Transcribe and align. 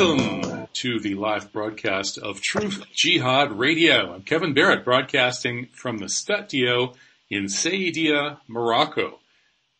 Welcome 0.00 0.66
to 0.72 0.98
the 0.98 1.14
live 1.14 1.52
broadcast 1.52 2.16
of 2.16 2.40
Truth 2.40 2.84
Jihad 2.90 3.52
Radio. 3.52 4.14
I'm 4.14 4.22
Kevin 4.22 4.54
Barrett, 4.54 4.82
broadcasting 4.82 5.66
from 5.74 5.98
the 5.98 6.08
studio 6.08 6.94
in 7.28 7.44
Saidia, 7.44 8.38
Morocco, 8.48 9.18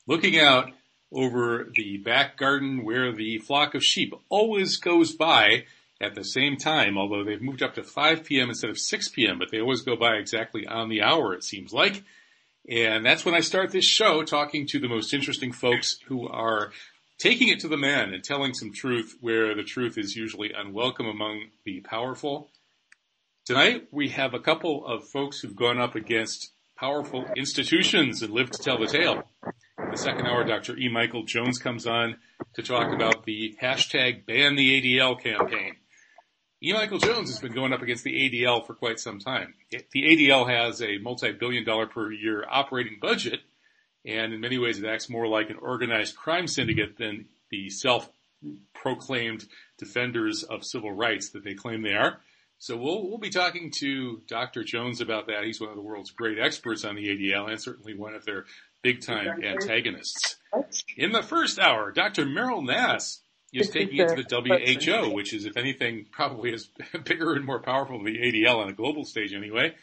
looking 0.07 0.39
out 0.39 0.73
over 1.11 1.73
the 1.75 1.97
back 1.97 2.37
garden 2.37 2.85
where 2.85 3.13
the 3.13 3.39
flock 3.39 3.75
of 3.75 3.83
sheep 3.83 4.13
always 4.29 4.77
goes 4.77 5.13
by 5.13 5.65
at 6.03 6.15
the 6.15 6.25
same 6.25 6.59
time, 6.59 6.99
although 6.99 7.25
they've 7.25 7.41
moved 7.41 7.63
up 7.63 7.77
to 7.77 7.83
5 7.83 8.23
p.m. 8.23 8.51
instead 8.51 8.69
of 8.69 8.79
6 8.79 9.09
p.m., 9.09 9.39
but 9.39 9.51
they 9.51 9.63
always 9.63 9.81
go 9.81 9.97
by 9.97 10.17
exactly 10.17 10.67
on 10.67 10.91
the 10.91 11.01
hour, 11.01 11.33
it 11.33 11.45
seems 11.45 11.73
like. 11.73 12.03
And 12.69 13.07
that's 13.07 13.25
when 13.25 13.35
I 13.35 13.41
start 13.41 13.71
this 13.71 13.87
show 13.87 14.23
talking 14.23 14.67
to 14.67 14.81
the 14.81 14.89
most 14.89 15.15
interesting 15.15 15.53
folks 15.53 15.99
who 16.09 16.29
are 16.29 16.73
taking 17.21 17.49
it 17.49 17.61
to 17.61 17.69
the 17.69 17.77
man 17.77 18.15
and 18.15 18.25
telling 18.25 18.55
some 18.55 18.73
truth 18.73 19.19
where 19.21 19.55
the 19.55 19.63
truth 19.63 19.99
is 19.99 20.17
usually 20.17 20.53
unwelcome 20.53 21.07
among 21.07 21.45
the 21.67 21.81
powerful. 21.83 22.51
Tonight 23.45 23.89
we 23.93 24.09
have 24.09 24.33
a 24.33 24.41
couple 24.41 24.87
of 24.87 25.07
folks 25.07 25.41
who've 25.41 25.55
gone 25.55 25.79
up 25.79 25.95
against 25.95 26.53
powerful 26.79 27.27
institutions 27.37 28.23
and 28.23 28.33
lived 28.33 28.55
to 28.55 28.63
tell 28.63 28.79
the 28.79 28.87
tale. 28.87 29.23
In 29.79 29.91
the 29.91 29.99
second 29.99 30.27
hour, 30.27 30.45
Dr. 30.45 30.79
E. 30.79 30.89
Michael 30.89 31.25
Jones 31.25 31.59
comes 31.59 31.87
on 31.87 32.17
to 32.55 32.63
talk 32.63 32.91
about 32.95 33.27
the 33.27 33.55
hashtag 33.63 34.25
ban 34.25 34.57
the 34.57 34.81
ADL 34.99 35.23
campaign. 35.23 35.77
E. 36.63 36.73
Michael 36.73 36.99
Jones 36.99 37.29
has 37.29 37.39
been 37.39 37.53
going 37.53 37.75
up 37.75 37.83
against 37.83 38.05
the 38.05 38.15
ADL 38.15 38.67
for 38.67 38.75
quite 38.75 38.99
some 38.99 39.19
time. 39.19 39.55
The 39.71 39.85
ADL 39.95 40.49
has 40.49 40.81
a 40.81 40.99
multi-billion 40.99 41.65
dollar 41.65 41.87
per 41.87 42.13
year 42.13 42.47
operating 42.49 42.99
budget 43.01 43.41
and 44.05 44.33
in 44.33 44.41
many 44.41 44.59
ways 44.59 44.79
it 44.79 44.87
acts 44.87 45.09
more 45.09 45.27
like 45.27 45.51
an 45.51 45.57
organized 45.61 46.17
crime 46.17 46.47
syndicate 46.47 46.97
than 46.97 47.27
the 47.51 47.69
self-proclaimed 47.71 49.45
defenders 49.79 50.43
of 50.43 50.65
civil 50.65 50.93
rights 50.93 51.31
that 51.31 51.45
they 51.45 51.55
claim 51.55 51.83
they 51.83 51.95
are. 51.95 52.21
So 52.59 52.77
we'll, 52.77 53.09
we'll 53.09 53.19
be 53.19 53.31
talking 53.31 53.73
to 53.79 54.21
Dr. 54.29 54.65
Jones 54.65 55.01
about 55.01 55.29
that. 55.29 55.45
He's 55.45 55.61
one 55.61 55.71
of 55.71 55.77
the 55.77 55.83
world's 55.83 56.11
great 56.11 56.39
experts 56.39 56.85
on 56.85 56.95
the 56.95 57.09
ADL 57.09 57.49
and 57.49 57.61
certainly 57.61 57.97
one 57.97 58.15
of 58.15 58.27
their 58.27 58.45
big 58.83 59.01
time 59.01 59.43
antagonists. 59.43 60.37
In 60.97 61.13
the 61.13 61.23
first 61.23 61.59
hour, 61.59 61.91
Dr. 61.91 62.27
Meryl 62.27 62.65
Nass 62.65 63.21
is 63.53 63.71
taking 63.71 63.99
it 63.99 64.09
to 64.09 64.23
the 64.23 64.23
WHO, 64.85 65.11
which 65.15 65.33
is, 65.33 65.45
if 65.45 65.57
anything, 65.57 66.07
probably 66.13 66.53
is 66.53 66.69
bigger 67.05 67.33
and 67.33 67.45
more 67.45 67.61
powerful 67.61 67.97
than 68.03 68.13
the 68.13 68.19
ADL 68.19 68.57
on 68.57 68.69
a 68.69 68.73
global 68.75 69.05
stage 69.05 69.33
anyway. 69.33 69.75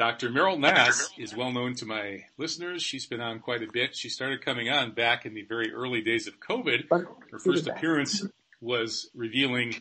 Dr. 0.00 0.30
Meryl 0.30 0.58
Nass 0.58 1.10
is 1.18 1.36
well 1.36 1.52
known 1.52 1.74
to 1.74 1.84
my 1.84 2.24
listeners. 2.38 2.82
She's 2.82 3.04
been 3.04 3.20
on 3.20 3.38
quite 3.38 3.62
a 3.62 3.70
bit. 3.70 3.94
She 3.94 4.08
started 4.08 4.42
coming 4.42 4.70
on 4.70 4.92
back 4.92 5.26
in 5.26 5.34
the 5.34 5.42
very 5.42 5.74
early 5.74 6.00
days 6.00 6.26
of 6.26 6.40
COVID. 6.40 6.88
Her 7.30 7.38
first 7.38 7.66
appearance 7.66 8.24
was 8.62 9.10
revealing 9.14 9.74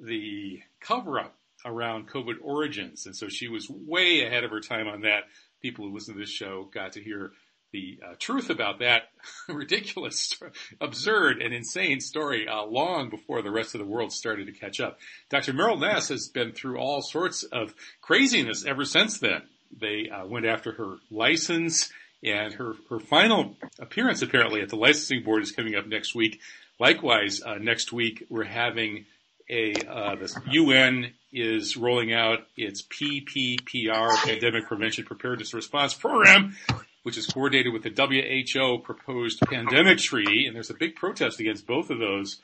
the 0.00 0.60
cover 0.80 1.20
up 1.20 1.36
around 1.64 2.08
COVID 2.08 2.38
origins. 2.42 3.06
And 3.06 3.14
so 3.14 3.28
she 3.28 3.46
was 3.46 3.70
way 3.70 4.26
ahead 4.26 4.42
of 4.42 4.50
her 4.50 4.58
time 4.58 4.88
on 4.88 5.02
that. 5.02 5.22
People 5.62 5.86
who 5.86 5.94
listen 5.94 6.14
to 6.14 6.20
this 6.20 6.30
show 6.30 6.68
got 6.74 6.94
to 6.94 7.00
hear 7.00 7.30
the 7.70 8.00
uh, 8.04 8.14
truth 8.18 8.50
about 8.50 8.80
that 8.80 9.02
ridiculous, 9.48 10.34
absurd, 10.80 11.40
and 11.40 11.54
insane 11.54 12.00
story 12.00 12.48
uh, 12.48 12.64
long 12.64 13.08
before 13.08 13.40
the 13.40 13.52
rest 13.52 13.76
of 13.76 13.78
the 13.78 13.86
world 13.86 14.12
started 14.12 14.46
to 14.46 14.52
catch 14.52 14.80
up. 14.80 14.98
Dr. 15.28 15.52
Meryl 15.52 15.78
Nass 15.78 16.08
has 16.08 16.26
been 16.26 16.50
through 16.50 16.78
all 16.80 17.02
sorts 17.02 17.44
of 17.44 17.72
craziness 18.00 18.64
ever 18.66 18.84
since 18.84 19.20
then. 19.20 19.42
They 19.78 20.08
uh, 20.08 20.26
went 20.26 20.46
after 20.46 20.72
her 20.72 20.96
license 21.10 21.90
and 22.22 22.52
her, 22.54 22.74
her 22.88 23.00
final 23.00 23.56
appearance 23.78 24.22
apparently 24.22 24.60
at 24.60 24.68
the 24.68 24.76
licensing 24.76 25.22
board 25.22 25.42
is 25.42 25.52
coming 25.52 25.74
up 25.74 25.86
next 25.86 26.14
week. 26.14 26.40
Likewise, 26.78 27.42
uh, 27.42 27.54
next 27.54 27.92
week 27.92 28.26
we're 28.28 28.44
having 28.44 29.06
a, 29.48 29.74
uh, 29.88 30.14
the 30.14 30.40
UN 30.52 31.12
is 31.32 31.76
rolling 31.76 32.12
out 32.12 32.46
its 32.56 32.82
PPPR, 32.82 34.14
Pandemic 34.24 34.66
Prevention 34.66 35.04
Preparedness 35.04 35.54
Response 35.54 35.94
Program, 35.94 36.56
which 37.02 37.18
is 37.18 37.26
coordinated 37.26 37.72
with 37.72 37.82
the 37.82 37.90
WHO 37.90 38.78
proposed 38.78 39.40
pandemic 39.40 39.98
treaty. 39.98 40.46
And 40.46 40.54
there's 40.54 40.70
a 40.70 40.74
big 40.74 40.96
protest 40.96 41.40
against 41.40 41.66
both 41.66 41.90
of 41.90 41.98
those 41.98 42.40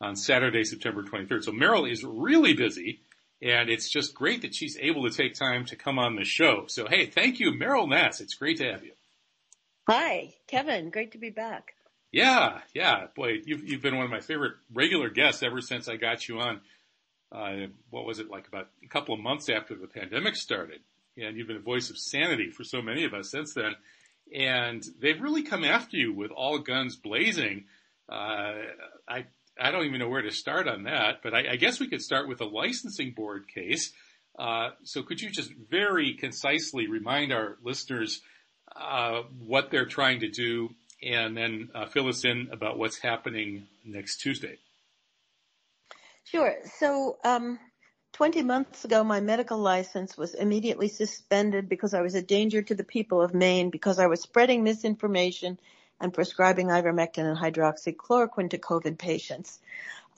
on 0.00 0.16
Saturday, 0.16 0.64
September 0.64 1.02
23rd. 1.02 1.44
So 1.44 1.52
Meryl 1.52 1.90
is 1.90 2.04
really 2.04 2.54
busy. 2.54 3.00
And 3.42 3.70
it's 3.70 3.88
just 3.88 4.14
great 4.14 4.42
that 4.42 4.54
she's 4.54 4.76
able 4.78 5.08
to 5.08 5.16
take 5.16 5.34
time 5.34 5.64
to 5.66 5.76
come 5.76 5.98
on 5.98 6.16
the 6.16 6.24
show. 6.24 6.64
So 6.66 6.86
hey, 6.86 7.06
thank 7.06 7.40
you, 7.40 7.52
Meryl 7.52 7.88
Nass. 7.88 8.20
It's 8.20 8.34
great 8.34 8.58
to 8.58 8.70
have 8.70 8.84
you. 8.84 8.92
Hi, 9.88 10.34
Kevin. 10.46 10.90
Great 10.90 11.12
to 11.12 11.18
be 11.18 11.30
back. 11.30 11.74
Yeah, 12.12 12.60
yeah. 12.74 13.06
Boy, 13.14 13.38
you've 13.44 13.68
you've 13.68 13.82
been 13.82 13.96
one 13.96 14.04
of 14.04 14.10
my 14.10 14.20
favorite 14.20 14.54
regular 14.72 15.08
guests 15.10 15.42
ever 15.42 15.60
since 15.60 15.88
I 15.88 15.96
got 15.96 16.28
you 16.28 16.40
on. 16.40 16.60
Uh, 17.32 17.66
what 17.90 18.04
was 18.04 18.18
it 18.18 18.28
like 18.28 18.48
about 18.48 18.68
a 18.84 18.88
couple 18.88 19.14
of 19.14 19.20
months 19.20 19.48
after 19.48 19.74
the 19.74 19.86
pandemic 19.86 20.36
started? 20.36 20.80
And 21.16 21.36
you've 21.36 21.46
been 21.46 21.56
a 21.56 21.60
voice 21.60 21.90
of 21.90 21.98
sanity 21.98 22.50
for 22.50 22.64
so 22.64 22.82
many 22.82 23.04
of 23.04 23.14
us 23.14 23.30
since 23.30 23.54
then. 23.54 23.74
And 24.34 24.84
they've 25.00 25.20
really 25.20 25.42
come 25.42 25.64
after 25.64 25.96
you 25.96 26.12
with 26.12 26.30
all 26.30 26.58
guns 26.58 26.96
blazing. 26.96 27.64
Uh, 28.08 28.54
I 29.08 29.26
I 29.60 29.70
don't 29.70 29.84
even 29.84 29.98
know 29.98 30.08
where 30.08 30.22
to 30.22 30.30
start 30.30 30.66
on 30.66 30.84
that, 30.84 31.22
but 31.22 31.34
I, 31.34 31.52
I 31.52 31.56
guess 31.56 31.78
we 31.78 31.88
could 31.88 32.00
start 32.00 32.28
with 32.28 32.40
a 32.40 32.46
licensing 32.46 33.12
board 33.12 33.46
case. 33.48 33.92
Uh, 34.38 34.70
so 34.84 35.02
could 35.02 35.20
you 35.20 35.30
just 35.30 35.52
very 35.68 36.14
concisely 36.14 36.88
remind 36.88 37.32
our 37.32 37.58
listeners 37.62 38.22
uh, 38.74 39.22
what 39.38 39.70
they're 39.70 39.86
trying 39.86 40.20
to 40.20 40.28
do 40.28 40.70
and 41.02 41.36
then 41.36 41.68
uh, 41.74 41.86
fill 41.86 42.08
us 42.08 42.24
in 42.24 42.48
about 42.52 42.78
what's 42.78 42.98
happening 42.98 43.66
next 43.84 44.18
Tuesday? 44.18 44.56
Sure. 46.24 46.54
So, 46.78 47.18
um, 47.24 47.58
20 48.12 48.42
months 48.42 48.84
ago, 48.84 49.02
my 49.04 49.20
medical 49.20 49.58
license 49.58 50.16
was 50.16 50.34
immediately 50.34 50.88
suspended 50.88 51.68
because 51.68 51.94
I 51.94 52.02
was 52.02 52.14
a 52.14 52.22
danger 52.22 52.60
to 52.62 52.74
the 52.74 52.84
people 52.84 53.22
of 53.22 53.34
Maine 53.34 53.70
because 53.70 53.98
I 53.98 54.08
was 54.08 54.20
spreading 54.20 54.62
misinformation 54.62 55.58
and 56.00 56.12
prescribing 56.12 56.68
ivermectin 56.68 57.24
and 57.24 57.36
hydroxychloroquine 57.36 58.50
to 58.50 58.58
COVID 58.58 58.98
patients. 58.98 59.58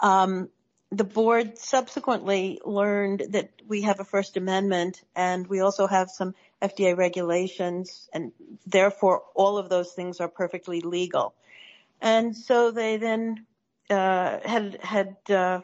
Um, 0.01 0.49
the 0.91 1.05
board 1.05 1.59
subsequently 1.59 2.61
learned 2.65 3.25
that 3.31 3.51
we 3.67 3.83
have 3.83 3.99
a 3.99 4.05
First 4.05 4.37
Amendment 4.37 5.03
and 5.17 5.47
we 5.47 5.61
also 5.61 5.87
have 5.87 6.11
some 6.11 6.35
FDA 6.61 6.97
regulations 6.97 8.09
and 8.13 8.33
therefore 8.67 9.23
all 9.35 9.57
of 9.57 9.71
those 9.71 9.93
things 9.93 10.21
are 10.21 10.29
perfectly 10.29 10.83
legal. 10.83 11.35
And 12.01 12.37
so 12.37 12.71
they 12.73 12.99
then 12.99 13.47
uh, 13.89 14.39
had 14.45 14.79
had 14.83 15.17
uh, 15.31 15.61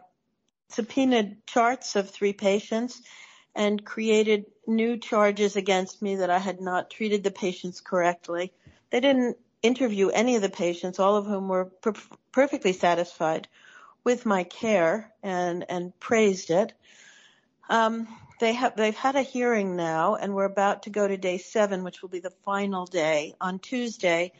subpoenaed 0.70 1.46
charts 1.46 1.94
of 1.94 2.10
three 2.10 2.32
patients 2.32 3.02
and 3.54 3.84
created 3.84 4.46
new 4.66 4.96
charges 4.96 5.56
against 5.56 6.00
me 6.00 6.16
that 6.16 6.30
I 6.30 6.38
had 6.38 6.60
not 6.60 6.90
treated 6.90 7.22
the 7.22 7.30
patients 7.30 7.80
correctly. 7.80 8.52
They 8.90 9.00
didn't 9.00 9.36
interview 9.62 10.08
any 10.08 10.36
of 10.36 10.42
the 10.42 10.48
patients, 10.48 10.98
all 10.98 11.16
of 11.16 11.26
whom 11.26 11.48
were 11.48 11.66
per- 11.66 11.94
perfectly 12.32 12.72
satisfied 12.72 13.48
with 14.04 14.24
my 14.24 14.44
care 14.44 15.12
and 15.22 15.64
and 15.68 15.98
praised 16.00 16.50
it. 16.50 16.72
Um, 17.68 18.08
they 18.40 18.52
have 18.54 18.76
they've 18.76 18.94
had 18.94 19.16
a 19.16 19.22
hearing 19.22 19.76
now, 19.76 20.14
and 20.14 20.34
we're 20.34 20.44
about 20.44 20.84
to 20.84 20.90
go 20.90 21.06
to 21.06 21.16
day 21.16 21.38
seven, 21.38 21.84
which 21.84 22.02
will 22.02 22.08
be 22.08 22.20
the 22.20 22.30
final 22.44 22.86
day 22.86 23.34
on 23.40 23.58
Tuesday. 23.58 24.32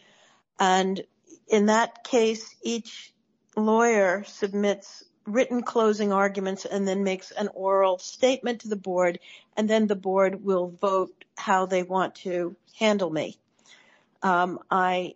And 0.59 1.03
in 1.49 1.67
that 1.67 2.05
case, 2.05 2.55
each 2.63 3.13
lawyer 3.57 4.25
submits 4.25 5.05
written 5.27 5.63
closing 5.63 6.13
arguments 6.13 6.65
and 6.65 6.89
then 6.89 7.05
makes 7.05 7.31
an 7.33 7.49
oral 7.55 7.99
statement 7.99 8.61
to 8.61 8.69
the 8.69 8.77
board, 8.77 9.19
and 9.57 9.69
then 9.69 9.87
the 9.87 9.97
board 9.97 10.43
will 10.43 10.69
vote 10.69 11.25
how 11.37 11.67
they 11.67 11.83
want 11.83 12.15
to 12.15 12.57
handle 12.79 13.11
me. 13.11 13.39
Um, 14.23 14.59
I 14.71 15.15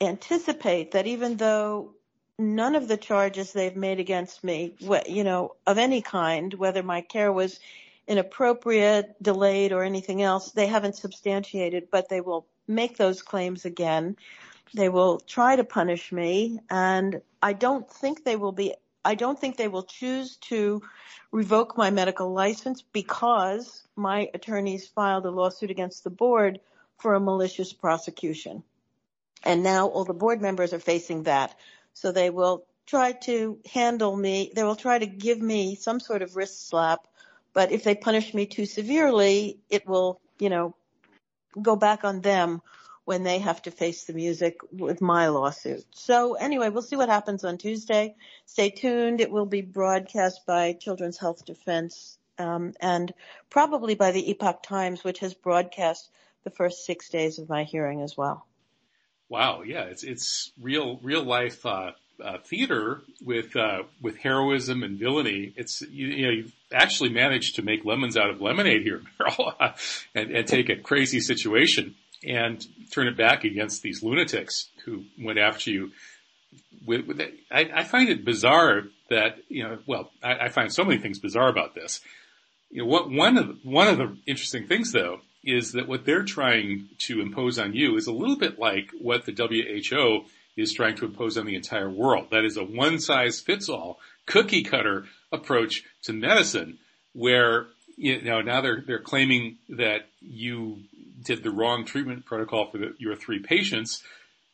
anticipate 0.00 0.92
that 0.92 1.06
even 1.06 1.36
though 1.36 1.94
none 2.38 2.74
of 2.74 2.88
the 2.88 2.96
charges 2.96 3.52
they've 3.52 3.76
made 3.76 4.00
against 4.00 4.42
me, 4.42 4.74
you 5.06 5.24
know, 5.24 5.56
of 5.66 5.78
any 5.78 6.00
kind, 6.00 6.54
whether 6.54 6.82
my 6.82 7.02
care 7.02 7.32
was 7.32 7.60
inappropriate, 8.08 9.22
delayed, 9.22 9.72
or 9.72 9.84
anything 9.84 10.22
else, 10.22 10.52
they 10.52 10.66
haven't 10.66 10.96
substantiated, 10.96 11.88
but 11.90 12.08
they 12.08 12.20
will 12.20 12.46
make 12.66 12.96
those 12.96 13.22
claims 13.22 13.64
again. 13.64 14.16
they 14.74 14.88
will 14.88 15.18
try 15.20 15.56
to 15.56 15.64
punish 15.64 16.12
me 16.12 16.60
and 16.70 17.20
I 17.42 17.52
don't 17.52 17.90
think 17.90 18.24
they 18.24 18.36
will 18.36 18.52
be 18.52 18.74
I 19.04 19.14
don't 19.14 19.38
think 19.38 19.56
they 19.56 19.68
will 19.68 19.82
choose 19.82 20.36
to 20.36 20.82
revoke 21.32 21.76
my 21.76 21.90
medical 21.90 22.32
license 22.32 22.82
because 22.82 23.82
my 23.96 24.28
attorneys 24.34 24.86
filed 24.88 25.24
a 25.24 25.30
lawsuit 25.30 25.70
against 25.70 26.04
the 26.04 26.10
board 26.10 26.60
for 27.00 27.14
a 27.14 27.20
malicious 27.20 27.72
prosecution. 27.72 28.62
And 29.42 29.62
now 29.62 29.88
all 29.88 30.04
the 30.04 30.14
board 30.14 30.40
members 30.40 30.72
are 30.72 30.80
facing 30.80 31.24
that. 31.24 31.54
So 31.94 32.12
they 32.12 32.30
will 32.30 32.64
try 32.86 33.12
to 33.12 33.58
handle 33.72 34.16
me. 34.16 34.52
They 34.54 34.64
will 34.64 34.76
try 34.76 34.98
to 34.98 35.06
give 35.06 35.40
me 35.40 35.74
some 35.74 36.00
sort 36.00 36.22
of 36.22 36.36
wrist 36.36 36.68
slap. 36.68 37.06
But 37.52 37.72
if 37.72 37.84
they 37.84 37.94
punish 37.94 38.34
me 38.34 38.46
too 38.46 38.66
severely, 38.66 39.58
it 39.70 39.86
will, 39.86 40.20
you 40.38 40.50
know, 40.50 40.74
go 41.60 41.74
back 41.76 42.04
on 42.04 42.20
them 42.20 42.62
when 43.04 43.24
they 43.24 43.38
have 43.38 43.60
to 43.62 43.70
face 43.70 44.04
the 44.04 44.12
music 44.12 44.58
with 44.70 45.00
my 45.00 45.28
lawsuit. 45.28 45.84
So 45.92 46.34
anyway, 46.34 46.68
we'll 46.68 46.82
see 46.82 46.96
what 46.96 47.08
happens 47.08 47.44
on 47.44 47.58
Tuesday. 47.58 48.14
Stay 48.46 48.70
tuned. 48.70 49.20
It 49.20 49.32
will 49.32 49.46
be 49.46 49.62
broadcast 49.62 50.46
by 50.46 50.74
Children's 50.74 51.18
Health 51.18 51.44
Defense 51.44 52.18
um, 52.38 52.72
and 52.80 53.12
probably 53.48 53.94
by 53.94 54.12
the 54.12 54.30
Epoch 54.30 54.62
Times, 54.62 55.02
which 55.02 55.18
has 55.20 55.34
broadcast 55.34 56.10
the 56.44 56.50
first 56.50 56.84
six 56.84 57.08
days 57.08 57.38
of 57.38 57.48
my 57.48 57.64
hearing 57.64 58.02
as 58.02 58.16
well. 58.16 58.46
Wow, 59.28 59.62
yeah, 59.62 59.84
it's 59.84 60.02
it's 60.02 60.50
real 60.60 60.98
real 61.02 61.22
life 61.22 61.64
uh, 61.64 61.92
uh, 62.22 62.38
theater 62.44 63.02
with 63.22 63.54
uh, 63.56 63.84
with 64.00 64.16
heroism 64.16 64.82
and 64.82 64.98
villainy. 64.98 65.52
It's 65.56 65.82
you, 65.82 66.08
you 66.08 66.26
know 66.26 66.32
you've 66.32 66.52
actually 66.72 67.10
managed 67.10 67.56
to 67.56 67.62
make 67.62 67.84
lemons 67.84 68.16
out 68.16 68.30
of 68.30 68.40
lemonade 68.40 68.82
here, 68.82 69.02
Meryl, 69.20 69.74
and, 70.14 70.30
and 70.30 70.46
take 70.46 70.68
a 70.68 70.76
crazy 70.76 71.20
situation 71.20 71.94
and 72.26 72.64
turn 72.90 73.06
it 73.06 73.16
back 73.16 73.44
against 73.44 73.82
these 73.82 74.02
lunatics 74.02 74.68
who 74.84 75.04
went 75.18 75.38
after 75.38 75.70
you. 75.70 75.90
With, 76.84 77.06
with 77.06 77.20
I, 77.52 77.70
I, 77.72 77.84
find 77.84 78.08
it 78.08 78.24
bizarre 78.24 78.82
that 79.10 79.36
you 79.48 79.62
know. 79.62 79.78
Well, 79.86 80.10
I, 80.22 80.46
I, 80.46 80.48
find 80.48 80.72
so 80.72 80.82
many 80.82 81.00
things 81.00 81.20
bizarre 81.20 81.48
about 81.48 81.74
this. 81.74 82.00
You 82.70 82.82
know, 82.82 82.88
what 82.88 83.10
one 83.10 83.36
of 83.36 83.46
the, 83.46 83.58
one 83.62 83.86
of 83.86 83.98
the 83.98 84.16
interesting 84.26 84.66
things 84.66 84.90
though 84.90 85.20
is 85.42 85.72
that 85.72 85.88
what 85.88 86.04
they're 86.04 86.24
trying 86.24 86.88
to 86.98 87.20
impose 87.20 87.58
on 87.58 87.74
you 87.74 87.96
is 87.96 88.06
a 88.06 88.12
little 88.12 88.36
bit 88.36 88.58
like 88.58 88.90
what 89.00 89.24
the 89.24 89.32
WHO 89.32 90.24
is 90.56 90.72
trying 90.72 90.96
to 90.96 91.06
impose 91.06 91.38
on 91.38 91.46
the 91.46 91.54
entire 91.54 91.88
world. 91.88 92.28
That 92.30 92.44
is 92.44 92.56
a 92.56 92.64
one 92.64 92.98
size 92.98 93.40
fits 93.40 93.68
all 93.68 93.98
cookie 94.26 94.62
cutter 94.62 95.06
approach 95.32 95.82
to 96.02 96.12
medicine 96.12 96.78
where 97.14 97.66
you 97.96 98.22
know 98.22 98.40
now 98.40 98.60
they're 98.60 98.82
they're 98.86 99.00
claiming 99.00 99.56
that 99.68 100.06
you 100.20 100.78
did 101.22 101.42
the 101.42 101.50
wrong 101.50 101.84
treatment 101.84 102.24
protocol 102.24 102.70
for 102.70 102.78
the, 102.78 102.94
your 102.98 103.16
three 103.16 103.40
patients, 103.40 104.02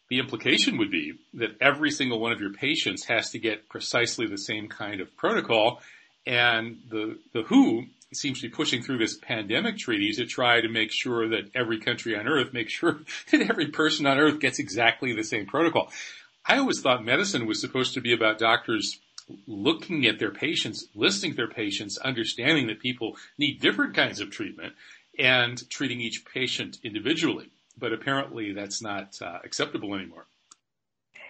the 0.09 0.19
implication 0.19 0.79
would 0.79 0.91
be 0.91 1.15
that 1.35 1.57
every 1.61 1.91
single 1.91 2.21
one 2.21 2.33
of 2.33 2.41
your 2.41 2.53
patients 2.53 3.05
has 3.05 3.31
to 3.31 3.39
get 3.39 3.69
precisely 3.69 4.27
the 4.27 4.39
same 4.39 4.69
kind 4.69 5.01
of 5.01 5.17
protocol. 5.17 5.81
And 6.27 6.79
the, 6.89 7.19
the 7.33 7.43
WHO 7.43 7.87
seems 8.17 8.41
to 8.41 8.49
be 8.49 8.55
pushing 8.55 8.83
through 8.83 8.99
this 8.99 9.17
pandemic 9.17 9.79
treaty 9.79 10.13
to 10.13 10.27
try 10.27 10.61
to 10.61 10.69
make 10.69 10.91
sure 10.93 11.29
that 11.29 11.51
every 11.55 11.79
country 11.79 12.19
on 12.19 12.27
earth 12.27 12.53
makes 12.53 12.73
sure 12.73 13.01
that 13.31 13.51
every 13.51 13.69
person 13.69 14.07
on 14.07 14.19
earth 14.19 14.41
gets 14.41 14.59
exactly 14.59 15.15
the 15.15 15.25
same 15.25 15.47
protocol. 15.47 15.91
I 16.45 16.59
always 16.59 16.81
thought 16.81 17.05
medicine 17.05 17.47
was 17.47 17.61
supposed 17.61 17.95
to 17.95 18.01
be 18.01 18.13
about 18.13 18.39
doctors 18.39 19.01
looking 19.47 20.07
at 20.07 20.19
their 20.19 20.31
patients, 20.31 20.87
listening 20.95 21.33
to 21.33 21.37
their 21.37 21.49
patients, 21.49 21.99
understanding 21.99 22.69
that 22.69 22.79
people 22.79 23.17
need 23.39 23.61
different 23.61 23.95
kinds 23.95 24.21
of 24.21 24.31
treatment 24.31 24.75
and 25.19 25.69
treating 25.71 26.01
each 26.01 26.25
patient 26.25 26.79
individually. 26.85 27.51
But 27.79 27.93
apparently 27.93 28.53
that's 28.53 28.81
not 28.81 29.21
uh, 29.21 29.39
acceptable 29.45 29.95
anymore. 29.95 30.27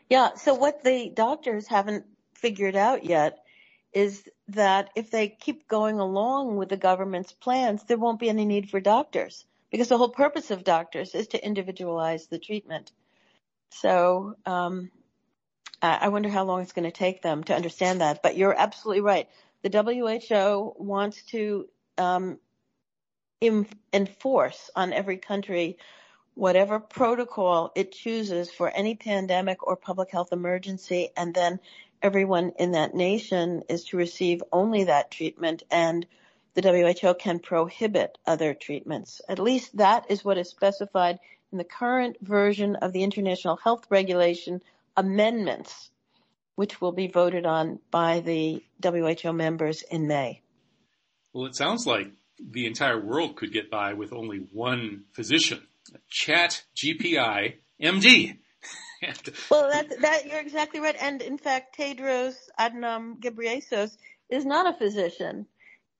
Yeah. 0.08 0.34
So 0.34 0.54
what 0.54 0.84
the 0.84 1.10
doctors 1.10 1.66
haven't 1.66 2.04
figured 2.34 2.76
out 2.76 3.04
yet 3.04 3.38
is 3.92 4.28
that 4.48 4.90
if 4.94 5.10
they 5.10 5.28
keep 5.28 5.66
going 5.68 5.98
along 5.98 6.56
with 6.56 6.68
the 6.68 6.76
government's 6.76 7.32
plans, 7.32 7.82
there 7.84 7.98
won't 7.98 8.20
be 8.20 8.28
any 8.28 8.44
need 8.44 8.70
for 8.70 8.80
doctors 8.80 9.44
because 9.70 9.88
the 9.88 9.98
whole 9.98 10.08
purpose 10.08 10.50
of 10.50 10.64
doctors 10.64 11.14
is 11.14 11.28
to 11.28 11.44
individualize 11.44 12.26
the 12.26 12.38
treatment. 12.38 12.92
So, 13.70 14.36
um, 14.46 14.90
I 15.82 16.08
wonder 16.08 16.28
how 16.28 16.44
long 16.44 16.62
it's 16.62 16.72
going 16.72 16.90
to 16.90 16.90
take 16.90 17.20
them 17.22 17.44
to 17.44 17.54
understand 17.54 18.00
that. 18.00 18.22
But 18.22 18.36
you're 18.36 18.58
absolutely 18.58 19.02
right. 19.02 19.28
The 19.62 19.70
WHO 19.70 20.74
wants 20.78 21.22
to 21.24 21.68
um, 21.98 22.38
enforce 23.92 24.70
on 24.74 24.92
every 24.92 25.18
country 25.18 25.76
whatever 26.34 26.78
protocol 26.78 27.72
it 27.74 27.92
chooses 27.92 28.50
for 28.50 28.68
any 28.68 28.94
pandemic 28.94 29.66
or 29.66 29.74
public 29.74 30.10
health 30.10 30.32
emergency, 30.32 31.08
and 31.16 31.34
then 31.34 31.58
everyone 32.06 32.52
in 32.56 32.70
that 32.70 32.94
nation 32.94 33.64
is 33.68 33.82
to 33.86 33.96
receive 33.96 34.40
only 34.52 34.84
that 34.84 35.10
treatment, 35.10 35.64
and 35.72 36.06
the 36.54 36.62
WHO 36.62 37.14
can 37.14 37.40
prohibit 37.40 38.16
other 38.24 38.54
treatments. 38.54 39.20
At 39.28 39.40
least 39.40 39.76
that 39.76 40.08
is 40.08 40.24
what 40.24 40.38
is 40.38 40.48
specified 40.48 41.18
in 41.50 41.58
the 41.58 41.64
current 41.64 42.16
version 42.22 42.76
of 42.76 42.92
the 42.92 43.02
International 43.02 43.56
Health 43.56 43.86
Regulation 43.90 44.62
amendments, 44.96 45.90
which 46.54 46.80
will 46.80 46.92
be 46.92 47.08
voted 47.08 47.44
on 47.44 47.80
by 47.90 48.20
the 48.20 48.62
WHO 48.82 49.32
members 49.32 49.82
in 49.82 50.06
May. 50.06 50.42
Well, 51.32 51.46
it 51.46 51.56
sounds 51.56 51.88
like 51.88 52.12
the 52.38 52.66
entire 52.66 53.04
world 53.04 53.34
could 53.34 53.52
get 53.52 53.68
by 53.68 53.94
with 53.94 54.12
only 54.12 54.46
one 54.52 55.06
physician, 55.12 55.66
Chat 56.08 56.62
GPT 56.76 57.54
MD. 57.82 58.38
Well, 59.50 59.68
that, 59.70 60.00
that 60.00 60.26
you're 60.26 60.40
exactly 60.40 60.80
right. 60.80 60.96
And 61.00 61.22
in 61.22 61.38
fact, 61.38 61.76
Tedros 61.78 62.34
Adhanom 62.58 63.20
Ghebreyesus 63.20 63.96
is 64.30 64.44
not 64.44 64.66
a 64.66 64.78
physician. 64.78 65.46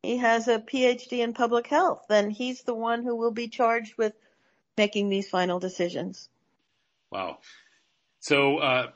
He 0.03 0.19
has 0.19 0.49
a 0.49 0.59
PhD 0.59 1.19
in 1.19 1.33
public 1.33 1.67
health, 1.67 2.07
and 2.11 2.33
he's 2.33 2.63
the 2.63 2.75
one 2.75 3.03
who 3.03 3.17
will 3.17 3.33
be 3.33 3.49
charged 3.49 3.95
with 3.99 4.13
making 4.77 5.09
these 5.09 5.29
final 5.29 5.59
decisions. 5.59 6.29
Wow. 7.11 7.39
So 8.21 8.59
uh, 8.59 8.91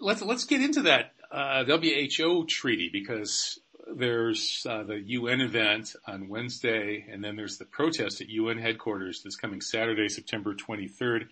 let's 0.00 0.22
let's 0.22 0.44
get 0.44 0.60
into 0.60 0.82
that 0.82 1.12
uh, 1.30 1.64
WHO 1.64 2.46
treaty 2.46 2.90
because 2.92 3.58
there's 3.92 4.66
uh, 4.68 4.82
the 4.84 5.00
UN 5.00 5.40
event 5.40 5.94
on 6.06 6.28
Wednesday, 6.28 7.06
and 7.10 7.22
then 7.22 7.36
there's 7.36 7.58
the 7.58 7.64
protest 7.64 8.20
at 8.20 8.28
UN 8.28 8.58
headquarters 8.58 9.22
this 9.22 9.36
coming 9.36 9.60
Saturday, 9.60 10.08
September 10.08 10.54
23rd. 10.54 11.26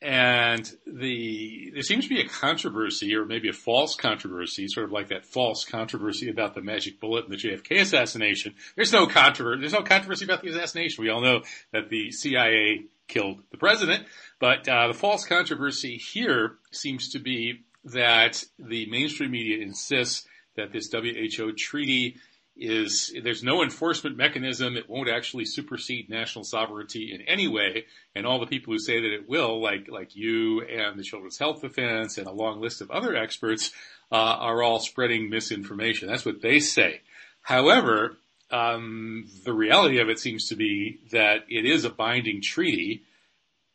And 0.00 0.70
the 0.86 1.72
there 1.72 1.82
seems 1.82 2.04
to 2.04 2.08
be 2.08 2.20
a 2.20 2.28
controversy, 2.28 3.16
or 3.16 3.24
maybe 3.24 3.48
a 3.48 3.52
false 3.52 3.96
controversy, 3.96 4.68
sort 4.68 4.84
of 4.84 4.92
like 4.92 5.08
that 5.08 5.26
false 5.26 5.64
controversy 5.64 6.30
about 6.30 6.54
the 6.54 6.62
magic 6.62 7.00
bullet 7.00 7.24
and 7.24 7.32
the 7.32 7.36
JFK 7.36 7.80
assassination. 7.80 8.54
There's 8.76 8.92
no 8.92 9.08
controversy. 9.08 9.60
There's 9.60 9.72
no 9.72 9.82
controversy 9.82 10.24
about 10.24 10.42
the 10.42 10.50
assassination. 10.50 11.02
We 11.02 11.10
all 11.10 11.20
know 11.20 11.42
that 11.72 11.88
the 11.88 12.12
CIA 12.12 12.84
killed 13.08 13.42
the 13.50 13.56
president, 13.56 14.04
but 14.38 14.68
uh, 14.68 14.86
the 14.86 14.94
false 14.94 15.24
controversy 15.24 15.96
here 15.96 16.58
seems 16.70 17.08
to 17.10 17.18
be 17.18 17.64
that 17.84 18.44
the 18.58 18.86
mainstream 18.86 19.32
media 19.32 19.60
insists 19.62 20.28
that 20.56 20.72
this 20.72 20.92
WHO 20.92 21.52
treaty 21.52 22.16
is 22.58 23.14
there's 23.22 23.42
no 23.42 23.62
enforcement 23.62 24.16
mechanism. 24.16 24.76
It 24.76 24.90
won't 24.90 25.08
actually 25.08 25.44
supersede 25.44 26.10
national 26.10 26.44
sovereignty 26.44 27.12
in 27.14 27.22
any 27.22 27.46
way. 27.46 27.86
And 28.14 28.26
all 28.26 28.40
the 28.40 28.46
people 28.46 28.72
who 28.72 28.78
say 28.78 29.00
that 29.00 29.14
it 29.14 29.28
will, 29.28 29.62
like 29.62 29.88
like 29.88 30.16
you 30.16 30.62
and 30.62 30.98
the 30.98 31.04
Children's 31.04 31.38
Health 31.38 31.62
Defense 31.62 32.18
and 32.18 32.26
a 32.26 32.32
long 32.32 32.60
list 32.60 32.80
of 32.80 32.90
other 32.90 33.16
experts, 33.16 33.70
uh, 34.10 34.16
are 34.16 34.62
all 34.62 34.80
spreading 34.80 35.30
misinformation. 35.30 36.08
That's 36.08 36.24
what 36.24 36.42
they 36.42 36.58
say. 36.58 37.00
However, 37.42 38.18
um, 38.50 39.28
the 39.44 39.52
reality 39.52 40.00
of 40.00 40.08
it 40.08 40.18
seems 40.18 40.48
to 40.48 40.56
be 40.56 41.00
that 41.12 41.44
it 41.48 41.64
is 41.64 41.84
a 41.84 41.90
binding 41.90 42.42
treaty. 42.42 43.04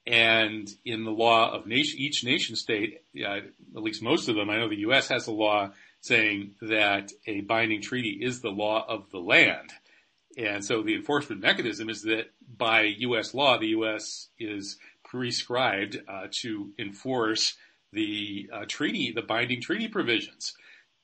And 0.05 0.67
in 0.83 1.05
the 1.05 1.11
law 1.11 1.53
of 1.53 1.65
nation, 1.65 1.99
each 1.99 2.25
nation 2.25 2.57
state, 2.57 3.01
uh, 3.17 3.37
at 3.75 3.81
least 3.81 4.03
most 4.03 4.27
of 4.27 4.35
them, 4.35 4.49
I 4.49 4.57
know 4.57 4.67
the 4.67 4.79
U.S. 4.79 5.07
has 5.07 5.27
a 5.27 5.31
law 5.31 5.71
saying 6.03 6.51
that 6.61 7.11
a 7.25 7.41
binding 7.41 7.81
treaty 7.81 8.19
is 8.21 8.41
the 8.41 8.49
law 8.49 8.85
of 8.87 9.09
the 9.11 9.19
land. 9.19 9.71
And 10.37 10.63
so 10.63 10.83
the 10.83 10.95
enforcement 10.95 11.41
mechanism 11.41 11.89
is 11.89 12.01
that 12.03 12.25
by 12.57 12.81
U.S. 12.99 13.33
law, 13.33 13.57
the 13.57 13.67
U.S. 13.67 14.27
is 14.37 14.77
prescribed 15.05 16.01
uh, 16.07 16.27
to 16.41 16.71
enforce 16.77 17.55
the 17.93 18.49
uh, 18.51 18.65
treaty, 18.67 19.13
the 19.15 19.21
binding 19.21 19.61
treaty 19.61 19.87
provisions. 19.87 20.53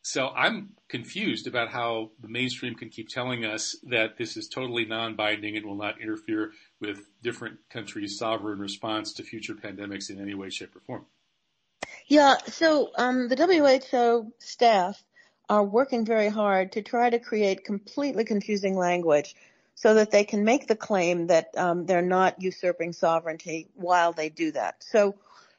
So 0.01 0.29
I'm 0.29 0.71
confused 0.89 1.47
about 1.47 1.69
how 1.69 2.11
the 2.19 2.27
mainstream 2.27 2.75
can 2.75 2.89
keep 2.89 3.07
telling 3.07 3.45
us 3.45 3.77
that 3.83 4.17
this 4.17 4.35
is 4.35 4.49
totally 4.49 4.83
non-binding 4.83 5.55
and 5.55 5.65
will 5.65 5.75
not 5.75 6.01
interfere 6.01 6.51
with 6.81 7.07
different 7.21 7.59
countries' 7.69 8.17
sovereign 8.17 8.59
response 8.59 9.13
to 9.13 9.23
future 9.23 9.53
pandemics 9.53 10.09
in 10.09 10.19
any 10.19 10.33
way, 10.33 10.49
shape, 10.49 10.75
or 10.75 10.81
form. 10.81 11.05
Yeah, 12.09 12.37
so 12.47 12.89
um, 12.97 13.27
the 13.27 13.35
WHO 13.35 14.33
staff 14.39 15.03
are 15.47 15.63
working 15.63 16.05
very 16.05 16.29
hard 16.29 16.71
to 16.71 16.81
try 16.81 17.11
to 17.11 17.19
create 17.19 17.63
completely 17.63 18.23
confusing 18.25 18.75
language 18.75 19.35
so 19.75 19.93
that 19.93 20.09
they 20.09 20.23
can 20.23 20.43
make 20.43 20.65
the 20.65 20.75
claim 20.75 21.27
that 21.27 21.49
um, 21.55 21.85
they're 21.85 22.01
not 22.01 22.41
usurping 22.41 22.93
sovereignty 22.93 23.67
while 23.75 24.11
they 24.11 24.29
do 24.29 24.51
that. 24.53 24.83
So 24.83 25.17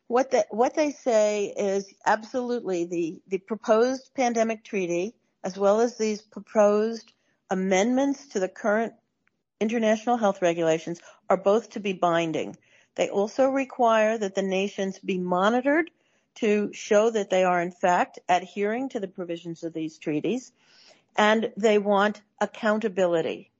what 0.08 0.32
the, 0.32 0.44
what 0.50 0.74
they 0.74 0.90
say 0.90 1.54
is 1.56 1.94
absolutely 2.04 2.84
the 2.84 3.22
the 3.28 3.38
proposed 3.38 4.10
pandemic 4.16 4.64
treaty 4.64 5.14
as 5.44 5.56
well 5.56 5.80
as 5.80 5.96
these 5.96 6.20
proposed 6.20 7.12
amendments 7.48 8.26
to 8.30 8.40
the 8.40 8.48
current 8.48 8.94
international 9.60 10.16
health 10.16 10.42
regulations 10.42 11.00
are 11.28 11.36
both 11.36 11.70
to 11.70 11.80
be 11.80 11.92
binding. 11.92 12.56
They 12.96 13.08
also 13.08 13.48
require 13.48 14.18
that 14.18 14.34
the 14.34 14.42
nations 14.42 14.98
be 14.98 15.16
monitored 15.16 15.92
to 16.36 16.72
show 16.72 17.10
that 17.10 17.30
they 17.30 17.44
are 17.44 17.60
in 17.60 17.70
fact 17.70 18.18
adhering 18.28 18.88
to 18.90 19.00
the 19.00 19.08
provisions 19.08 19.62
of 19.62 19.72
these 19.72 19.98
treaties 19.98 20.52
and 21.16 21.52
they 21.56 21.78
want 21.78 22.22
accountability. 22.40 23.50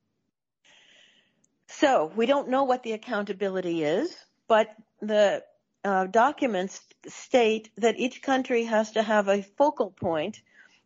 So 1.68 2.12
we 2.16 2.26
don't 2.26 2.48
know 2.48 2.64
what 2.64 2.82
the 2.82 2.92
accountability 2.92 3.84
is, 3.84 4.16
but 4.48 4.68
the 5.00 5.44
uh, 5.84 6.06
documents 6.06 6.80
state 7.06 7.70
that 7.76 7.98
each 7.98 8.22
country 8.22 8.64
has 8.64 8.92
to 8.92 9.02
have 9.02 9.28
a 9.28 9.42
focal 9.42 9.90
point 9.90 10.40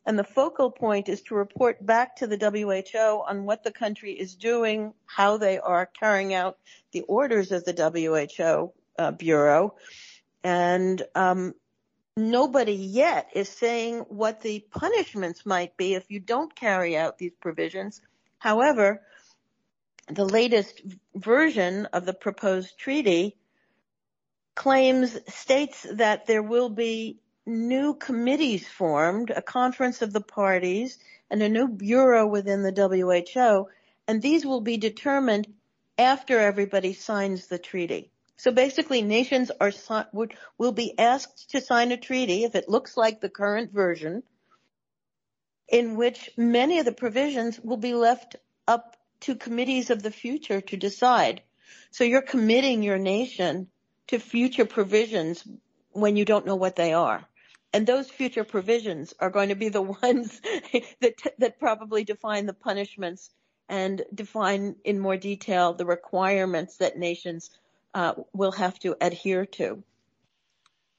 and 0.07 0.19
the 0.19 0.25
focal 0.25 0.71
point 0.71 1.09
is 1.09 1.23
to 1.23 1.35
report 1.35 1.85
back 1.85 2.17
to 2.17 2.27
the 2.27 2.37
WHO 2.37 3.23
on 3.27 3.45
what 3.45 3.65
the 3.65 3.73
country 3.73 4.13
is 4.13 4.35
doing, 4.35 4.93
how 5.07 5.39
they 5.39 5.59
are 5.59 5.87
carrying 5.87 6.35
out 6.35 6.59
the 6.93 7.03
orders 7.03 7.53
of 7.53 7.65
the 7.65 7.73
WHO 7.73 8.73
uh, 8.99 9.11
Bureau. 9.13 9.75
And 10.43 11.03
um, 11.15 11.55
nobody 12.17 12.75
yet 12.75 13.31
is 13.35 13.49
saying 13.49 14.01
what 14.09 14.41
the 14.41 14.65
punishments 14.71 15.45
might 15.45 15.77
be 15.77 15.95
if 15.95 16.11
you 16.11 16.21
don't 16.21 16.55
carry 16.55 16.97
out 16.97 17.19
these 17.19 17.35
provisions. 17.41 18.01
However, 18.39 19.03
the 20.09 20.25
latest 20.25 20.83
version 21.15 21.87
of 21.87 22.07
the 22.07 22.15
proposed 22.15 22.79
treaty 22.79 23.37
claims 24.55 25.19
states 25.29 25.87
that 25.95 26.27
there 26.27 26.43
will 26.43 26.69
be 26.69 27.19
new 27.47 27.95
committees 27.95 28.69
formed, 28.69 29.31
a 29.31 29.43
conference 29.43 30.01
of 30.01 30.13
the 30.13 30.21
parties, 30.21 30.99
and 31.31 31.43
a 31.43 31.49
new 31.49 31.67
bureau 31.67 32.27
within 32.27 32.63
the 32.63 32.71
WHO, 32.73 33.69
and 34.07 34.23
these 34.23 34.47
will 34.47 34.61
be 34.61 34.77
determined 34.77 35.53
after 35.99 36.39
everybody 36.39 36.93
signs 36.93 37.47
the 37.49 37.59
treaty. 37.59 38.11
So 38.37 38.51
basically, 38.51 39.03
nations 39.03 39.51
are 39.61 39.73
would, 40.13 40.35
will 40.59 40.73
be 40.73 40.99
asked 40.99 41.51
to 41.51 41.61
sign 41.61 41.93
a 41.93 41.97
treaty 41.97 42.45
if 42.45 42.55
it 42.55 42.69
looks 42.69 42.97
like 42.97 43.21
the 43.21 43.29
current 43.29 43.73
version, 43.73 44.23
in 45.69 45.97
which 45.97 46.31
many 46.37 46.79
of 46.79 46.85
the 46.85 46.93
provisions 46.93 47.61
will 47.61 47.77
be 47.77 47.95
left 47.95 48.37
up 48.67 48.97
to 49.21 49.35
committees 49.35 49.91
of 49.91 50.03
the 50.03 50.11
future 50.11 50.61
to 50.61 50.77
decide. 50.77 51.43
So 51.91 52.05
you're 52.05 52.23
committing 52.23 52.83
your 52.83 52.99
nation 52.99 53.69
to 54.09 54.19
future 54.19 54.67
provisions 54.67 55.47
when 55.93 56.17
you 56.17 56.25
don't 56.25 56.47
know 56.47 56.57
what 56.57 56.77
they 56.77 56.93
are 56.93 57.27
and 57.75 57.89
those 57.89 58.09
future 58.09 58.45
provisions 58.45 59.13
are 59.19 59.31
going 59.31 59.49
to 59.49 59.57
be 59.57 59.69
the 59.69 59.83
ones 60.03 60.41
that 61.01 61.15
that 61.39 61.59
probably 61.59 62.05
define 62.05 62.47
the 62.47 62.55
punishments 62.55 63.31
and 63.69 64.03
define 64.15 64.77
in 64.85 65.01
more 65.01 65.17
detail 65.17 65.75
the 65.75 65.85
requirements 65.85 66.77
that 66.77 66.97
nations 66.97 67.51
will 68.33 68.53
have 68.53 68.79
to 68.81 68.97
adhere 69.01 69.47
to. 69.47 69.83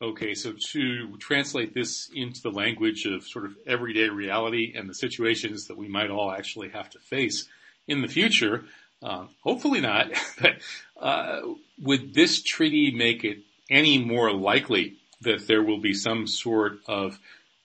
Okay, 0.02 0.34
so 0.34 0.54
to 0.72 1.16
translate 1.20 1.74
this 1.74 2.10
into 2.14 2.42
the 2.42 2.52
language 2.52 3.06
of 3.06 3.26
sort 3.26 3.46
of 3.46 3.56
everyday 3.66 4.10
reality 4.10 4.74
and 4.76 4.90
the 4.90 4.94
situations 4.94 5.68
that 5.68 5.78
we 5.78 5.88
might 5.88 6.10
all 6.10 6.32
actually 6.32 6.70
have 6.70 6.90
to 6.90 7.00
face 7.00 7.48
in 7.88 8.02
the 8.02 8.08
future, 8.08 8.66
uh, 9.02 9.26
hopefully 9.42 9.80
not, 9.80 10.08
but 10.42 10.56
uh, 11.00 11.42
would 11.82 12.14
this 12.14 12.42
treaty 12.42 12.92
make 12.92 13.24
it 13.24 13.40
any 13.70 13.98
more 13.98 14.34
likely 14.34 14.96
that 15.22 15.48
there 15.48 15.64
will 15.64 15.80
be 15.80 15.94
some 15.94 16.28
sort 16.28 16.80
of 16.88 17.18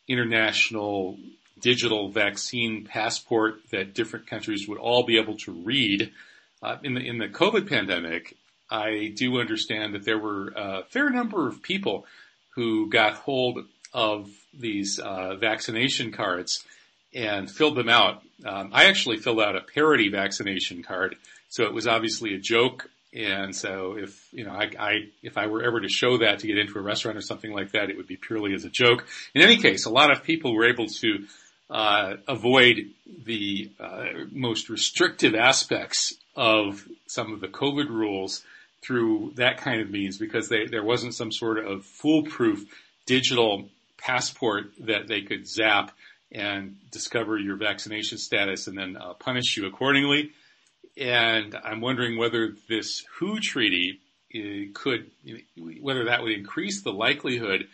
international 0.06 1.18
digital 1.60 2.10
vaccine 2.10 2.84
passport 2.84 3.60
that 3.70 3.94
different 3.94 4.26
countries 4.26 4.66
would 4.68 4.78
all 4.78 5.04
be 5.04 5.18
able 5.18 5.36
to 5.36 5.52
read. 5.52 6.12
Uh, 6.62 6.76
in 6.84 6.94
the 6.94 7.00
in 7.00 7.18
the 7.18 7.28
COVID 7.28 7.68
pandemic, 7.68 8.36
I 8.70 9.12
do 9.16 9.40
understand 9.40 9.94
that 9.94 10.04
there 10.04 10.18
were 10.18 10.52
a 10.56 10.84
fair 10.84 11.10
number 11.10 11.48
of 11.48 11.62
people 11.62 12.06
who 12.54 12.88
got 12.88 13.14
hold 13.14 13.64
of 13.92 14.30
these 14.52 14.98
uh, 14.98 15.36
vaccination 15.36 16.12
cards 16.12 16.64
and 17.14 17.50
filled 17.50 17.76
them 17.76 17.88
out. 17.88 18.22
Um, 18.44 18.70
I 18.72 18.84
actually 18.84 19.16
filled 19.16 19.40
out 19.40 19.56
a 19.56 19.60
parody 19.60 20.08
vaccination 20.08 20.82
card, 20.82 21.16
so 21.48 21.64
it 21.64 21.74
was 21.74 21.86
obviously 21.86 22.34
a 22.34 22.38
joke 22.38 22.88
and 23.12 23.54
so 23.54 23.96
if, 23.98 24.28
you 24.32 24.44
know, 24.44 24.52
I, 24.52 24.70
I, 24.78 24.92
if 25.22 25.36
I 25.36 25.48
were 25.48 25.62
ever 25.62 25.80
to 25.80 25.88
show 25.88 26.18
that 26.18 26.40
to 26.40 26.46
get 26.46 26.58
into 26.58 26.78
a 26.78 26.82
restaurant 26.82 27.18
or 27.18 27.22
something 27.22 27.52
like 27.52 27.72
that, 27.72 27.90
it 27.90 27.96
would 27.96 28.06
be 28.06 28.16
purely 28.16 28.54
as 28.54 28.64
a 28.64 28.70
joke. 28.70 29.06
In 29.34 29.42
any 29.42 29.56
case, 29.56 29.84
a 29.84 29.90
lot 29.90 30.12
of 30.12 30.22
people 30.22 30.54
were 30.54 30.68
able 30.68 30.86
to, 30.86 31.26
uh, 31.68 32.14
avoid 32.28 32.90
the, 33.24 33.70
uh, 33.80 34.04
most 34.30 34.68
restrictive 34.68 35.34
aspects 35.34 36.14
of 36.36 36.86
some 37.06 37.32
of 37.32 37.40
the 37.40 37.48
COVID 37.48 37.88
rules 37.88 38.44
through 38.82 39.32
that 39.36 39.58
kind 39.58 39.80
of 39.80 39.90
means 39.90 40.18
because 40.18 40.48
they, 40.48 40.66
there 40.66 40.84
wasn't 40.84 41.14
some 41.14 41.30
sort 41.32 41.58
of 41.58 41.84
foolproof 41.84 42.64
digital 43.06 43.68
passport 43.98 44.72
that 44.80 45.06
they 45.06 45.22
could 45.22 45.46
zap 45.46 45.92
and 46.32 46.76
discover 46.90 47.36
your 47.36 47.56
vaccination 47.56 48.18
status 48.18 48.66
and 48.66 48.78
then 48.78 48.96
uh, 48.96 49.14
punish 49.14 49.56
you 49.56 49.66
accordingly. 49.66 50.30
And 50.96 51.54
I'm 51.62 51.80
wondering 51.80 52.18
whether 52.18 52.54
this 52.68 53.04
WHO 53.18 53.40
treaty 53.40 54.00
uh, 54.34 54.70
could, 54.74 55.10
whether 55.80 56.04
that 56.06 56.22
would 56.22 56.32
increase 56.32 56.82
the 56.82 56.92
likelihood 56.92 57.66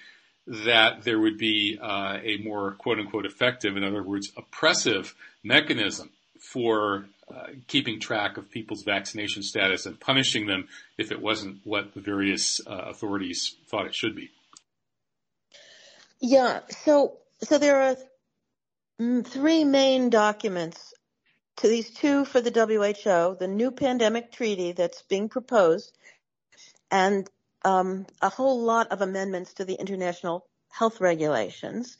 that 0.47 1.03
there 1.03 1.19
would 1.19 1.39
be 1.39 1.79
uh, 1.81 2.19
a 2.23 2.39
more 2.39 2.73
quote 2.73 2.99
unquote 2.99 3.27
effective, 3.27 3.77
in 3.77 3.85
other 3.85 4.03
words, 4.03 4.33
oppressive 4.37 5.15
mechanism 5.43 6.11
for 6.39 7.07
uh, 7.35 7.47
keeping 7.67 7.99
track 7.99 8.37
of 8.37 8.51
people's 8.51 8.83
vaccination 8.83 9.43
status 9.43 9.87
and 9.87 9.99
punishing 9.99 10.47
them 10.47 10.69
if 10.97 11.11
it 11.11 11.21
wasn't 11.21 11.61
what 11.65 11.93
the 11.95 12.01
various 12.01 12.61
uh, 12.67 12.85
authorities 12.87 13.57
thought 13.69 13.87
it 13.87 13.95
should 13.95 14.15
be. 14.15 14.31
Yeah, 16.21 16.61
so 16.85 17.19
so 17.43 17.59
there 17.59 17.81
are 17.81 17.97
three 19.25 19.65
main 19.65 20.09
documents 20.09 20.95
to 21.57 21.69
these 21.69 21.91
two 21.91 22.25
for 22.25 22.41
the 22.41 22.51
WHO, 22.51 23.37
the 23.39 23.49
new 23.49 23.71
pandemic 23.71 24.33
treaty 24.33 24.73
that's 24.73 25.03
being 25.03 25.29
proposed, 25.29 25.97
and 26.91 27.29
um, 27.65 28.07
a 28.23 28.29
whole 28.29 28.63
lot 28.63 28.93
of 28.93 29.01
amendments 29.01 29.55
to 29.55 29.65
the 29.65 29.75
international 29.75 30.47
health 30.71 31.01
regulations. 31.01 31.97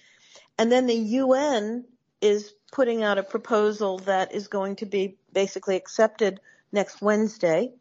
And 0.59 0.71
then 0.71 0.87
the 0.87 0.95
UN 0.95 1.85
is 2.21 2.53
putting 2.73 3.03
out 3.03 3.19
a 3.19 3.23
proposal 3.23 3.99
that 4.01 4.35
is 4.35 4.49
going 4.49 4.77
to 4.77 4.87
be 4.87 5.17
basically 5.33 5.77
accepted 5.77 6.41
next 6.73 7.01
Wednesday 7.01 7.73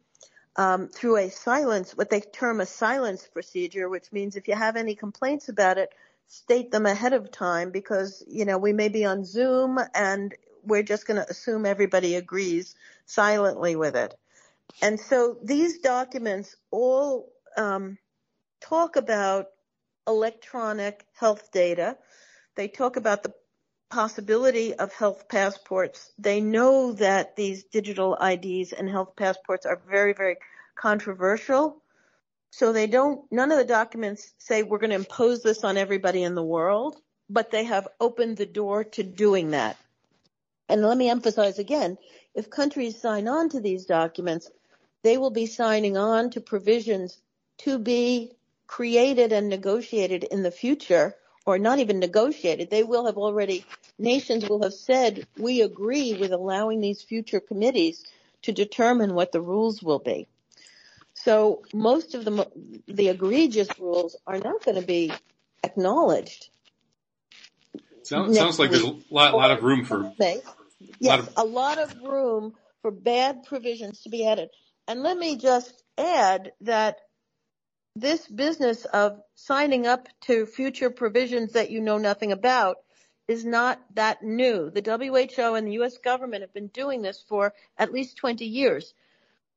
um, 0.56 0.88
through 0.88 1.18
a 1.18 1.28
silence, 1.28 1.96
what 1.96 2.10
they 2.10 2.20
term 2.20 2.60
a 2.60 2.66
silence 2.66 3.28
procedure, 3.32 3.88
which 3.88 4.12
means 4.12 4.36
if 4.36 4.48
you 4.48 4.54
have 4.54 4.76
any 4.76 4.94
complaints 4.94 5.48
about 5.48 5.78
it, 5.78 5.90
state 6.28 6.70
them 6.70 6.86
ahead 6.86 7.12
of 7.12 7.30
time 7.30 7.70
because, 7.70 8.24
you 8.26 8.44
know, 8.44 8.58
we 8.58 8.72
may 8.72 8.88
be 8.88 9.04
on 9.04 9.24
Zoom 9.24 9.78
and 9.94 10.34
we're 10.64 10.82
just 10.82 11.06
going 11.06 11.22
to 11.22 11.30
assume 11.30 11.66
everybody 11.66 12.16
agrees 12.16 12.74
silently 13.04 13.76
with 13.76 13.94
it. 13.94 14.14
And 14.82 14.98
so 14.98 15.36
these 15.42 15.78
documents 15.78 16.56
all 16.70 17.32
um, 17.56 17.98
talk 18.60 18.96
about 18.96 19.46
electronic 20.06 21.06
health 21.14 21.50
data. 21.52 21.96
They 22.56 22.68
talk 22.68 22.96
about 22.96 23.22
the 23.22 23.32
possibility 23.90 24.74
of 24.74 24.92
health 24.92 25.28
passports. 25.28 26.12
They 26.18 26.40
know 26.40 26.92
that 26.94 27.36
these 27.36 27.64
digital 27.64 28.16
IDs 28.16 28.72
and 28.72 28.88
health 28.88 29.14
passports 29.16 29.66
are 29.66 29.80
very, 29.88 30.12
very 30.12 30.36
controversial. 30.74 31.82
So 32.50 32.72
they 32.72 32.86
don't, 32.86 33.20
none 33.30 33.52
of 33.52 33.58
the 33.58 33.64
documents 33.64 34.32
say 34.38 34.62
we're 34.62 34.78
going 34.78 34.90
to 34.90 34.96
impose 34.96 35.42
this 35.42 35.64
on 35.64 35.76
everybody 35.76 36.22
in 36.22 36.34
the 36.34 36.42
world, 36.42 36.96
but 37.28 37.50
they 37.50 37.64
have 37.64 37.88
opened 38.00 38.36
the 38.36 38.46
door 38.46 38.84
to 38.84 39.02
doing 39.02 39.50
that. 39.50 39.76
And 40.68 40.82
let 40.82 40.96
me 40.96 41.10
emphasize 41.10 41.58
again, 41.58 41.98
if 42.34 42.50
countries 42.50 43.00
sign 43.00 43.28
on 43.28 43.48
to 43.50 43.60
these 43.60 43.86
documents, 43.86 44.50
they 45.02 45.16
will 45.18 45.30
be 45.30 45.46
signing 45.46 45.96
on 45.96 46.30
to 46.30 46.40
provisions 46.40 47.18
to 47.58 47.78
be 47.78 48.32
created 48.66 49.32
and 49.32 49.48
negotiated 49.48 50.24
in 50.24 50.42
the 50.42 50.50
future 50.50 51.14
or 51.46 51.58
not 51.58 51.78
even 51.78 52.00
negotiated. 52.00 52.70
They 52.70 52.82
will 52.84 53.06
have 53.06 53.16
already, 53.16 53.64
nations 53.98 54.48
will 54.48 54.62
have 54.64 54.74
said, 54.74 55.26
we 55.38 55.62
agree 55.62 56.14
with 56.14 56.32
allowing 56.32 56.80
these 56.80 57.02
future 57.02 57.40
committees 57.40 58.04
to 58.42 58.52
determine 58.52 59.14
what 59.14 59.32
the 59.32 59.40
rules 59.40 59.82
will 59.82 60.00
be. 60.00 60.26
So 61.14 61.62
most 61.72 62.14
of 62.14 62.24
the, 62.24 62.48
the 62.88 63.08
egregious 63.08 63.68
rules 63.80 64.16
are 64.26 64.38
not 64.38 64.64
going 64.64 64.80
to 64.80 64.86
be 64.86 65.12
acknowledged 65.64 66.50
Sounds, 68.04 68.38
sounds 68.38 68.58
like 68.60 68.70
there's 68.70 68.84
a 68.84 68.96
lot, 69.10 69.34
lot 69.34 69.50
of 69.50 69.64
room 69.64 69.84
for. 69.84 70.12
Yes, 71.00 71.28
a 71.36 71.44
lot 71.44 71.78
of 71.78 71.92
room 72.02 72.54
for 72.82 72.92
bad 72.92 73.44
provisions 73.44 74.02
to 74.02 74.10
be 74.10 74.26
added. 74.26 74.50
And 74.86 75.02
let 75.02 75.16
me 75.18 75.36
just 75.36 75.82
add 75.98 76.52
that 76.62 76.98
this 77.96 78.28
business 78.28 78.84
of 78.84 79.22
signing 79.34 79.86
up 79.86 80.06
to 80.20 80.44
future 80.44 80.90
provisions 80.90 81.52
that 81.52 81.70
you 81.70 81.80
know 81.80 81.96
nothing 81.96 82.30
about 82.30 82.76
is 83.26 83.42
not 83.42 83.80
that 83.94 84.22
new. 84.22 84.70
The 84.70 84.82
WHO 84.82 85.54
and 85.54 85.66
the 85.66 85.82
US 85.82 85.96
government 85.96 86.42
have 86.42 86.52
been 86.52 86.68
doing 86.68 87.00
this 87.00 87.24
for 87.26 87.54
at 87.78 87.92
least 87.92 88.18
20 88.18 88.44
years. 88.44 88.92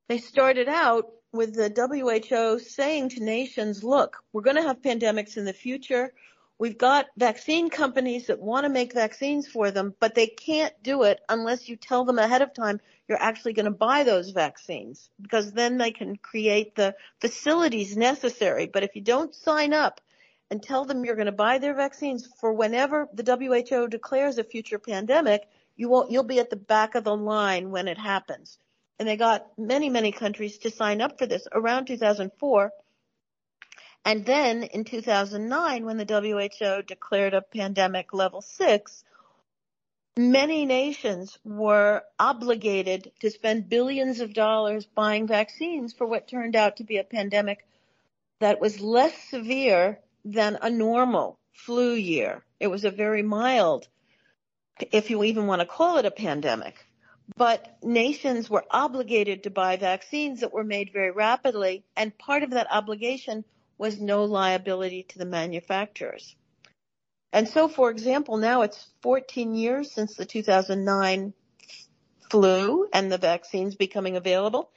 They 0.08 0.16
started 0.16 0.68
out 0.68 1.12
with 1.32 1.54
the 1.54 1.70
WHO 1.70 2.58
saying 2.58 3.10
to 3.10 3.22
nations, 3.22 3.84
look, 3.84 4.16
we're 4.32 4.40
going 4.40 4.56
to 4.56 4.62
have 4.62 4.80
pandemics 4.80 5.36
in 5.36 5.44
the 5.44 5.52
future. 5.52 6.12
We've 6.60 6.76
got 6.76 7.06
vaccine 7.16 7.70
companies 7.70 8.26
that 8.26 8.38
want 8.38 8.64
to 8.64 8.68
make 8.68 8.92
vaccines 8.92 9.48
for 9.48 9.70
them, 9.70 9.94
but 9.98 10.14
they 10.14 10.26
can't 10.26 10.74
do 10.82 11.04
it 11.04 11.18
unless 11.26 11.70
you 11.70 11.76
tell 11.76 12.04
them 12.04 12.18
ahead 12.18 12.42
of 12.42 12.52
time 12.52 12.82
you're 13.08 13.22
actually 13.22 13.54
going 13.54 13.64
to 13.64 13.70
buy 13.70 14.04
those 14.04 14.28
vaccines 14.28 15.08
because 15.22 15.52
then 15.52 15.78
they 15.78 15.90
can 15.90 16.16
create 16.16 16.74
the 16.74 16.94
facilities 17.18 17.96
necessary. 17.96 18.66
But 18.66 18.82
if 18.82 18.94
you 18.94 19.00
don't 19.00 19.34
sign 19.34 19.72
up 19.72 20.02
and 20.50 20.62
tell 20.62 20.84
them 20.84 21.02
you're 21.02 21.16
going 21.16 21.24
to 21.24 21.32
buy 21.32 21.56
their 21.56 21.72
vaccines 21.72 22.28
for 22.38 22.52
whenever 22.52 23.08
the 23.14 23.24
WHO 23.24 23.88
declares 23.88 24.36
a 24.36 24.44
future 24.44 24.78
pandemic, 24.78 25.48
you 25.76 25.88
won't, 25.88 26.10
you'll 26.10 26.24
be 26.24 26.40
at 26.40 26.50
the 26.50 26.56
back 26.56 26.94
of 26.94 27.04
the 27.04 27.16
line 27.16 27.70
when 27.70 27.88
it 27.88 27.96
happens. 27.96 28.58
And 28.98 29.08
they 29.08 29.16
got 29.16 29.46
many, 29.56 29.88
many 29.88 30.12
countries 30.12 30.58
to 30.58 30.70
sign 30.70 31.00
up 31.00 31.18
for 31.18 31.24
this 31.24 31.48
around 31.52 31.86
2004. 31.86 32.70
And 34.04 34.24
then 34.24 34.62
in 34.62 34.84
2009, 34.84 35.84
when 35.84 35.96
the 35.98 36.04
WHO 36.04 36.82
declared 36.82 37.34
a 37.34 37.42
pandemic 37.42 38.12
level 38.14 38.40
six, 38.40 39.04
many 40.16 40.64
nations 40.64 41.38
were 41.44 42.02
obligated 42.18 43.12
to 43.20 43.30
spend 43.30 43.68
billions 43.68 44.20
of 44.20 44.32
dollars 44.32 44.86
buying 44.86 45.26
vaccines 45.26 45.92
for 45.92 46.06
what 46.06 46.28
turned 46.28 46.56
out 46.56 46.76
to 46.76 46.84
be 46.84 46.96
a 46.96 47.04
pandemic 47.04 47.66
that 48.40 48.60
was 48.60 48.80
less 48.80 49.16
severe 49.28 50.00
than 50.24 50.58
a 50.60 50.70
normal 50.70 51.38
flu 51.52 51.92
year. 51.92 52.42
It 52.58 52.68
was 52.68 52.84
a 52.84 52.90
very 52.90 53.22
mild, 53.22 53.86
if 54.92 55.10
you 55.10 55.22
even 55.24 55.46
want 55.46 55.60
to 55.60 55.66
call 55.66 55.98
it 55.98 56.06
a 56.06 56.10
pandemic. 56.10 56.86
But 57.36 57.76
nations 57.82 58.50
were 58.50 58.64
obligated 58.70 59.44
to 59.44 59.50
buy 59.50 59.76
vaccines 59.76 60.40
that 60.40 60.52
were 60.52 60.64
made 60.64 60.90
very 60.92 61.10
rapidly, 61.10 61.84
and 61.96 62.16
part 62.16 62.42
of 62.42 62.50
that 62.50 62.66
obligation 62.70 63.44
was 63.80 63.98
no 63.98 64.24
liability 64.24 65.04
to 65.04 65.18
the 65.18 65.24
manufacturers. 65.24 66.36
And 67.32 67.48
so, 67.48 67.66
for 67.66 67.90
example, 67.90 68.36
now 68.36 68.60
it's 68.60 68.88
14 69.00 69.54
years 69.54 69.90
since 69.90 70.16
the 70.16 70.26
2009 70.26 71.32
flu 72.30 72.86
and 72.92 73.10
the 73.10 73.16
vaccines 73.16 73.76
becoming 73.76 74.16
available. 74.16 74.70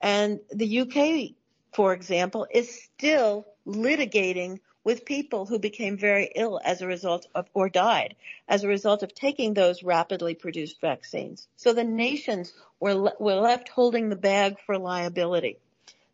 And 0.00 0.40
the 0.50 0.80
UK, 0.80 1.36
for 1.74 1.92
example, 1.92 2.46
is 2.50 2.82
still 2.82 3.46
litigating 3.66 4.60
with 4.84 5.04
people 5.04 5.44
who 5.44 5.58
became 5.58 5.98
very 5.98 6.30
ill 6.34 6.58
as 6.64 6.80
a 6.80 6.86
result 6.86 7.26
of 7.34 7.46
or 7.52 7.68
died 7.68 8.16
as 8.48 8.64
a 8.64 8.68
result 8.68 9.02
of 9.02 9.14
taking 9.14 9.52
those 9.52 9.82
rapidly 9.82 10.34
produced 10.34 10.80
vaccines. 10.80 11.46
So 11.56 11.74
the 11.74 11.84
nations 11.84 12.54
were, 12.80 13.12
were 13.20 13.34
left 13.34 13.68
holding 13.68 14.08
the 14.08 14.16
bag 14.16 14.56
for 14.64 14.78
liability. 14.78 15.58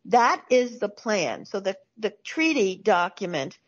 That 0.07 0.43
is 0.51 0.79
the 0.79 0.89
plan. 0.89 1.45
So 1.45 1.61
the, 1.61 1.77
the 1.97 2.15
treaty 2.25 2.77
document 2.77 3.59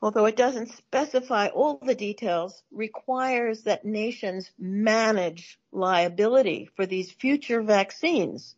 although 0.00 0.26
it 0.26 0.36
doesn't 0.36 0.72
specify 0.72 1.48
all 1.48 1.78
the 1.84 1.94
details, 1.94 2.62
requires 2.70 3.62
that 3.62 3.84
nations 3.84 4.50
manage 4.58 5.58
liability 5.72 6.70
for 6.76 6.86
these 6.86 7.10
future 7.10 7.62
vaccines 7.62 8.54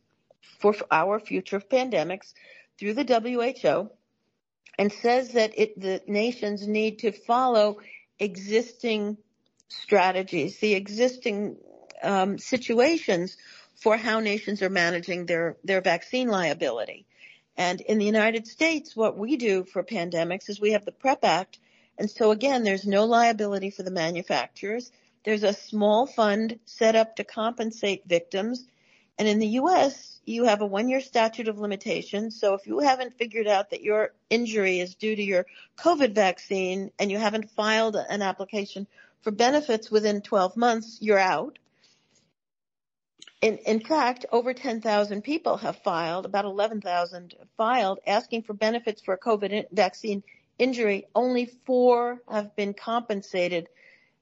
for 0.59 0.75
our 0.91 1.19
future 1.19 1.61
pandemics 1.61 2.35
through 2.79 2.95
the 2.95 3.05
WHO 3.05 3.91
and 4.79 4.93
says 4.93 5.31
that 5.31 5.59
it, 5.59 5.81
the 5.81 6.03
nations 6.07 6.67
need 6.67 6.99
to 6.99 7.13
follow 7.13 7.79
existing 8.19 9.17
strategies, 9.69 10.59
the 10.59 10.75
existing 10.75 11.57
um, 12.03 12.39
situations 12.39 13.37
for 13.81 13.97
how 13.97 14.21
nations 14.21 14.63
are 14.63 14.71
managing 14.71 15.27
their, 15.27 15.57
their 15.65 15.81
vaccine 15.81 16.29
liability. 16.29 17.07
And 17.57 17.81
in 17.81 17.99
the 17.99 18.07
United 18.07 18.47
States, 18.47 18.95
what 18.95 19.19
we 19.19 19.37
do 19.37 19.65
for 19.65 19.83
pandemics 19.83 20.49
is 20.49 20.61
we 20.61 20.73
have 20.73 20.85
the 20.85 20.93
PREP 20.93 21.25
Act. 21.25 21.59
And 21.99 22.11
so 22.11 22.31
again, 22.31 22.63
there's 22.63 22.87
no 22.87 23.05
liability 23.05 23.71
for 23.71 23.83
the 23.83 23.91
manufacturers. 23.91 24.93
There's 25.25 25.43
a 25.43 25.53
small 25.53 26.07
fund 26.07 26.59
set 26.65 26.95
up 26.95 27.17
to 27.17 27.25
compensate 27.25 28.07
victims. 28.07 28.67
And 29.19 29.29
in 29.29 29.39
the 29.39 29.49
U.S., 29.49 30.21
you 30.25 30.45
have 30.45 30.61
a 30.61 30.67
one 30.67 30.89
year 30.89 31.01
statute 31.01 31.49
of 31.49 31.59
limitations. 31.59 32.39
So 32.39 32.55
if 32.55 32.67
you 32.67 32.79
haven't 32.79 33.19
figured 33.19 33.47
out 33.47 33.71
that 33.71 33.83
your 33.83 34.13
injury 34.31 34.81
is 34.81 34.95
due 34.95 35.17
to 35.17 35.23
your 35.23 35.47
COVID 35.79 36.15
vaccine 36.15 36.91
and 36.99 37.11
you 37.11 37.19
haven't 37.19 37.51
filed 37.51 37.97
an 37.97 38.23
application 38.23 38.87
for 39.23 39.31
benefits 39.31 39.91
within 39.91 40.23
12 40.23 40.57
months, 40.57 40.99
you're 41.01 41.19
out. 41.19 41.59
In, 43.41 43.57
in 43.59 43.81
fact, 43.81 44.27
over 44.33 44.53
10,000 44.53 45.23
people 45.23 45.57
have 45.57 45.77
filed, 45.79 46.27
about 46.27 46.45
11,000 46.45 47.35
filed, 47.57 47.99
asking 48.07 48.43
for 48.43 48.53
benefits 48.53 49.01
for 49.01 49.15
a 49.15 49.19
COVID 49.19 49.67
vaccine 49.73 50.23
injury. 50.59 51.07
Only 51.15 51.47
four 51.47 52.21
have 52.29 52.55
been 52.55 52.75
compensated, 52.75 53.69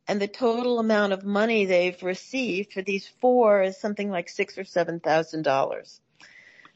and 0.06 0.20
the 0.20 0.28
total 0.28 0.78
amount 0.78 1.12
of 1.12 1.24
money 1.24 1.66
they've 1.66 2.00
received 2.00 2.72
for 2.72 2.82
these 2.82 3.08
four 3.20 3.62
is 3.62 3.76
something 3.76 4.08
like 4.08 4.28
six 4.28 4.56
or 4.56 4.64
seven 4.64 5.00
thousand 5.00 5.42
dollars. 5.42 6.00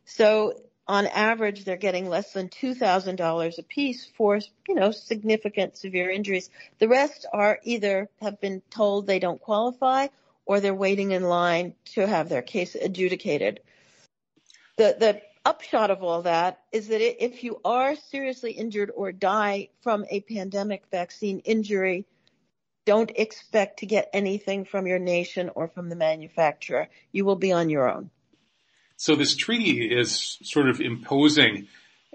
So 0.05 0.61
on 0.89 1.07
average, 1.07 1.65
they're 1.65 1.77
getting 1.77 2.09
less 2.09 2.33
than 2.33 2.49
$2,000 2.49 3.59
a 3.59 3.63
piece 3.63 4.05
for, 4.05 4.41
you 4.67 4.75
know, 4.75 4.91
significant 4.91 5.77
severe 5.77 6.11
injuries. 6.11 6.51
The 6.81 6.89
rest 6.89 7.25
are 7.33 7.61
either 7.63 8.11
have 8.21 8.41
been 8.41 8.63
told 8.69 9.07
they 9.07 9.21
don't 9.21 9.41
qualify 9.41 10.09
or 10.45 10.61
they're 10.61 10.75
waiting 10.75 11.13
in 11.13 11.23
line 11.23 11.75
to 11.95 12.07
have 12.07 12.29
their 12.29 12.43
case 12.43 12.75
adjudicated. 12.75 13.61
The, 14.77 14.97
the 14.99 15.23
upshot 15.45 15.91
of 15.91 16.03
all 16.03 16.23
that 16.23 16.61
is 16.73 16.89
that 16.89 17.01
if 17.01 17.45
you 17.45 17.61
are 17.65 17.95
seriously 17.97 18.53
injured 18.53 18.91
or 18.95 19.13
die 19.13 19.69
from 19.81 20.05
a 20.11 20.21
pandemic 20.21 20.85
vaccine 20.91 21.41
injury, 21.41 22.07
don't 22.85 23.13
expect 23.15 23.79
to 23.81 23.87
get 23.87 24.11
anything 24.13 24.65
from 24.65 24.87
your 24.87 24.99
nation 24.99 25.51
or 25.55 25.69
from 25.69 25.89
the 25.89 25.97
manufacturer. 25.97 26.89
You 27.13 27.25
will 27.25 27.37
be 27.37 27.53
on 27.53 27.71
your 27.71 27.89
own. 27.89 28.11
So 28.97 29.15
this 29.15 29.37
treaty 29.37 29.85
is 29.87 30.39
sort 30.43 30.69
of 30.69 30.81
imposing 30.81 31.69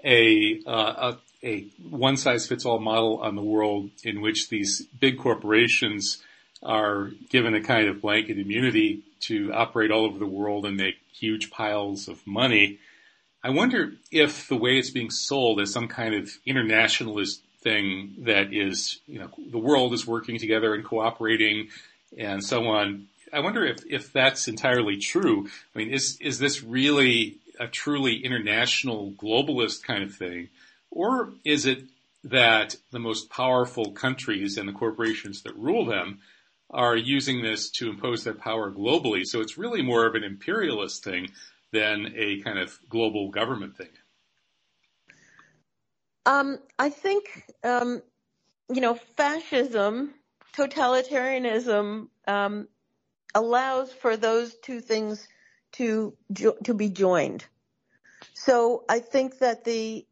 a, 0.04 0.60
uh, 0.66 1.16
a, 1.42 1.46
a 1.46 1.60
one 1.88 2.16
size 2.16 2.46
fits 2.46 2.64
all 2.64 2.78
model 2.78 3.20
on 3.22 3.34
the 3.34 3.42
world 3.42 3.90
in 4.04 4.20
which 4.20 4.48
these 4.48 4.86
big 4.98 5.18
corporations 5.18 6.22
are 6.62 7.10
given 7.28 7.54
a 7.54 7.62
kind 7.62 7.88
of 7.88 8.00
blanket 8.00 8.38
immunity 8.38 9.02
to 9.20 9.52
operate 9.52 9.90
all 9.90 10.04
over 10.04 10.18
the 10.18 10.26
world 10.26 10.66
and 10.66 10.76
make 10.76 10.96
huge 11.12 11.50
piles 11.50 12.08
of 12.08 12.26
money. 12.26 12.78
I 13.42 13.50
wonder 13.50 13.92
if 14.10 14.48
the 14.48 14.56
way 14.56 14.78
it's 14.78 14.90
being 14.90 15.10
sold 15.10 15.60
as 15.60 15.72
some 15.72 15.88
kind 15.88 16.14
of 16.14 16.30
internationalist 16.44 17.42
thing 17.60 18.14
that 18.20 18.52
is, 18.52 19.00
you 19.06 19.18
know, 19.18 19.30
the 19.50 19.58
world 19.58 19.92
is 19.92 20.06
working 20.06 20.38
together 20.38 20.74
and 20.74 20.84
cooperating 20.84 21.68
and 22.16 22.42
so 22.42 22.66
on. 22.68 23.08
I 23.32 23.40
wonder 23.40 23.64
if, 23.64 23.84
if 23.88 24.12
that's 24.12 24.48
entirely 24.48 24.96
true. 24.96 25.48
I 25.74 25.78
mean, 25.78 25.90
is, 25.90 26.18
is 26.20 26.38
this 26.38 26.62
really 26.62 27.36
a 27.60 27.66
truly 27.66 28.24
international 28.24 29.12
globalist 29.12 29.82
kind 29.82 30.02
of 30.02 30.14
thing? 30.14 30.48
Or 30.90 31.30
is 31.44 31.66
it 31.66 31.84
that 32.24 32.76
the 32.90 32.98
most 32.98 33.30
powerful 33.30 33.92
countries 33.92 34.56
and 34.56 34.68
the 34.68 34.72
corporations 34.72 35.42
that 35.42 35.56
rule 35.56 35.84
them 35.84 36.20
are 36.70 36.96
using 36.96 37.42
this 37.42 37.70
to 37.70 37.88
impose 37.88 38.24
their 38.24 38.34
power 38.34 38.70
globally. 38.70 39.24
So 39.24 39.40
it's 39.40 39.56
really 39.56 39.82
more 39.82 40.06
of 40.06 40.14
an 40.14 40.24
imperialist 40.24 41.02
thing 41.02 41.30
than 41.72 42.12
a 42.16 42.40
kind 42.42 42.58
of 42.58 42.78
global 42.88 43.30
government 43.30 43.76
thing. 43.76 43.88
Um, 46.26 46.58
I 46.78 46.90
think, 46.90 47.44
um, 47.64 48.02
you 48.70 48.82
know, 48.82 48.94
fascism, 49.16 50.12
totalitarianism 50.54 52.08
um, 52.26 52.68
allows 53.34 53.92
for 53.92 54.16
those 54.16 54.54
two 54.56 54.80
things 54.80 55.26
to 55.72 56.14
to 56.64 56.74
be 56.74 56.90
joined. 56.90 57.44
So 58.34 58.84
I 58.88 59.00
think 59.00 59.38
that 59.38 59.64
the 59.64 60.06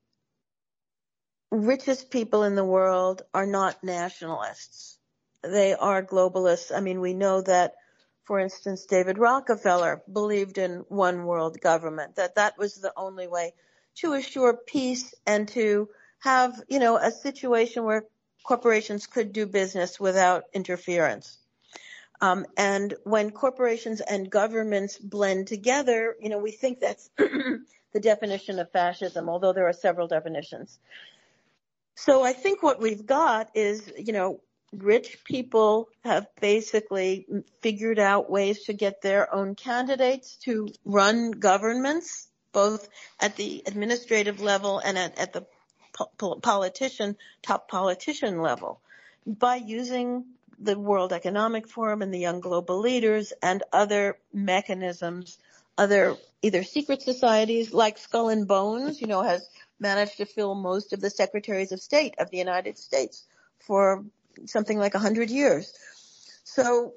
richest 1.50 2.10
people 2.10 2.44
in 2.44 2.54
the 2.54 2.64
world 2.64 3.22
are 3.32 3.46
not 3.46 3.82
nationalists 3.84 4.98
they 5.50 5.74
are 5.74 6.02
globalists. 6.02 6.76
I 6.76 6.80
mean, 6.80 7.00
we 7.00 7.14
know 7.14 7.40
that, 7.42 7.74
for 8.24 8.38
instance, 8.38 8.86
David 8.86 9.18
Rockefeller 9.18 10.02
believed 10.12 10.58
in 10.58 10.84
one 10.88 11.24
world 11.24 11.60
government, 11.60 12.16
that 12.16 12.34
that 12.36 12.58
was 12.58 12.74
the 12.74 12.92
only 12.96 13.28
way 13.28 13.52
to 13.96 14.12
assure 14.14 14.56
peace 14.66 15.14
and 15.26 15.48
to 15.48 15.88
have, 16.20 16.62
you 16.68 16.78
know, 16.78 16.96
a 16.96 17.10
situation 17.10 17.84
where 17.84 18.04
corporations 18.44 19.06
could 19.06 19.32
do 19.32 19.46
business 19.46 19.98
without 19.98 20.44
interference. 20.52 21.38
Um, 22.20 22.46
and 22.56 22.94
when 23.04 23.30
corporations 23.30 24.00
and 24.00 24.30
governments 24.30 24.98
blend 24.98 25.48
together, 25.48 26.16
you 26.20 26.28
know, 26.28 26.38
we 26.38 26.50
think 26.50 26.80
that's 26.80 27.10
the 27.16 28.00
definition 28.00 28.58
of 28.58 28.70
fascism, 28.70 29.28
although 29.28 29.52
there 29.52 29.68
are 29.68 29.72
several 29.72 30.08
definitions. 30.08 30.78
So 31.94 32.22
I 32.22 32.32
think 32.32 32.62
what 32.62 32.80
we've 32.80 33.04
got 33.04 33.50
is, 33.54 33.90
you 33.98 34.12
know, 34.12 34.40
rich 34.82 35.24
people 35.24 35.88
have 36.04 36.26
basically 36.40 37.26
figured 37.60 37.98
out 37.98 38.30
ways 38.30 38.64
to 38.64 38.72
get 38.72 39.02
their 39.02 39.32
own 39.34 39.54
candidates 39.54 40.36
to 40.36 40.68
run 40.84 41.32
governments, 41.32 42.28
both 42.52 42.88
at 43.20 43.36
the 43.36 43.62
administrative 43.66 44.40
level 44.40 44.78
and 44.78 44.98
at, 44.98 45.18
at 45.18 45.32
the 45.32 45.46
po- 45.92 46.36
politician, 46.36 47.16
top 47.42 47.68
politician 47.68 48.40
level. 48.40 48.80
By 49.26 49.56
using 49.56 50.24
the 50.58 50.78
World 50.78 51.12
Economic 51.12 51.68
Forum 51.68 52.02
and 52.02 52.12
the 52.12 52.18
Young 52.18 52.40
Global 52.40 52.78
Leaders 52.78 53.32
and 53.42 53.62
other 53.72 54.18
mechanisms, 54.32 55.38
other 55.76 56.16
either 56.42 56.62
secret 56.62 57.02
societies 57.02 57.72
like 57.72 57.98
Skull 57.98 58.28
and 58.28 58.46
Bones, 58.46 59.00
you 59.00 59.06
know, 59.06 59.22
has 59.22 59.48
managed 59.78 60.16
to 60.18 60.24
fill 60.24 60.54
most 60.54 60.92
of 60.92 61.00
the 61.00 61.10
secretaries 61.10 61.72
of 61.72 61.80
state 61.80 62.14
of 62.18 62.30
the 62.30 62.38
United 62.38 62.78
States 62.78 63.24
for 63.58 64.04
something 64.44 64.78
like 64.78 64.94
a 64.94 64.98
hundred 64.98 65.30
years. 65.30 65.72
So 66.44 66.94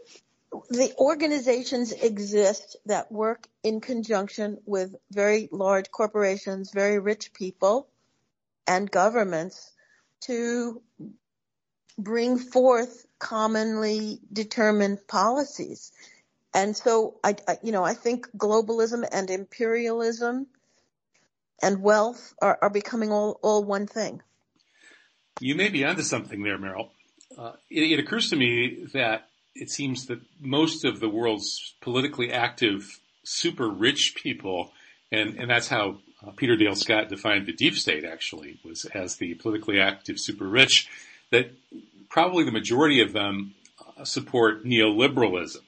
the 0.70 0.94
organizations 0.98 1.92
exist 1.92 2.76
that 2.86 3.12
work 3.12 3.48
in 3.64 3.82
conjunction 3.82 4.58
with 4.66 4.96
very 5.12 5.48
large 5.52 5.92
corporations, 5.92 6.72
very 6.72 7.00
rich 7.00 7.34
people 7.34 7.88
and 8.68 8.90
governments 8.90 9.72
to 10.22 10.82
bring 11.98 12.38
forth 12.38 13.06
commonly 13.20 14.20
determined 14.32 15.08
policies. 15.08 15.92
And 16.54 16.76
so 16.76 17.20
I, 17.24 17.36
I, 17.48 17.58
you 17.62 17.72
know, 17.72 17.84
I 17.84 17.94
think 17.94 18.28
globalism 18.38 19.08
and 19.12 19.30
imperialism 19.30 20.48
and 21.62 21.82
wealth 21.82 22.34
are, 22.42 22.58
are 22.62 22.70
becoming 22.70 23.12
all, 23.12 23.40
all 23.44 23.64
one 23.64 23.86
thing. 23.86 24.22
You 25.42 25.56
may 25.56 25.70
be 25.70 25.86
onto 25.86 26.02
something 26.02 26.42
there, 26.44 26.58
Meryl. 26.58 26.90
Uh, 27.38 27.54
it, 27.70 27.92
it 27.92 28.00
occurs 28.00 28.30
to 28.30 28.36
me 28.36 28.86
that 28.94 29.30
it 29.56 29.70
seems 29.70 30.06
that 30.08 30.20
most 30.40 30.86
of 30.86 31.00
the 31.00 31.10
world's 31.10 31.74
politically 31.82 32.32
active, 32.32 33.00
super 33.24 33.70
rich 33.70 34.16
people, 34.16 34.72
and, 35.12 35.38
and 35.38 35.50
that's 35.50 35.68
how 35.68 35.98
uh, 36.26 36.32
Peter 36.32 36.56
Dale 36.56 36.76
Scott 36.76 37.10
defined 37.10 37.46
the 37.46 37.54
deep 37.54 37.76
state 37.76 38.04
actually, 38.04 38.60
was 38.64 38.86
as 38.86 39.18
the 39.18 39.36
politically 39.36 39.80
active 39.80 40.20
super 40.20 40.48
rich, 40.48 40.90
that 41.32 41.52
probably 42.10 42.44
the 42.44 42.52
majority 42.52 43.02
of 43.02 43.14
them 43.14 43.54
uh, 43.98 44.04
support 44.04 44.66
neoliberalism. 44.66 45.62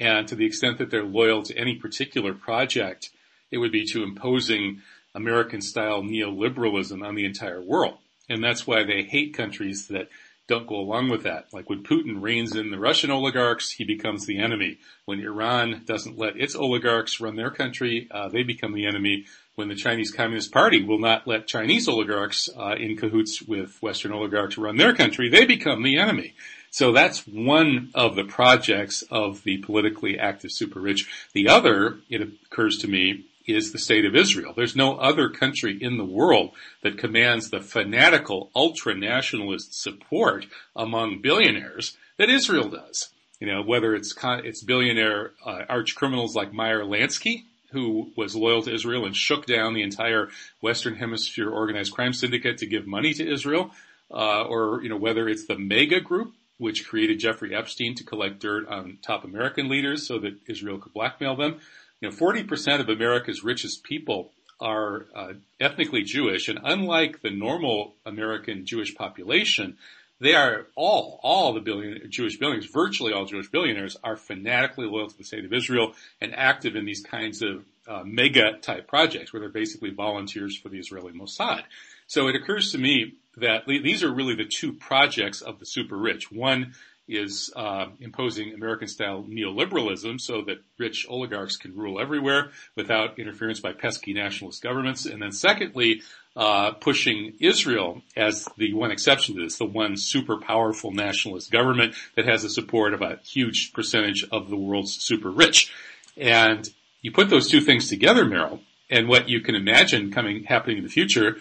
And 0.00 0.26
to 0.28 0.34
the 0.34 0.46
extent 0.46 0.78
that 0.78 0.90
they're 0.90 1.04
loyal 1.04 1.42
to 1.44 1.56
any 1.56 1.76
particular 1.76 2.34
project, 2.34 3.10
it 3.50 3.58
would 3.58 3.72
be 3.72 3.86
to 3.92 4.02
imposing 4.02 4.82
American 5.14 5.60
style 5.60 6.02
neoliberalism 6.02 7.06
on 7.06 7.14
the 7.14 7.24
entire 7.24 7.62
world. 7.62 7.98
And 8.28 8.42
that's 8.42 8.66
why 8.66 8.84
they 8.84 9.02
hate 9.02 9.34
countries 9.34 9.88
that 9.88 10.08
don't 10.46 10.66
go 10.66 10.76
along 10.76 11.08
with 11.08 11.22
that. 11.22 11.46
Like 11.52 11.70
when 11.70 11.82
Putin 11.82 12.20
reins 12.20 12.54
in 12.54 12.70
the 12.70 12.78
Russian 12.78 13.10
oligarchs, 13.10 13.70
he 13.70 13.84
becomes 13.84 14.26
the 14.26 14.38
enemy. 14.38 14.78
When 15.06 15.20
Iran 15.20 15.82
doesn't 15.86 16.18
let 16.18 16.36
its 16.36 16.54
oligarchs 16.54 17.20
run 17.20 17.36
their 17.36 17.50
country, 17.50 18.08
uh, 18.10 18.28
they 18.28 18.42
become 18.42 18.74
the 18.74 18.86
enemy. 18.86 19.24
When 19.54 19.68
the 19.68 19.74
Chinese 19.76 20.10
Communist 20.10 20.52
Party 20.52 20.82
will 20.82 20.98
not 20.98 21.26
let 21.26 21.46
Chinese 21.46 21.88
oligarchs 21.88 22.48
uh, 22.56 22.74
in 22.76 22.96
cahoots 22.96 23.40
with 23.40 23.80
Western 23.80 24.12
oligarchs 24.12 24.58
run 24.58 24.76
their 24.76 24.94
country, 24.94 25.28
they 25.30 25.46
become 25.46 25.82
the 25.82 25.98
enemy. 25.98 26.34
So 26.70 26.90
that's 26.92 27.24
one 27.24 27.90
of 27.94 28.16
the 28.16 28.24
projects 28.24 29.02
of 29.08 29.44
the 29.44 29.58
politically 29.58 30.18
active 30.18 30.50
super 30.50 30.80
rich. 30.80 31.08
The 31.32 31.48
other, 31.48 32.00
it 32.10 32.20
occurs 32.20 32.78
to 32.78 32.88
me, 32.88 33.26
is 33.46 33.72
the 33.72 33.78
state 33.78 34.04
of 34.04 34.16
Israel. 34.16 34.52
There's 34.56 34.76
no 34.76 34.96
other 34.96 35.28
country 35.28 35.76
in 35.80 35.96
the 35.98 36.04
world 36.04 36.52
that 36.82 36.98
commands 36.98 37.50
the 37.50 37.60
fanatical 37.60 38.50
ultra-nationalist 38.54 39.80
support 39.80 40.46
among 40.74 41.20
billionaires 41.22 41.96
that 42.18 42.30
Israel 42.30 42.68
does. 42.68 43.10
You 43.40 43.52
know, 43.52 43.62
whether 43.62 43.94
it's 43.94 44.14
it's 44.22 44.62
billionaire 44.62 45.32
uh, 45.44 45.62
arch 45.68 45.94
criminals 45.94 46.34
like 46.34 46.52
Meyer 46.52 46.82
Lansky, 46.82 47.44
who 47.72 48.12
was 48.16 48.36
loyal 48.36 48.62
to 48.62 48.72
Israel 48.72 49.04
and 49.04 49.14
shook 49.14 49.46
down 49.46 49.74
the 49.74 49.82
entire 49.82 50.28
Western 50.60 50.94
Hemisphere 50.94 51.50
organized 51.50 51.92
crime 51.92 52.12
syndicate 52.12 52.58
to 52.58 52.66
give 52.66 52.86
money 52.86 53.12
to 53.12 53.30
Israel, 53.30 53.72
uh, 54.10 54.44
or 54.44 54.82
you 54.82 54.88
know 54.88 54.96
whether 54.96 55.28
it's 55.28 55.46
the 55.46 55.58
Mega 55.58 56.00
Group, 56.00 56.32
which 56.58 56.88
created 56.88 57.18
Jeffrey 57.18 57.54
Epstein 57.54 57.94
to 57.96 58.04
collect 58.04 58.40
dirt 58.40 58.68
on 58.68 58.98
top 59.02 59.24
American 59.24 59.68
leaders 59.68 60.06
so 60.06 60.18
that 60.20 60.38
Israel 60.46 60.78
could 60.78 60.94
blackmail 60.94 61.36
them. 61.36 61.60
You 62.04 62.10
know, 62.10 62.16
40% 62.16 62.80
of 62.80 62.90
America's 62.90 63.42
richest 63.42 63.82
people 63.82 64.32
are 64.60 65.06
uh, 65.14 65.32
ethnically 65.58 66.02
Jewish, 66.02 66.48
and 66.48 66.58
unlike 66.62 67.22
the 67.22 67.30
normal 67.30 67.94
American 68.04 68.66
Jewish 68.66 68.94
population, 68.94 69.78
they 70.20 70.34
are 70.34 70.66
all, 70.76 71.18
all 71.22 71.54
the 71.54 71.60
billion, 71.60 72.10
Jewish 72.10 72.36
billionaires, 72.36 72.70
virtually 72.70 73.14
all 73.14 73.24
Jewish 73.24 73.48
billionaires 73.48 73.96
are 74.04 74.18
fanatically 74.18 74.84
loyal 74.84 75.08
to 75.08 75.16
the 75.16 75.24
state 75.24 75.46
of 75.46 75.54
Israel 75.54 75.94
and 76.20 76.34
active 76.34 76.76
in 76.76 76.84
these 76.84 77.00
kinds 77.00 77.40
of 77.40 77.64
uh, 77.88 78.02
mega 78.04 78.58
type 78.60 78.86
projects 78.86 79.32
where 79.32 79.40
they're 79.40 79.48
basically 79.48 79.88
volunteers 79.88 80.58
for 80.58 80.68
the 80.68 80.78
Israeli 80.78 81.12
Mossad. 81.12 81.62
So 82.06 82.28
it 82.28 82.36
occurs 82.36 82.70
to 82.72 82.78
me 82.78 83.14
that 83.38 83.66
these 83.66 84.02
are 84.02 84.12
really 84.12 84.34
the 84.34 84.44
two 84.44 84.74
projects 84.74 85.40
of 85.40 85.58
the 85.58 85.64
super 85.64 85.96
rich. 85.96 86.30
One 86.30 86.74
is 87.06 87.52
uh, 87.54 87.86
imposing 88.00 88.54
American-style 88.54 89.24
neoliberalism 89.28 90.20
so 90.20 90.42
that 90.42 90.58
rich 90.78 91.06
oligarchs 91.08 91.56
can 91.56 91.76
rule 91.76 92.00
everywhere 92.00 92.50
without 92.76 93.18
interference 93.18 93.60
by 93.60 93.72
pesky 93.72 94.12
nationalist 94.14 94.62
governments. 94.62 95.04
And 95.04 95.20
then 95.20 95.32
secondly, 95.32 96.02
uh, 96.36 96.72
pushing 96.72 97.34
Israel 97.40 98.02
as 98.16 98.48
the 98.56 98.72
one 98.72 98.90
exception 98.90 99.36
to 99.36 99.42
this, 99.42 99.58
the 99.58 99.64
one 99.66 99.96
super 99.96 100.38
powerful 100.38 100.92
nationalist 100.92 101.50
government 101.50 101.94
that 102.16 102.26
has 102.26 102.42
the 102.42 102.50
support 102.50 102.94
of 102.94 103.02
a 103.02 103.20
huge 103.24 103.72
percentage 103.72 104.26
of 104.32 104.48
the 104.48 104.56
world's 104.56 104.94
super 104.94 105.30
rich. 105.30 105.72
And 106.16 106.68
you 107.02 107.12
put 107.12 107.28
those 107.28 107.50
two 107.50 107.60
things 107.60 107.88
together, 107.88 108.24
Meryl, 108.24 108.60
and 108.90 109.08
what 109.08 109.28
you 109.28 109.40
can 109.40 109.54
imagine 109.54 110.10
coming 110.10 110.44
happening 110.44 110.78
in 110.78 110.84
the 110.84 110.90
future 110.90 111.36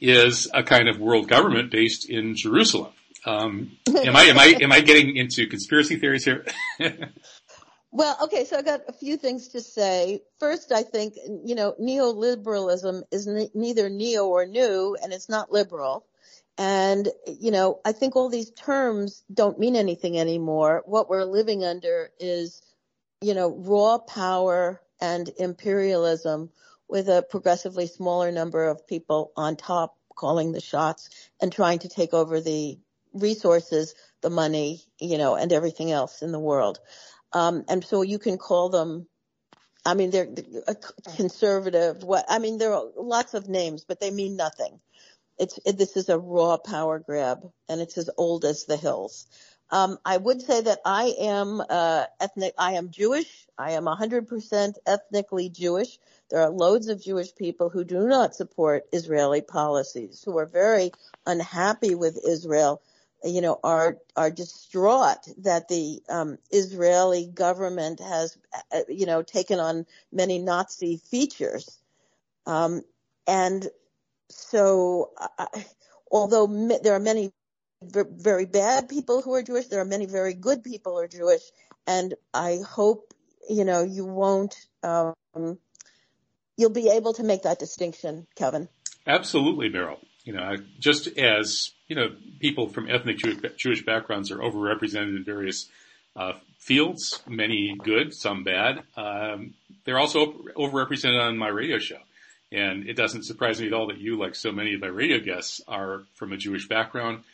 is 0.00 0.48
a 0.52 0.62
kind 0.62 0.88
of 0.88 0.98
world 0.98 1.28
government 1.28 1.70
based 1.70 2.10
in 2.10 2.34
Jerusalem. 2.34 2.92
Um, 3.26 3.76
am 3.88 4.16
I 4.16 4.24
am 4.24 4.38
I 4.38 4.56
am 4.60 4.72
I 4.72 4.80
getting 4.80 5.16
into 5.16 5.46
conspiracy 5.46 5.96
theories 5.96 6.24
here? 6.24 6.44
well, 7.90 8.16
okay, 8.24 8.44
so 8.44 8.58
I 8.58 8.62
got 8.62 8.82
a 8.88 8.92
few 8.92 9.16
things 9.16 9.48
to 9.48 9.60
say. 9.60 10.22
First, 10.38 10.72
I 10.72 10.82
think 10.82 11.14
you 11.44 11.54
know 11.54 11.74
neoliberalism 11.80 13.02
is 13.10 13.26
ne- 13.26 13.50
neither 13.54 13.88
neo 13.88 14.26
or 14.26 14.46
new, 14.46 14.96
and 15.02 15.12
it's 15.12 15.28
not 15.28 15.50
liberal. 15.50 16.06
And 16.58 17.08
you 17.26 17.50
know, 17.50 17.80
I 17.84 17.92
think 17.92 18.14
all 18.14 18.28
these 18.28 18.50
terms 18.50 19.24
don't 19.32 19.58
mean 19.58 19.74
anything 19.74 20.18
anymore. 20.18 20.82
What 20.84 21.08
we're 21.08 21.24
living 21.24 21.64
under 21.64 22.10
is, 22.20 22.62
you 23.22 23.34
know, 23.34 23.48
raw 23.50 23.98
power 23.98 24.82
and 25.00 25.30
imperialism 25.38 26.50
with 26.88 27.08
a 27.08 27.22
progressively 27.22 27.86
smaller 27.86 28.30
number 28.30 28.68
of 28.68 28.86
people 28.86 29.32
on 29.36 29.56
top 29.56 29.96
calling 30.14 30.52
the 30.52 30.60
shots 30.60 31.08
and 31.40 31.50
trying 31.52 31.80
to 31.80 31.88
take 31.88 32.14
over 32.14 32.40
the 32.40 32.78
resources, 33.14 33.94
the 34.20 34.30
money, 34.30 34.82
you 35.00 35.18
know, 35.18 35.36
and 35.36 35.52
everything 35.52 35.90
else 35.90 36.22
in 36.22 36.32
the 36.32 36.38
world. 36.38 36.80
Um, 37.32 37.64
and 37.68 37.84
so 37.84 38.02
you 38.02 38.18
can 38.18 38.38
call 38.38 38.68
them, 38.68 39.06
I 39.84 39.94
mean, 39.94 40.10
they're 40.10 40.28
conservative. 41.16 42.02
What, 42.02 42.24
I 42.28 42.38
mean, 42.38 42.58
there 42.58 42.74
are 42.74 42.84
lots 42.96 43.34
of 43.34 43.48
names, 43.48 43.84
but 43.86 44.00
they 44.00 44.10
mean 44.10 44.36
nothing. 44.36 44.80
It's, 45.38 45.58
it, 45.66 45.76
this 45.78 45.96
is 45.96 46.08
a 46.08 46.18
raw 46.18 46.56
power 46.58 47.00
grab 47.00 47.40
and 47.68 47.80
it's 47.80 47.98
as 47.98 48.08
old 48.16 48.44
as 48.44 48.64
the 48.64 48.76
hills. 48.76 49.26
Um, 49.70 49.98
I 50.04 50.16
would 50.16 50.42
say 50.42 50.60
that 50.60 50.78
I 50.84 51.14
am, 51.20 51.60
uh, 51.68 52.04
ethnic, 52.20 52.54
I 52.56 52.74
am 52.74 52.90
Jewish. 52.90 53.46
I 53.58 53.72
am 53.72 53.84
100% 53.86 54.74
ethnically 54.86 55.48
Jewish. 55.48 55.98
There 56.30 56.40
are 56.40 56.50
loads 56.50 56.88
of 56.88 57.02
Jewish 57.02 57.34
people 57.34 57.70
who 57.70 57.82
do 57.82 58.06
not 58.06 58.34
support 58.34 58.84
Israeli 58.92 59.40
policies, 59.40 60.22
who 60.24 60.38
are 60.38 60.46
very 60.46 60.92
unhappy 61.26 61.94
with 61.94 62.20
Israel 62.24 62.82
you 63.24 63.40
know, 63.40 63.58
are 63.64 63.98
are 64.16 64.30
distraught 64.30 65.26
that 65.38 65.68
the 65.68 66.02
um, 66.08 66.38
Israeli 66.50 67.26
government 67.26 68.00
has, 68.00 68.36
uh, 68.72 68.80
you 68.88 69.06
know, 69.06 69.22
taken 69.22 69.58
on 69.60 69.86
many 70.12 70.38
Nazi 70.38 70.98
features, 70.98 71.78
um, 72.46 72.82
and 73.26 73.66
so 74.30 75.10
I, 75.38 75.46
although 76.10 76.46
there 76.82 76.94
are 76.94 77.00
many 77.00 77.32
very 77.82 78.46
bad 78.46 78.88
people 78.88 79.22
who 79.22 79.34
are 79.34 79.42
Jewish, 79.42 79.66
there 79.66 79.80
are 79.80 79.86
many 79.86 80.06
very 80.06 80.34
good 80.34 80.62
people 80.64 80.92
who 80.92 80.98
are 80.98 81.08
Jewish, 81.08 81.42
and 81.86 82.14
I 82.32 82.58
hope 82.66 83.14
you 83.48 83.64
know 83.64 83.82
you 83.82 84.04
won't. 84.04 84.54
Um, 84.82 85.14
you'll 86.56 86.70
be 86.70 86.90
able 86.90 87.14
to 87.14 87.22
make 87.22 87.42
that 87.42 87.58
distinction, 87.58 88.26
Kevin. 88.36 88.68
Absolutely, 89.06 89.70
Meryl. 89.70 89.98
You 90.24 90.32
know, 90.32 90.56
just 90.78 91.06
as 91.18 91.70
you 91.88 91.96
know, 91.96 92.10
people 92.40 92.68
from 92.68 92.90
ethnic 92.90 93.18
Jewish, 93.18 93.38
Jewish 93.56 93.84
backgrounds 93.84 94.30
are 94.30 94.38
overrepresented 94.38 95.16
in 95.16 95.24
various 95.24 95.68
uh, 96.16 96.32
fields, 96.58 97.20
many 97.28 97.76
good, 97.82 98.14
some 98.14 98.42
bad. 98.42 98.82
Um, 98.96 99.54
they're 99.84 99.98
also 99.98 100.32
overrepresented 100.56 101.20
on 101.20 101.36
my 101.36 101.48
radio 101.48 101.78
show. 101.78 101.98
And 102.50 102.88
it 102.88 102.94
doesn't 102.94 103.24
surprise 103.24 103.60
me 103.60 103.66
at 103.66 103.72
all 103.72 103.88
that 103.88 103.98
you, 103.98 104.16
like 104.16 104.34
so 104.34 104.52
many 104.52 104.74
of 104.74 104.80
my 104.80 104.86
radio 104.86 105.18
guests, 105.18 105.60
are 105.66 106.02
from 106.14 106.32
a 106.32 106.36
Jewish 106.36 106.68
background. 106.68 107.24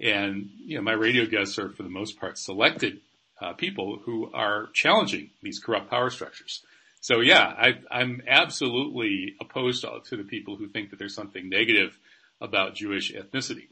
And, 0.00 0.48
you 0.64 0.76
know, 0.76 0.82
my 0.82 0.94
radio 0.94 1.26
guests 1.26 1.58
are 1.58 1.68
for 1.68 1.82
the 1.82 1.90
most 1.90 2.18
part 2.18 2.38
selected 2.38 3.00
uh, 3.40 3.52
people 3.52 3.98
who 4.04 4.30
are 4.32 4.68
challenging 4.72 5.30
these 5.42 5.58
corrupt 5.58 5.90
power 5.90 6.10
structures. 6.10 6.62
So 7.00 7.20
yeah, 7.20 7.42
I, 7.44 8.00
am 8.00 8.22
absolutely 8.26 9.34
opposed 9.40 9.82
to, 9.82 10.00
to, 10.08 10.16
the 10.16 10.22
people 10.22 10.56
who 10.56 10.68
think 10.68 10.90
that 10.90 10.98
there's 11.00 11.14
something 11.14 11.48
negative 11.48 11.98
about 12.42 12.74
Jewish 12.74 13.12
ethnicity. 13.12 13.68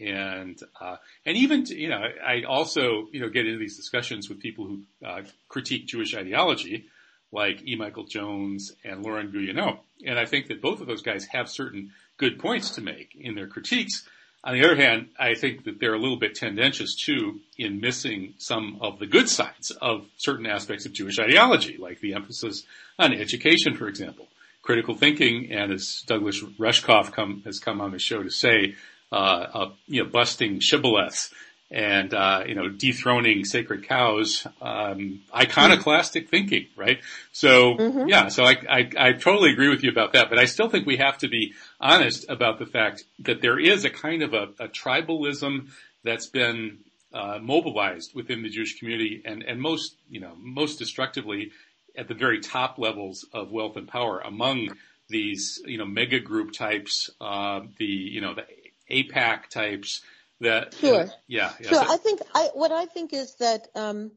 And, 0.00 0.58
uh, 0.80 0.96
and 1.24 1.36
even, 1.36 1.66
you 1.66 1.88
know, 1.88 2.02
I 2.26 2.42
also, 2.42 3.06
you 3.12 3.20
know, 3.20 3.28
get 3.28 3.46
into 3.46 3.58
these 3.58 3.76
discussions 3.76 4.28
with 4.28 4.40
people 4.40 4.66
who, 4.66 4.82
uh, 5.06 5.22
critique 5.48 5.86
Jewish 5.86 6.16
ideology, 6.16 6.86
like 7.30 7.66
E. 7.66 7.76
Michael 7.76 8.04
Jones 8.04 8.72
and 8.84 9.04
Laurent 9.04 9.32
Guyénot. 9.32 9.78
And 10.04 10.18
I 10.18 10.24
think 10.24 10.48
that 10.48 10.60
both 10.60 10.80
of 10.80 10.86
those 10.86 11.02
guys 11.02 11.26
have 11.26 11.48
certain 11.48 11.92
good 12.16 12.38
points 12.38 12.70
to 12.70 12.80
make 12.80 13.14
in 13.14 13.34
their 13.34 13.46
critiques. 13.46 14.08
On 14.42 14.54
the 14.54 14.64
other 14.64 14.76
hand, 14.76 15.08
I 15.18 15.34
think 15.34 15.64
that 15.64 15.80
they're 15.80 15.94
a 15.94 15.98
little 15.98 16.18
bit 16.18 16.34
tendentious 16.34 16.94
too 16.94 17.40
in 17.56 17.80
missing 17.80 18.34
some 18.38 18.78
of 18.80 18.98
the 18.98 19.06
good 19.06 19.28
sides 19.28 19.70
of 19.70 20.06
certain 20.16 20.46
aspects 20.46 20.86
of 20.86 20.92
Jewish 20.92 21.18
ideology, 21.18 21.76
like 21.78 22.00
the 22.00 22.14
emphasis 22.14 22.64
on 22.98 23.14
education, 23.14 23.74
for 23.74 23.88
example. 23.88 24.28
Critical 24.64 24.94
thinking, 24.94 25.52
and 25.52 25.70
as 25.72 26.02
Douglas 26.06 26.42
Rushkoff 26.58 27.12
come, 27.12 27.42
has 27.44 27.58
come 27.58 27.82
on 27.82 27.90
the 27.90 27.98
show 27.98 28.22
to 28.22 28.30
say, 28.30 28.76
uh, 29.12 29.14
uh, 29.14 29.70
you 29.86 30.02
know, 30.02 30.08
busting 30.08 30.60
shibboleths 30.60 31.30
and 31.70 32.14
uh, 32.14 32.44
you 32.46 32.54
know 32.54 32.68
dethroning 32.68 33.44
sacred 33.44 33.86
cows, 33.86 34.46
um, 34.62 35.20
iconoclastic 35.34 36.28
thinking, 36.30 36.66
right? 36.76 37.00
So 37.32 37.74
mm-hmm. 37.74 38.08
yeah, 38.08 38.28
so 38.28 38.44
I, 38.44 38.56
I, 38.70 38.90
I 38.96 39.12
totally 39.12 39.50
agree 39.50 39.68
with 39.68 39.82
you 39.82 39.90
about 39.90 40.12
that, 40.12 40.30
but 40.30 40.38
I 40.38 40.44
still 40.44 40.70
think 40.70 40.86
we 40.86 40.96
have 40.98 41.18
to 41.18 41.28
be 41.28 41.52
honest 41.80 42.26
about 42.30 42.58
the 42.58 42.66
fact 42.66 43.04
that 43.20 43.42
there 43.42 43.58
is 43.58 43.84
a 43.84 43.90
kind 43.90 44.22
of 44.22 44.34
a, 44.34 44.48
a 44.60 44.68
tribalism 44.68 45.68
that's 46.04 46.26
been 46.26 46.78
uh, 47.12 47.38
mobilized 47.40 48.14
within 48.14 48.42
the 48.42 48.48
Jewish 48.48 48.78
community, 48.78 49.22
and 49.24 49.42
and 49.42 49.60
most 49.60 49.96
you 50.08 50.20
know 50.20 50.32
most 50.38 50.78
destructively 50.78 51.50
at 51.96 52.08
the 52.08 52.14
very 52.14 52.40
top 52.40 52.78
levels 52.78 53.26
of 53.32 53.50
wealth 53.50 53.76
and 53.76 53.88
power 53.88 54.20
among 54.20 54.70
these 55.08 55.60
you 55.66 55.78
know 55.78 55.84
mega 55.84 56.20
group 56.20 56.52
types, 56.52 57.10
uh, 57.20 57.60
the 57.78 57.84
you 57.84 58.20
know 58.20 58.34
the 58.34 58.44
AIPAC 58.90 59.48
types 59.48 60.02
that 60.40 60.74
sure. 60.74 61.02
uh, 61.02 61.08
yeah, 61.26 61.52
yeah. 61.60 61.68
Sure. 61.68 61.84
So, 61.84 61.92
i 61.92 61.96
think 61.96 62.20
i 62.34 62.50
what 62.54 62.72
i 62.72 62.86
think 62.86 63.12
is 63.12 63.34
that 63.36 63.68
um 63.74 64.10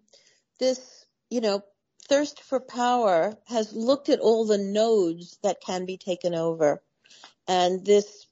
this 0.60 1.06
you 1.30 1.42
know 1.42 1.64
thirst 2.08 2.42
for 2.42 2.60
power 2.60 3.38
has 3.48 3.74
looked 3.74 4.10
at 4.10 4.20
all 4.20 4.46
the 4.46 4.58
nodes 4.58 5.38
that 5.44 5.62
can 5.62 5.86
be 5.86 5.98
taken 5.98 6.34
over. 6.34 6.82
And 7.48 7.86
this 7.86 8.28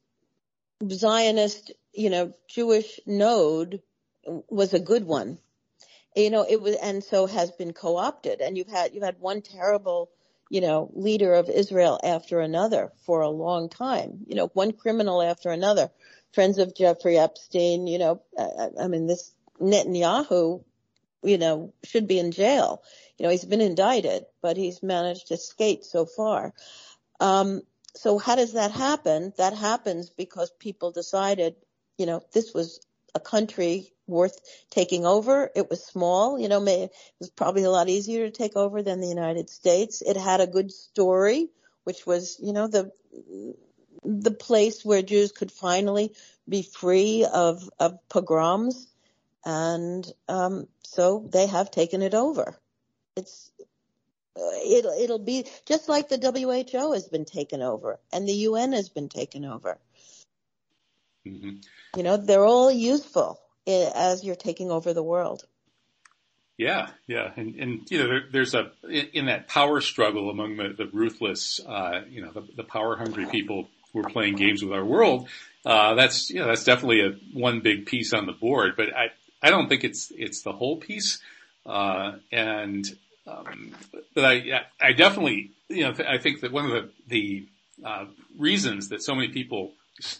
zionist 0.89 1.71
you 1.93 2.09
know 2.09 2.33
jewish 2.49 2.99
node 3.05 3.81
was 4.49 4.73
a 4.73 4.79
good 4.79 5.05
one 5.05 5.39
you 6.15 6.29
know 6.29 6.45
it 6.47 6.61
was 6.61 6.75
and 6.75 7.03
so 7.03 7.25
has 7.25 7.51
been 7.51 7.73
co-opted 7.73 8.41
and 8.41 8.57
you've 8.57 8.69
had 8.69 8.93
you've 8.93 9.03
had 9.03 9.19
one 9.19 9.41
terrible 9.41 10.09
you 10.49 10.61
know 10.61 10.89
leader 10.93 11.33
of 11.33 11.49
israel 11.49 11.99
after 12.03 12.39
another 12.39 12.91
for 13.05 13.21
a 13.21 13.29
long 13.29 13.69
time 13.69 14.19
you 14.27 14.35
know 14.35 14.47
one 14.53 14.71
criminal 14.71 15.21
after 15.21 15.49
another 15.49 15.89
friends 16.35 16.59
of 16.59 16.75
Jeffrey 16.75 17.17
Epstein, 17.17 17.87
you 17.87 17.97
know, 17.97 18.21
I, 18.37 18.83
I 18.83 18.87
mean, 18.89 19.07
this 19.07 19.33
Netanyahu, 19.59 20.63
you 21.23 21.37
know, 21.37 21.73
should 21.83 22.07
be 22.07 22.19
in 22.19 22.31
jail. 22.31 22.83
You 23.17 23.23
know, 23.23 23.29
he's 23.31 23.45
been 23.45 23.61
indicted, 23.61 24.25
but 24.41 24.57
he's 24.57 24.83
managed 24.83 25.29
to 25.29 25.37
skate 25.37 25.85
so 25.85 26.05
far. 26.05 26.53
Um, 27.21 27.61
so 27.95 28.19
how 28.19 28.35
does 28.35 28.53
that 28.53 28.71
happen? 28.71 29.33
That 29.37 29.53
happens 29.53 30.09
because 30.09 30.51
people 30.59 30.91
decided, 30.91 31.55
you 31.97 32.05
know, 32.05 32.21
this 32.33 32.53
was 32.53 32.85
a 33.15 33.19
country 33.21 33.93
worth 34.07 34.39
taking 34.69 35.05
over. 35.05 35.49
It 35.55 35.69
was 35.69 35.83
small, 35.83 36.39
you 36.39 36.47
know, 36.47 36.63
it 36.65 36.91
was 37.19 37.29
probably 37.29 37.63
a 37.63 37.71
lot 37.71 37.89
easier 37.89 38.25
to 38.25 38.31
take 38.31 38.55
over 38.55 38.81
than 38.81 39.01
the 39.01 39.07
United 39.07 39.49
States. 39.49 40.01
It 40.01 40.17
had 40.17 40.41
a 40.41 40.47
good 40.47 40.71
story, 40.71 41.49
which 41.83 42.05
was, 42.05 42.37
you 42.41 42.53
know, 42.53 42.67
the 42.67 42.91
the 44.03 44.31
place 44.31 44.85
where 44.85 45.01
Jews 45.01 45.31
could 45.31 45.51
finally 45.51 46.13
be 46.47 46.61
free 46.61 47.25
of, 47.31 47.67
of 47.79 47.97
pogroms. 48.07 48.87
And 49.43 50.05
um, 50.27 50.67
so 50.83 51.27
they 51.31 51.47
have 51.47 51.71
taken 51.71 52.01
it 52.01 52.13
over. 52.13 52.55
It's 53.15 53.51
it'll 54.37 54.91
it'll 54.99 55.19
be 55.19 55.45
just 55.65 55.87
like 55.87 56.09
the 56.09 56.17
WHO 56.17 56.91
has 56.93 57.07
been 57.07 57.25
taken 57.25 57.61
over 57.61 57.99
and 58.11 58.27
the 58.27 58.33
UN 58.33 58.73
has 58.73 58.89
been 58.89 59.07
taken 59.07 59.45
over. 59.45 59.77
Mm-hmm. 61.25 61.57
You 61.95 62.03
know, 62.03 62.17
they're 62.17 62.45
all 62.45 62.71
useful 62.71 63.39
as 63.67 64.23
you're 64.23 64.35
taking 64.35 64.71
over 64.71 64.93
the 64.93 65.03
world. 65.03 65.45
Yeah, 66.57 66.87
yeah, 67.05 67.31
and 67.35 67.55
and 67.55 67.91
you 67.91 67.97
know 67.97 68.07
there, 68.07 68.23
there's 68.31 68.53
a 68.53 68.71
in 68.89 69.25
that 69.25 69.49
power 69.49 69.81
struggle 69.81 70.29
among 70.29 70.55
the, 70.55 70.69
the 70.69 70.85
ruthless, 70.85 71.59
uh, 71.67 72.01
you 72.09 72.21
know, 72.21 72.31
the, 72.31 72.47
the 72.55 72.63
power 72.63 72.95
hungry 72.95 73.25
people 73.25 73.67
who 73.91 73.99
are 73.99 74.09
playing 74.09 74.35
games 74.35 74.63
with 74.63 74.71
our 74.71 74.85
world. 74.85 75.27
Uh, 75.65 75.95
that's 75.95 76.29
you 76.29 76.39
know 76.39 76.47
that's 76.47 76.63
definitely 76.63 77.01
a 77.01 77.11
one 77.33 77.59
big 77.59 77.85
piece 77.85 78.13
on 78.13 78.25
the 78.25 78.31
board, 78.31 78.75
but 78.77 78.95
I 78.95 79.07
I 79.41 79.49
don't 79.49 79.67
think 79.67 79.83
it's 79.83 80.11
it's 80.15 80.43
the 80.43 80.53
whole 80.53 80.77
piece. 80.77 81.19
Uh, 81.65 82.13
and 82.31 82.85
um, 83.27 83.75
but 84.13 84.23
I 84.23 84.61
I 84.79 84.93
definitely 84.93 85.51
you 85.67 85.81
know 85.81 85.93
I 86.07 86.19
think 86.19 86.39
that 86.41 86.53
one 86.53 86.65
of 86.65 86.71
the 86.71 86.89
the 87.07 87.47
uh, 87.85 88.05
reasons 88.37 88.89
that 88.89 89.03
so 89.03 89.13
many 89.13 89.27
people 89.27 89.73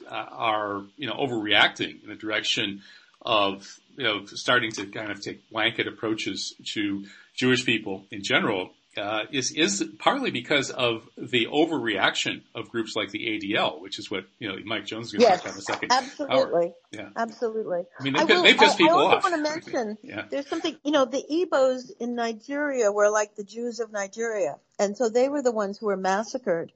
uh, 0.09 0.13
are 0.13 0.83
you 0.97 1.07
know 1.07 1.13
overreacting 1.13 2.03
in 2.03 2.09
the 2.09 2.15
direction 2.15 2.81
of 3.25 3.79
you 3.97 4.03
know 4.03 4.25
starting 4.25 4.71
to 4.71 4.85
kind 4.87 5.11
of 5.11 5.21
take 5.21 5.49
blanket 5.49 5.87
approaches 5.87 6.55
to 6.73 7.05
Jewish 7.35 7.65
people 7.65 8.05
in 8.11 8.23
general 8.23 8.71
uh, 8.97 9.23
is 9.31 9.51
is 9.51 9.83
partly 9.99 10.31
because 10.31 10.69
of 10.69 11.07
the 11.17 11.47
overreaction 11.47 12.43
of 12.53 12.69
groups 12.69 12.95
like 12.95 13.09
the 13.09 13.19
ADL, 13.19 13.81
which 13.81 13.99
is 13.99 14.09
what 14.09 14.25
you 14.39 14.47
know 14.47 14.55
Mike 14.63 14.85
Jones 14.85 15.07
is 15.07 15.13
going 15.13 15.21
to 15.21 15.27
yes, 15.27 15.41
talk 15.41 15.45
about 15.45 15.55
in 15.55 15.59
a 15.59 15.61
second. 15.61 15.91
Absolutely, 15.91 16.73
yeah, 16.91 17.09
absolutely. 17.15 17.83
I 17.99 18.03
mean, 18.03 18.13
they, 18.13 18.19
I 18.19 18.23
will, 18.23 18.43
they 18.43 18.53
piss 18.53 18.75
people 18.75 18.95
off. 18.95 19.11
I 19.11 19.15
also 19.15 19.29
want 19.31 19.45
to 19.45 19.51
mention 19.51 19.97
yeah. 20.03 20.25
there's 20.29 20.47
something. 20.47 20.77
You 20.83 20.91
know, 20.91 21.05
the 21.05 21.23
Igbos 21.29 21.91
in 21.99 22.15
Nigeria 22.15 22.91
were 22.91 23.09
like 23.09 23.35
the 23.35 23.43
Jews 23.43 23.79
of 23.79 23.91
Nigeria, 23.91 24.57
and 24.79 24.95
so 24.95 25.09
they 25.09 25.29
were 25.29 25.41
the 25.41 25.51
ones 25.51 25.77
who 25.77 25.87
were 25.87 25.97
massacred 25.97 26.71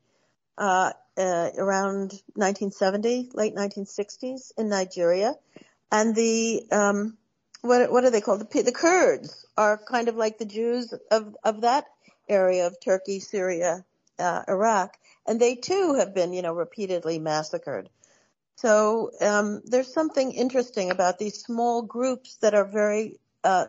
uh, 0.57 0.91
uh, 1.17 1.49
around 1.57 2.11
1970, 2.35 3.29
late 3.33 3.55
1960s 3.55 4.51
in 4.57 4.69
Nigeria, 4.69 5.35
and 5.91 6.15
the 6.15 6.63
um, 6.71 7.17
what 7.61 7.91
what 7.91 8.03
are 8.03 8.11
they 8.11 8.21
called? 8.21 8.49
The, 8.49 8.61
the 8.61 8.71
Kurds 8.71 9.45
are 9.57 9.79
kind 9.89 10.07
of 10.07 10.15
like 10.15 10.37
the 10.37 10.45
Jews 10.45 10.93
of 11.11 11.35
of 11.43 11.61
that 11.61 11.85
area 12.27 12.67
of 12.67 12.79
Turkey, 12.79 13.19
Syria, 13.19 13.85
uh, 14.19 14.43
Iraq, 14.47 14.97
and 15.25 15.39
they 15.39 15.55
too 15.55 15.95
have 15.95 16.13
been, 16.13 16.33
you 16.33 16.41
know, 16.41 16.53
repeatedly 16.53 17.19
massacred. 17.19 17.89
So 18.55 19.11
um, 19.21 19.61
there's 19.65 19.93
something 19.93 20.33
interesting 20.33 20.91
about 20.91 21.17
these 21.17 21.41
small 21.41 21.81
groups 21.81 22.35
that 22.41 22.53
are 22.53 22.65
very 22.65 23.17
uh, 23.43 23.67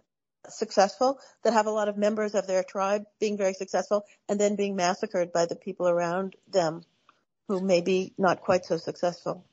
successful, 0.48 1.20
that 1.44 1.52
have 1.52 1.66
a 1.66 1.70
lot 1.70 1.88
of 1.88 1.96
members 1.96 2.34
of 2.34 2.46
their 2.46 2.64
tribe 2.64 3.04
being 3.20 3.36
very 3.36 3.54
successful, 3.54 4.04
and 4.28 4.38
then 4.40 4.56
being 4.56 4.74
massacred 4.74 5.32
by 5.32 5.46
the 5.46 5.54
people 5.54 5.88
around 5.88 6.34
them, 6.50 6.82
who 7.46 7.60
may 7.60 7.80
be 7.80 8.12
not 8.18 8.40
quite 8.40 8.64
so 8.64 8.76
successful. 8.76 9.44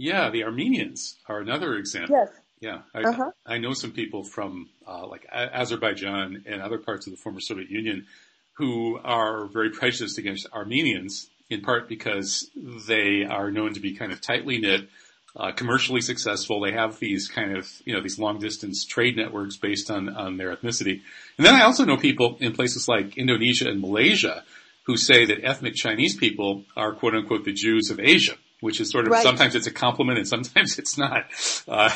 Yeah, 0.00 0.30
the 0.30 0.44
Armenians 0.44 1.18
are 1.28 1.40
another 1.40 1.74
example. 1.74 2.16
Yes. 2.16 2.30
Yeah, 2.58 2.78
I, 2.94 3.02
uh-huh. 3.02 3.32
I 3.44 3.58
know 3.58 3.74
some 3.74 3.92
people 3.92 4.24
from 4.24 4.70
uh, 4.88 5.06
like 5.06 5.26
Azerbaijan 5.30 6.44
and 6.46 6.62
other 6.62 6.78
parts 6.78 7.06
of 7.06 7.10
the 7.12 7.18
former 7.18 7.40
Soviet 7.40 7.70
Union 7.70 8.06
who 8.54 8.98
are 9.04 9.44
very 9.48 9.68
prejudiced 9.68 10.16
against 10.16 10.46
Armenians, 10.54 11.28
in 11.50 11.60
part 11.60 11.86
because 11.86 12.50
they 12.88 13.26
are 13.28 13.50
known 13.50 13.74
to 13.74 13.80
be 13.80 13.94
kind 13.94 14.10
of 14.10 14.22
tightly 14.22 14.56
knit, 14.56 14.88
uh, 15.36 15.52
commercially 15.52 16.00
successful. 16.00 16.60
They 16.60 16.72
have 16.72 16.98
these 16.98 17.28
kind 17.28 17.54
of, 17.54 17.68
you 17.84 17.92
know, 17.92 18.00
these 18.00 18.18
long 18.18 18.38
distance 18.38 18.86
trade 18.86 19.18
networks 19.18 19.58
based 19.58 19.90
on, 19.90 20.08
on 20.08 20.38
their 20.38 20.56
ethnicity. 20.56 21.02
And 21.36 21.46
then 21.46 21.54
I 21.54 21.64
also 21.64 21.84
know 21.84 21.98
people 21.98 22.38
in 22.40 22.54
places 22.54 22.88
like 22.88 23.18
Indonesia 23.18 23.68
and 23.68 23.82
Malaysia 23.82 24.44
who 24.84 24.96
say 24.96 25.26
that 25.26 25.44
ethnic 25.44 25.74
Chinese 25.74 26.16
people 26.16 26.64
are 26.74 26.94
quote 26.94 27.14
unquote 27.14 27.44
the 27.44 27.52
Jews 27.52 27.90
of 27.90 28.00
Asia 28.00 28.36
which 28.60 28.80
is 28.80 28.90
sort 28.90 29.06
of 29.06 29.12
right. 29.12 29.22
sometimes 29.22 29.54
it's 29.54 29.66
a 29.66 29.72
compliment 29.72 30.18
and 30.18 30.28
sometimes 30.28 30.78
it's 30.78 30.96
not. 30.96 31.26
Uh, 31.66 31.90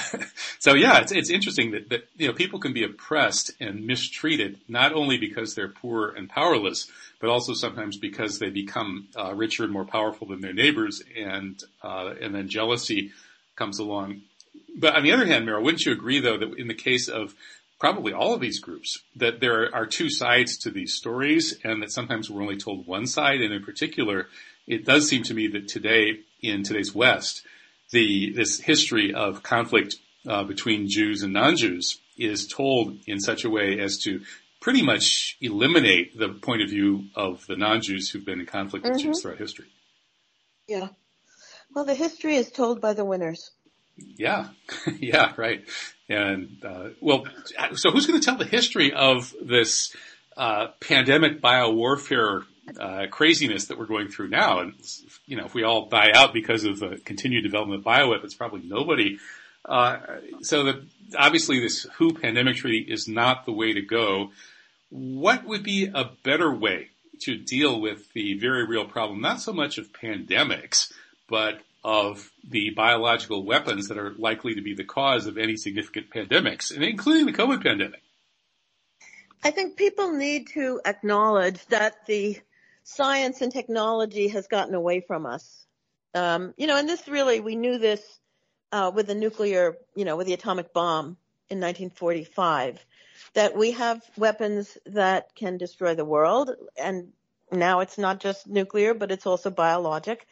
so 0.58 0.74
yeah, 0.74 1.00
it's 1.00 1.12
it's 1.12 1.30
interesting 1.30 1.72
that, 1.72 1.88
that 1.90 2.08
you 2.16 2.26
know 2.26 2.34
people 2.34 2.58
can 2.58 2.72
be 2.72 2.84
oppressed 2.84 3.52
and 3.60 3.86
mistreated 3.86 4.58
not 4.68 4.92
only 4.92 5.18
because 5.18 5.54
they're 5.54 5.68
poor 5.68 6.08
and 6.08 6.28
powerless, 6.28 6.90
but 7.20 7.30
also 7.30 7.52
sometimes 7.54 7.96
because 7.96 8.38
they 8.38 8.50
become 8.50 9.08
uh, 9.16 9.34
richer 9.34 9.64
and 9.64 9.72
more 9.72 9.84
powerful 9.84 10.26
than 10.26 10.40
their 10.40 10.54
neighbors, 10.54 11.02
and 11.16 11.62
uh, 11.82 12.14
and 12.20 12.34
then 12.34 12.48
jealousy 12.48 13.12
comes 13.56 13.78
along. 13.78 14.22
But 14.76 14.96
on 14.96 15.04
the 15.04 15.12
other 15.12 15.26
hand, 15.26 15.46
Meryl, 15.46 15.62
wouldn't 15.62 15.84
you 15.84 15.92
agree 15.92 16.20
though 16.20 16.38
that 16.38 16.54
in 16.58 16.68
the 16.68 16.74
case 16.74 17.08
of 17.08 17.34
probably 17.78 18.12
all 18.12 18.32
of 18.32 18.40
these 18.40 18.60
groups 18.60 19.00
that 19.16 19.40
there 19.40 19.74
are 19.74 19.84
two 19.84 20.08
sides 20.08 20.56
to 20.56 20.70
these 20.70 20.94
stories 20.94 21.58
and 21.64 21.82
that 21.82 21.90
sometimes 21.90 22.30
we're 22.30 22.40
only 22.40 22.56
told 22.56 22.86
one 22.86 23.06
side 23.06 23.40
and 23.40 23.52
in 23.52 23.62
particular 23.62 24.28
it 24.66 24.84
does 24.84 25.08
seem 25.08 25.22
to 25.24 25.34
me 25.34 25.48
that 25.48 25.68
today, 25.68 26.20
in 26.48 26.62
today's 26.62 26.94
West, 26.94 27.42
the 27.90 28.32
this 28.34 28.60
history 28.60 29.14
of 29.14 29.42
conflict 29.42 29.96
uh, 30.28 30.44
between 30.44 30.88
Jews 30.88 31.22
and 31.22 31.32
non-Jews 31.32 31.98
is 32.16 32.46
told 32.46 32.98
in 33.06 33.20
such 33.20 33.44
a 33.44 33.50
way 33.50 33.80
as 33.80 33.98
to 33.98 34.20
pretty 34.60 34.82
much 34.82 35.36
eliminate 35.40 36.18
the 36.18 36.28
point 36.28 36.62
of 36.62 36.70
view 36.70 37.04
of 37.14 37.46
the 37.46 37.56
non-Jews 37.56 38.10
who've 38.10 38.24
been 38.24 38.40
in 38.40 38.46
conflict 38.46 38.84
with 38.84 38.94
mm-hmm. 38.94 39.08
Jews 39.08 39.22
throughout 39.22 39.38
history. 39.38 39.66
Yeah. 40.66 40.88
Well, 41.74 41.84
the 41.84 41.94
history 41.94 42.36
is 42.36 42.50
told 42.50 42.80
by 42.80 42.94
the 42.94 43.04
winners. 43.04 43.50
Yeah, 43.96 44.48
yeah, 44.98 45.32
right. 45.36 45.64
And 46.08 46.62
uh, 46.64 46.88
well, 47.00 47.24
so 47.74 47.90
who's 47.90 48.06
going 48.06 48.20
to 48.20 48.24
tell 48.24 48.36
the 48.36 48.44
history 48.44 48.92
of 48.92 49.34
this 49.40 49.94
uh, 50.36 50.68
pandemic 50.80 51.40
biowarfare 51.40 52.44
uh, 52.78 53.06
craziness 53.10 53.66
that 53.66 53.78
we're 53.78 53.86
going 53.86 54.08
through 54.08 54.28
now? 54.28 54.60
And 54.60 54.74
you 55.26 55.36
know, 55.36 55.44
if 55.44 55.54
we 55.54 55.62
all 55.62 55.88
die 55.88 56.10
out 56.12 56.32
because 56.32 56.64
of 56.64 56.80
the 56.80 57.00
continued 57.04 57.42
development 57.42 57.80
of 57.80 57.84
bioweapons, 57.84 58.36
probably 58.36 58.62
nobody. 58.64 59.18
Uh, 59.64 59.98
so 60.42 60.64
that 60.64 60.76
obviously 61.18 61.60
this 61.60 61.86
WHO 61.96 62.12
pandemic 62.14 62.56
treaty 62.56 62.84
is 62.92 63.08
not 63.08 63.46
the 63.46 63.52
way 63.52 63.72
to 63.72 63.82
go. 63.82 64.30
What 64.90 65.44
would 65.44 65.62
be 65.62 65.90
a 65.92 66.10
better 66.22 66.54
way 66.54 66.90
to 67.20 67.36
deal 67.36 67.80
with 67.80 68.12
the 68.12 68.38
very 68.38 68.66
real 68.66 68.84
problem, 68.84 69.20
not 69.20 69.40
so 69.40 69.52
much 69.52 69.78
of 69.78 69.92
pandemics, 69.92 70.92
but 71.28 71.60
of 71.82 72.30
the 72.48 72.70
biological 72.70 73.44
weapons 73.44 73.88
that 73.88 73.98
are 73.98 74.14
likely 74.14 74.54
to 74.54 74.62
be 74.62 74.74
the 74.74 74.84
cause 74.84 75.26
of 75.26 75.36
any 75.36 75.56
significant 75.56 76.10
pandemics, 76.10 76.72
including 76.72 77.26
the 77.26 77.32
COVID 77.32 77.62
pandemic. 77.62 78.00
I 79.42 79.50
think 79.50 79.76
people 79.76 80.12
need 80.12 80.48
to 80.54 80.80
acknowledge 80.86 81.64
that 81.66 82.06
the 82.06 82.38
science 82.84 83.40
and 83.40 83.52
technology 83.52 84.28
has 84.28 84.46
gotten 84.46 84.74
away 84.74 85.00
from 85.00 85.26
us. 85.26 85.66
Um, 86.14 86.54
you 86.56 86.66
know, 86.68 86.76
and 86.76 86.88
this 86.88 87.08
really, 87.08 87.40
we 87.40 87.56
knew 87.56 87.78
this 87.78 88.00
uh, 88.70 88.92
with 88.94 89.08
the 89.08 89.14
nuclear, 89.14 89.76
you 89.96 90.04
know, 90.04 90.16
with 90.16 90.26
the 90.26 90.34
atomic 90.34 90.72
bomb 90.72 91.16
in 91.50 91.58
1945, 91.60 92.84
that 93.34 93.56
we 93.56 93.72
have 93.72 94.00
weapons 94.16 94.78
that 94.86 95.34
can 95.34 95.58
destroy 95.58 95.94
the 95.96 96.04
world. 96.04 96.52
And 96.78 97.08
now 97.50 97.80
it's 97.80 97.98
not 97.98 98.20
just 98.20 98.46
nuclear, 98.46 98.94
but 98.94 99.10
it's 99.10 99.26
also 99.26 99.50
biologic 99.50 100.26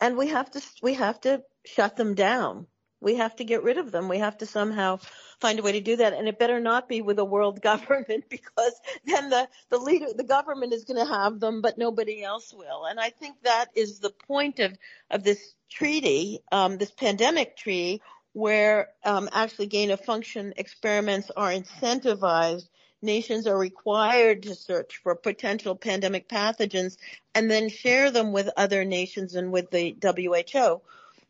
and 0.00 0.16
we 0.16 0.28
have 0.28 0.50
to 0.50 0.62
we 0.82 0.94
have 0.94 1.20
to 1.22 1.42
shut 1.64 1.96
them 1.96 2.14
down. 2.14 2.66
We 3.04 3.16
have 3.16 3.36
to 3.36 3.44
get 3.44 3.62
rid 3.62 3.78
of 3.78 3.92
them. 3.92 4.08
We 4.08 4.18
have 4.18 4.38
to 4.38 4.46
somehow 4.46 4.98
find 5.38 5.58
a 5.58 5.62
way 5.62 5.72
to 5.72 5.80
do 5.80 5.96
that, 5.96 6.14
and 6.14 6.26
it 6.26 6.38
better 6.38 6.58
not 6.58 6.88
be 6.88 7.02
with 7.02 7.18
a 7.18 7.24
world 7.24 7.60
government 7.70 8.24
because 8.28 8.74
then 9.04 9.30
the 9.30 9.48
the 9.68 9.78
leader, 9.78 10.06
the 10.16 10.24
government 10.24 10.72
is 10.72 10.84
going 10.84 11.04
to 11.04 11.12
have 11.12 11.38
them, 11.38 11.60
but 11.60 11.78
nobody 11.78 12.24
else 12.24 12.52
will. 12.52 12.86
And 12.86 12.98
I 12.98 13.10
think 13.10 13.36
that 13.42 13.66
is 13.74 14.00
the 14.00 14.10
point 14.26 14.58
of 14.58 14.76
of 15.10 15.22
this 15.22 15.54
treaty, 15.70 16.40
um, 16.50 16.78
this 16.78 16.90
pandemic 16.90 17.56
treaty, 17.56 18.00
where 18.32 18.88
um, 19.04 19.28
actually 19.32 19.66
gain 19.66 19.90
of 19.90 20.00
function 20.00 20.54
experiments 20.56 21.30
are 21.36 21.50
incentivized 21.50 22.68
nations 23.04 23.46
are 23.46 23.58
required 23.58 24.42
to 24.42 24.54
search 24.54 25.00
for 25.02 25.14
potential 25.14 25.76
pandemic 25.76 26.28
pathogens 26.28 26.96
and 27.34 27.50
then 27.50 27.68
share 27.68 28.10
them 28.10 28.32
with 28.32 28.48
other 28.56 28.84
nations 28.84 29.34
and 29.34 29.52
with 29.52 29.70
the 29.70 29.94
WHO. 30.02 30.80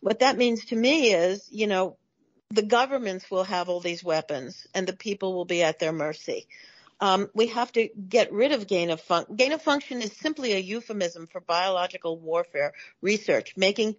What 0.04 0.18
that 0.18 0.36
means 0.36 0.66
to 0.66 0.76
me 0.76 1.14
is, 1.14 1.48
you 1.50 1.66
know, 1.66 1.96
the 2.50 2.60
governments 2.60 3.30
will 3.30 3.44
have 3.44 3.70
all 3.70 3.80
these 3.80 4.04
weapons 4.04 4.66
and 4.74 4.86
the 4.86 4.92
people 4.92 5.32
will 5.32 5.46
be 5.46 5.62
at 5.62 5.78
their 5.78 5.94
mercy. 5.94 6.46
Um, 7.00 7.30
we 7.32 7.46
have 7.46 7.72
to 7.72 7.88
get 7.88 8.30
rid 8.30 8.52
of 8.52 8.66
gain 8.66 8.90
of 8.90 9.00
function. 9.00 9.36
Gain 9.36 9.52
of 9.52 9.62
function 9.62 10.02
is 10.02 10.12
simply 10.12 10.52
a 10.52 10.58
euphemism 10.58 11.26
for 11.26 11.40
biological 11.40 12.18
warfare 12.18 12.74
research, 13.00 13.54
making, 13.56 13.96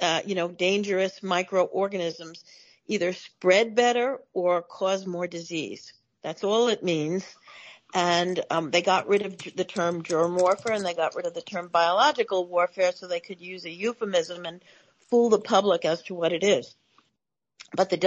uh, 0.00 0.22
you 0.24 0.34
know, 0.34 0.48
dangerous 0.48 1.22
microorganisms 1.22 2.42
either 2.86 3.12
spread 3.12 3.74
better 3.74 4.20
or 4.32 4.62
cause 4.62 5.06
more 5.06 5.26
disease. 5.26 5.92
That's 6.22 6.42
all 6.42 6.68
it 6.68 6.82
means. 6.82 7.22
And 7.92 8.42
um, 8.48 8.70
they 8.70 8.80
got 8.80 9.08
rid 9.08 9.26
of 9.26 9.36
the 9.36 9.64
term 9.64 10.02
germ 10.04 10.36
warfare 10.36 10.72
and 10.72 10.86
they 10.86 10.94
got 10.94 11.14
rid 11.14 11.26
of 11.26 11.34
the 11.34 11.42
term 11.42 11.68
biological 11.68 12.46
warfare 12.46 12.92
so 12.92 13.06
they 13.06 13.20
could 13.20 13.42
use 13.42 13.66
a 13.66 13.70
euphemism 13.70 14.46
and 14.46 14.62
fool 15.10 15.30
the 15.30 15.40
public 15.40 15.84
as 15.84 16.02
to 16.04 16.14
what 16.14 16.32
it 16.32 16.42
is. 16.42 16.74
But 17.74 17.90
the 17.90 17.98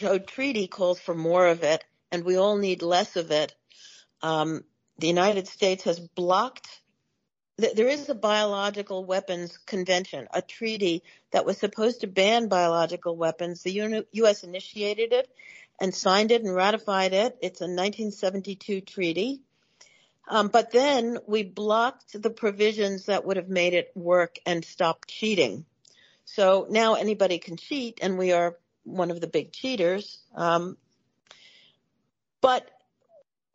WHO 0.00 0.18
treaty 0.20 0.66
calls 0.66 0.98
for 1.00 1.14
more 1.14 1.46
of 1.46 1.62
it, 1.62 1.84
and 2.10 2.24
we 2.24 2.36
all 2.36 2.56
need 2.56 2.82
less 2.82 3.16
of 3.16 3.30
it. 3.30 3.54
Um, 4.22 4.64
the 4.98 5.06
United 5.06 5.46
States 5.46 5.84
has 5.84 6.00
blocked. 6.00 6.68
There 7.58 7.88
is 7.88 8.08
a 8.08 8.14
biological 8.14 9.04
weapons 9.04 9.56
convention, 9.58 10.28
a 10.32 10.42
treaty 10.42 11.02
that 11.30 11.46
was 11.46 11.56
supposed 11.56 12.00
to 12.00 12.06
ban 12.06 12.48
biological 12.48 13.16
weapons. 13.16 13.62
The 13.62 14.04
U.S. 14.12 14.44
initiated 14.44 15.12
it, 15.12 15.30
and 15.80 15.94
signed 15.94 16.32
it 16.32 16.42
and 16.42 16.54
ratified 16.54 17.12
it. 17.12 17.38
It's 17.40 17.60
a 17.60 17.64
1972 17.64 18.80
treaty. 18.82 19.42
Um, 20.28 20.48
but 20.48 20.72
then 20.72 21.18
we 21.26 21.44
blocked 21.44 22.20
the 22.20 22.30
provisions 22.30 23.06
that 23.06 23.24
would 23.24 23.36
have 23.36 23.48
made 23.48 23.74
it 23.74 23.92
work 23.94 24.38
and 24.44 24.64
stop 24.64 25.06
cheating. 25.06 25.64
So 26.26 26.66
now 26.68 26.94
anybody 26.94 27.38
can 27.38 27.56
cheat, 27.56 28.00
and 28.02 28.18
we 28.18 28.32
are 28.32 28.56
one 28.84 29.10
of 29.10 29.20
the 29.20 29.26
big 29.26 29.52
cheaters. 29.52 30.18
Um, 30.34 30.76
but 32.40 32.68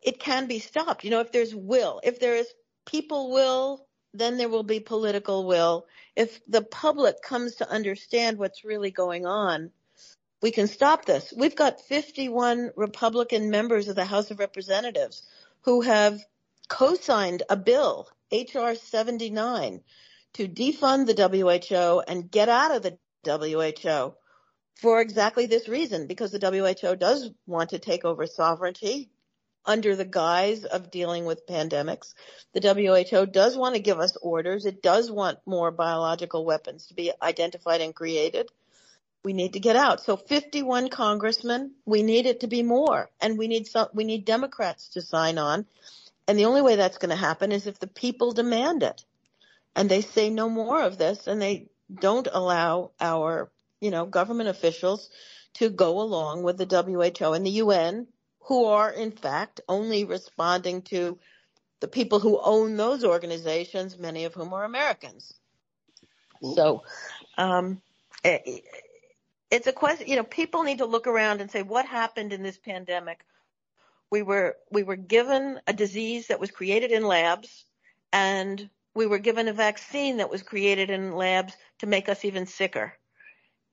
it 0.02 0.18
can 0.18 0.48
be 0.48 0.58
stopped. 0.58 1.04
You 1.04 1.10
know, 1.10 1.20
if 1.20 1.32
there's 1.32 1.54
will, 1.54 2.00
if 2.02 2.18
there 2.18 2.34
is 2.34 2.48
people 2.84 3.30
will, 3.30 3.86
then 4.12 4.36
there 4.36 4.48
will 4.48 4.64
be 4.64 4.80
political 4.80 5.46
will. 5.46 5.86
If 6.16 6.44
the 6.46 6.62
public 6.62 7.22
comes 7.22 7.56
to 7.56 7.70
understand 7.70 8.38
what's 8.38 8.64
really 8.64 8.90
going 8.90 9.26
on, 9.26 9.70
we 10.42 10.50
can 10.50 10.66
stop 10.66 11.04
this. 11.04 11.32
We've 11.36 11.56
got 11.56 11.80
51 11.80 12.72
Republican 12.76 13.50
members 13.50 13.88
of 13.88 13.94
the 13.94 14.04
House 14.04 14.30
of 14.30 14.40
Representatives 14.40 15.22
who 15.62 15.82
have 15.82 16.20
co-signed 16.68 17.44
a 17.48 17.56
bill, 17.56 18.08
HR 18.32 18.74
79, 18.74 19.80
to 20.34 20.48
defund 20.48 21.06
the 21.06 21.14
WHO 21.14 22.00
and 22.00 22.30
get 22.30 22.48
out 22.48 22.74
of 22.74 22.82
the 22.82 22.98
WHO 23.24 24.14
for 24.76 25.00
exactly 25.00 25.46
this 25.46 25.68
reason, 25.68 26.06
because 26.06 26.32
the 26.32 26.38
WHO 26.38 26.96
does 26.96 27.30
want 27.46 27.70
to 27.70 27.78
take 27.78 28.04
over 28.04 28.26
sovereignty 28.26 29.10
under 29.64 29.94
the 29.94 30.04
guise 30.04 30.64
of 30.64 30.90
dealing 30.90 31.24
with 31.24 31.46
pandemics. 31.46 32.14
The 32.52 32.60
WHO 32.60 33.26
does 33.26 33.56
want 33.56 33.76
to 33.76 33.80
give 33.80 34.00
us 34.00 34.16
orders. 34.20 34.66
It 34.66 34.82
does 34.82 35.10
want 35.10 35.38
more 35.46 35.70
biological 35.70 36.44
weapons 36.44 36.86
to 36.86 36.94
be 36.94 37.12
identified 37.22 37.80
and 37.80 37.94
created 37.94 38.48
we 39.24 39.32
need 39.32 39.52
to 39.52 39.60
get 39.60 39.76
out. 39.76 40.00
So 40.00 40.16
51 40.16 40.88
congressmen, 40.88 41.72
we 41.86 42.02
need 42.02 42.26
it 42.26 42.40
to 42.40 42.46
be 42.46 42.62
more 42.62 43.10
and 43.20 43.38
we 43.38 43.48
need 43.48 43.66
some, 43.66 43.88
we 43.94 44.04
need 44.04 44.24
Democrats 44.24 44.88
to 44.90 45.02
sign 45.02 45.38
on. 45.38 45.66
And 46.26 46.38
the 46.38 46.46
only 46.46 46.62
way 46.62 46.76
that's 46.76 46.98
going 46.98 47.10
to 47.10 47.16
happen 47.16 47.52
is 47.52 47.66
if 47.66 47.78
the 47.78 47.86
people 47.86 48.32
demand 48.32 48.82
it 48.82 49.04
and 49.74 49.90
they 49.90 50.00
say 50.00 50.30
no 50.30 50.48
more 50.48 50.82
of 50.82 50.98
this 50.98 51.26
and 51.26 51.40
they 51.40 51.68
don't 51.92 52.28
allow 52.32 52.92
our, 53.00 53.50
you 53.80 53.90
know, 53.90 54.06
government 54.06 54.48
officials 54.48 55.10
to 55.54 55.68
go 55.68 56.00
along 56.00 56.42
with 56.42 56.56
the 56.56 56.66
WHO 56.66 57.32
and 57.32 57.46
the 57.46 57.50
UN 57.50 58.06
who 58.40 58.66
are 58.66 58.90
in 58.90 59.12
fact 59.12 59.60
only 59.68 60.04
responding 60.04 60.82
to 60.82 61.18
the 61.80 61.88
people 61.88 62.20
who 62.20 62.40
own 62.42 62.76
those 62.76 63.04
organizations, 63.04 63.98
many 63.98 64.24
of 64.24 64.34
whom 64.34 64.52
are 64.52 64.64
Americans. 64.64 65.34
So, 66.54 66.82
um, 67.36 67.80
it's 68.24 69.66
a 69.66 69.72
question, 69.72 70.08
you 70.08 70.16
know, 70.16 70.22
people 70.22 70.62
need 70.62 70.78
to 70.78 70.86
look 70.86 71.06
around 71.06 71.40
and 71.40 71.50
say, 71.50 71.62
what 71.62 71.86
happened 71.86 72.32
in 72.32 72.42
this 72.42 72.58
pandemic? 72.58 73.24
We 74.10 74.22
were, 74.22 74.56
we 74.70 74.82
were 74.82 74.96
given 74.96 75.60
a 75.66 75.72
disease 75.72 76.28
that 76.28 76.40
was 76.40 76.50
created 76.50 76.90
in 76.90 77.04
labs 77.04 77.64
and 78.12 78.68
we 78.94 79.06
were 79.06 79.18
given 79.18 79.48
a 79.48 79.52
vaccine 79.52 80.18
that 80.18 80.30
was 80.30 80.42
created 80.42 80.90
in 80.90 81.12
labs 81.12 81.56
to 81.78 81.86
make 81.86 82.08
us 82.08 82.24
even 82.24 82.46
sicker. 82.46 82.92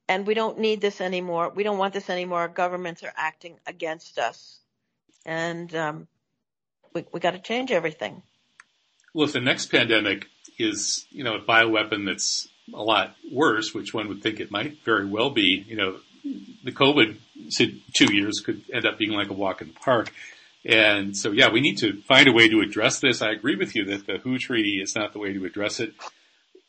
And 0.07 0.25
we 0.25 0.33
don't 0.33 0.59
need 0.59 0.81
this 0.81 1.01
anymore. 1.01 1.51
We 1.53 1.63
don't 1.63 1.77
want 1.77 1.93
this 1.93 2.09
anymore. 2.09 2.39
Our 2.39 2.47
governments 2.47 3.03
are 3.03 3.13
acting 3.15 3.59
against 3.67 4.17
us. 4.17 4.59
And, 5.25 5.73
um, 5.75 6.07
we, 6.93 7.05
we 7.11 7.19
got 7.19 7.31
to 7.31 7.39
change 7.39 7.71
everything. 7.71 8.23
Well, 9.13 9.27
if 9.27 9.33
the 9.33 9.41
next 9.41 9.67
pandemic 9.67 10.27
is, 10.57 11.05
you 11.09 11.23
know, 11.23 11.35
a 11.35 11.41
bioweapon 11.41 12.05
that's 12.05 12.47
a 12.73 12.81
lot 12.81 13.15
worse, 13.31 13.73
which 13.73 13.93
one 13.93 14.07
would 14.07 14.21
think 14.21 14.39
it 14.39 14.51
might 14.51 14.83
very 14.83 15.05
well 15.05 15.29
be. 15.29 15.63
You 15.67 15.75
know, 15.75 15.99
the 16.63 16.71
COVID 16.71 17.17
two 17.93 18.13
years 18.13 18.41
could 18.41 18.63
end 18.71 18.85
up 18.85 18.97
being 18.97 19.11
like 19.11 19.29
a 19.29 19.33
walk 19.33 19.61
in 19.61 19.67
the 19.67 19.73
park. 19.73 20.11
And 20.65 21.15
so, 21.15 21.31
yeah, 21.31 21.49
we 21.49 21.61
need 21.61 21.77
to 21.79 22.01
find 22.01 22.27
a 22.27 22.33
way 22.33 22.49
to 22.49 22.61
address 22.61 22.99
this. 22.99 23.21
I 23.21 23.31
agree 23.31 23.55
with 23.55 23.75
you 23.75 23.85
that 23.85 24.05
the 24.05 24.17
WHO 24.17 24.37
treaty 24.37 24.81
is 24.81 24.95
not 24.95 25.13
the 25.13 25.19
way 25.19 25.33
to 25.33 25.45
address 25.45 25.79
it. 25.79 25.93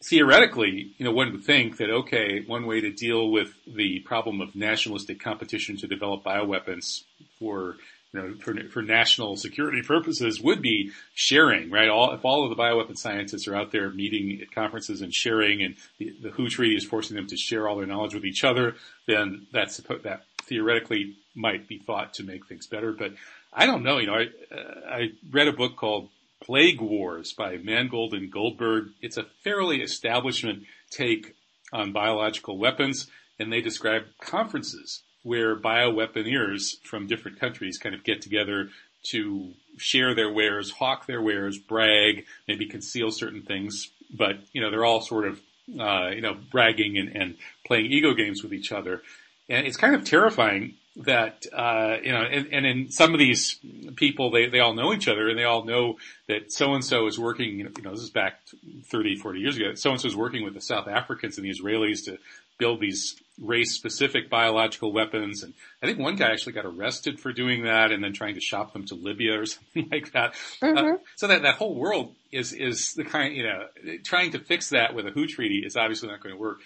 Theoretically, 0.02 0.94
you 0.96 1.04
know, 1.04 1.12
one 1.12 1.32
would 1.32 1.44
think 1.44 1.76
that, 1.76 1.90
okay, 1.90 2.40
one 2.46 2.66
way 2.66 2.80
to 2.80 2.90
deal 2.90 3.30
with 3.30 3.52
the 3.66 4.00
problem 4.00 4.40
of 4.40 4.54
nationalistic 4.54 5.20
competition 5.20 5.76
to 5.78 5.86
develop 5.86 6.24
bioweapons 6.24 7.02
for 7.38 7.76
you 8.12 8.20
know, 8.20 8.34
for, 8.40 8.54
for 8.70 8.82
national 8.82 9.36
security 9.36 9.82
purposes 9.82 10.40
would 10.40 10.60
be 10.60 10.90
sharing, 11.14 11.70
right? 11.70 11.88
All, 11.88 12.12
if 12.12 12.24
all 12.24 12.44
of 12.44 12.50
the 12.50 12.60
bioweapon 12.60 12.98
scientists 12.98 13.46
are 13.46 13.54
out 13.54 13.70
there 13.70 13.90
meeting 13.90 14.40
at 14.42 14.52
conferences 14.52 15.00
and 15.00 15.14
sharing 15.14 15.62
and 15.62 15.76
the, 15.98 16.12
the 16.20 16.30
WHO 16.30 16.48
treaty 16.48 16.74
is 16.74 16.84
forcing 16.84 17.16
them 17.16 17.28
to 17.28 17.36
share 17.36 17.68
all 17.68 17.76
their 17.76 17.86
knowledge 17.86 18.14
with 18.14 18.24
each 18.24 18.42
other, 18.42 18.74
then 19.06 19.46
that's, 19.52 19.76
that 19.76 20.24
theoretically 20.42 21.14
might 21.36 21.68
be 21.68 21.78
thought 21.78 22.14
to 22.14 22.24
make 22.24 22.46
things 22.46 22.66
better. 22.66 22.92
But 22.92 23.12
I 23.52 23.66
don't 23.66 23.82
know, 23.82 23.98
you 23.98 24.06
know, 24.06 24.14
I, 24.14 24.26
uh, 24.54 24.88
I 24.88 25.08
read 25.30 25.48
a 25.48 25.52
book 25.52 25.76
called 25.76 26.08
Plague 26.42 26.80
Wars 26.80 27.32
by 27.32 27.56
Mangold 27.56 28.14
and 28.14 28.30
Goldberg. 28.30 28.90
It's 29.02 29.16
a 29.16 29.26
fairly 29.42 29.82
establishment 29.82 30.64
take 30.90 31.34
on 31.72 31.92
biological 31.92 32.58
weapons 32.58 33.08
and 33.38 33.52
they 33.52 33.60
describe 33.60 34.02
conferences 34.20 35.02
where 35.22 35.56
bioweaponeers 35.56 36.80
from 36.84 37.06
different 37.06 37.40
countries 37.40 37.78
kind 37.78 37.94
of 37.94 38.04
get 38.04 38.22
together 38.22 38.68
to 39.02 39.52
share 39.78 40.14
their 40.14 40.32
wares, 40.32 40.70
hawk 40.70 41.06
their 41.06 41.22
wares, 41.22 41.58
brag, 41.58 42.24
maybe 42.46 42.66
conceal 42.66 43.10
certain 43.10 43.42
things, 43.42 43.88
but 44.12 44.36
you 44.52 44.60
know 44.60 44.70
they're 44.70 44.84
all 44.84 45.00
sort 45.00 45.26
of 45.26 45.40
uh, 45.78 46.10
you 46.10 46.20
know 46.20 46.36
bragging 46.50 46.98
and, 46.98 47.16
and 47.16 47.36
playing 47.66 47.86
ego 47.86 48.14
games 48.14 48.42
with 48.42 48.52
each 48.52 48.72
other, 48.72 49.02
and 49.48 49.66
it's 49.66 49.76
kind 49.76 49.94
of 49.94 50.04
terrifying 50.04 50.74
that 50.96 51.46
uh, 51.52 51.96
you 52.02 52.12
know, 52.12 52.22
and, 52.22 52.48
and 52.52 52.66
in 52.66 52.90
some 52.90 53.12
of 53.12 53.18
these 53.18 53.58
people, 53.96 54.30
they 54.30 54.48
they 54.48 54.60
all 54.60 54.74
know 54.74 54.92
each 54.92 55.08
other 55.08 55.28
and 55.28 55.38
they 55.38 55.44
all 55.44 55.64
know 55.64 55.96
that 56.26 56.52
so 56.52 56.74
and 56.74 56.84
so 56.84 57.06
is 57.06 57.18
working. 57.18 57.58
You 57.58 57.70
know, 57.82 57.92
this 57.92 58.02
is 58.02 58.10
back 58.10 58.40
30, 58.86 59.16
40 59.16 59.40
years 59.40 59.56
ago. 59.56 59.74
So 59.74 59.90
and 59.90 60.00
so 60.00 60.08
is 60.08 60.16
working 60.16 60.44
with 60.44 60.54
the 60.54 60.60
South 60.60 60.88
Africans 60.88 61.38
and 61.38 61.44
the 61.44 61.50
Israelis 61.50 62.04
to 62.06 62.18
build 62.58 62.80
these 62.80 63.16
race-specific 63.40 64.28
biological 64.28 64.92
weapons. 64.92 65.42
And 65.42 65.54
I 65.82 65.86
think 65.86 65.98
one 65.98 66.16
guy 66.16 66.30
actually 66.30 66.52
got 66.52 66.66
arrested 66.66 67.18
for 67.18 67.32
doing 67.32 67.64
that, 67.64 67.90
and 67.90 68.04
then 68.04 68.12
trying 68.12 68.34
to 68.34 68.40
shop 68.40 68.72
them 68.72 68.84
to 68.86 68.94
Libya 68.94 69.40
or 69.40 69.46
something 69.46 69.88
like 69.90 70.12
that. 70.12 70.34
Uh, 70.60 70.66
mm-hmm. 70.66 70.94
Uh, 70.94 70.98
so 71.16 71.28
that 71.28 71.42
that 71.42 71.54
whole 71.54 71.74
world 71.74 72.14
is 72.32 72.52
is 72.52 72.94
the 72.94 73.04
kind 73.04 73.34
you 73.34 73.44
know 73.44 73.66
trying 74.04 74.32
to 74.32 74.40
fix 74.40 74.70
that 74.70 74.94
with 74.94 75.06
a 75.06 75.10
WHO 75.10 75.26
treaty 75.28 75.62
is 75.64 75.76
obviously 75.76 76.08
not 76.08 76.20
going 76.20 76.34
to 76.34 76.40
work. 76.40 76.58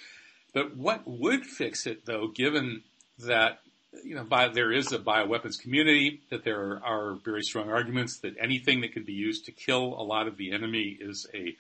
But 0.54 0.76
what 0.76 1.02
would 1.04 1.44
fix 1.44 1.86
it, 1.86 2.06
though, 2.06 2.28
given 2.28 2.84
that 3.18 3.60
you 4.02 4.14
know, 4.14 4.24
by, 4.24 4.48
there 4.48 4.72
is 4.72 4.92
a 4.92 4.98
bioweapons 4.98 5.60
community, 5.60 6.20
that 6.30 6.44
there 6.44 6.80
are 6.84 7.14
very 7.24 7.42
strong 7.42 7.70
arguments 7.70 8.18
that 8.20 8.34
anything 8.40 8.80
that 8.80 8.92
can 8.92 9.04
be 9.04 9.12
used 9.12 9.44
to 9.46 9.52
kill 9.52 9.94
a 9.98 10.02
lot 10.02 10.26
of 10.26 10.36
the 10.36 10.52
enemy 10.52 10.96
is 11.00 11.26
a, 11.34 11.56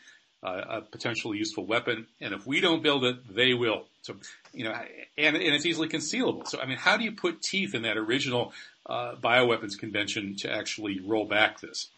uh, 0.46 0.78
a 0.78 0.80
potentially 0.80 1.38
useful 1.38 1.64
weapon. 1.66 2.06
And 2.20 2.34
if 2.34 2.46
we 2.46 2.60
don't 2.60 2.82
build 2.82 3.04
it, 3.04 3.34
they 3.34 3.54
will. 3.54 3.84
So, 4.02 4.16
you 4.52 4.64
know, 4.64 4.72
and, 5.16 5.36
and 5.36 5.54
it's 5.54 5.66
easily 5.66 5.88
concealable. 5.88 6.46
So, 6.46 6.60
I 6.60 6.66
mean, 6.66 6.78
how 6.78 6.96
do 6.96 7.04
you 7.04 7.12
put 7.12 7.40
teeth 7.42 7.74
in 7.74 7.82
that 7.82 7.96
original 7.96 8.52
uh, 8.86 9.14
bioweapons 9.22 9.78
convention 9.78 10.36
to 10.40 10.52
actually 10.52 11.00
roll 11.00 11.26
back 11.26 11.60
this? 11.60 11.88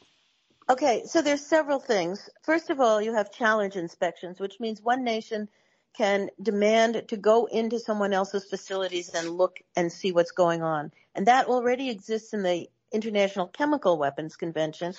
Okay, 0.69 1.03
so 1.07 1.23
there's 1.23 1.47
several 1.47 1.79
things. 1.79 2.29
First 2.43 2.71
of 2.71 2.81
all, 2.81 3.01
you 3.01 3.15
have 3.15 3.33
challenge 3.33 3.77
inspections, 3.77 4.41
which 4.41 4.61
means 4.61 4.83
one 4.83 5.05
nation– 5.05 5.49
can 5.97 6.29
demand 6.41 7.05
to 7.09 7.17
go 7.17 7.47
into 7.47 7.79
someone 7.79 8.13
else's 8.13 8.45
facilities 8.45 9.09
and 9.15 9.31
look 9.31 9.61
and 9.75 9.91
see 9.91 10.13
what's 10.13 10.33
going 10.33 10.63
on. 10.63 10.93
And 11.15 11.27
that 11.27 11.47
already 11.47 11.89
exists 11.89 12.35
in 12.35 12.43
the 12.43 12.69
International 12.93 13.47
Chemical 13.47 13.99
Weapons 13.99 14.37
Convention, 14.37 14.95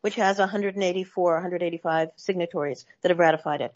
which 0.00 0.16
has 0.16 0.38
184, 0.38 1.32
185 1.34 2.10
signatories 2.16 2.84
that 3.02 3.10
have 3.10 3.18
ratified 3.18 3.60
it. 3.60 3.74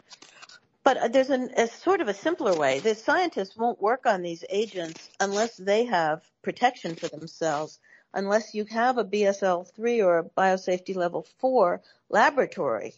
But 0.83 1.13
there's 1.13 1.29
an, 1.29 1.51
a 1.55 1.67
sort 1.67 2.01
of 2.01 2.09
a 2.09 2.13
simpler 2.13 2.53
way. 2.53 2.79
The 2.79 2.95
scientists 2.95 3.55
won't 3.55 3.81
work 3.81 4.05
on 4.05 4.21
these 4.21 4.43
agents 4.49 5.09
unless 5.21 5.55
they 5.55 5.85
have 5.85 6.29
protection 6.41 6.95
for 6.95 7.07
themselves, 7.07 7.79
unless 8.13 8.53
you 8.53 8.65
have 8.65 8.97
a 8.97 9.05
BSL 9.05 9.73
3 9.73 10.01
or 10.01 10.17
a 10.19 10.23
biosafety 10.25 10.93
level 10.93 11.25
4 11.39 11.81
laboratory 12.09 12.95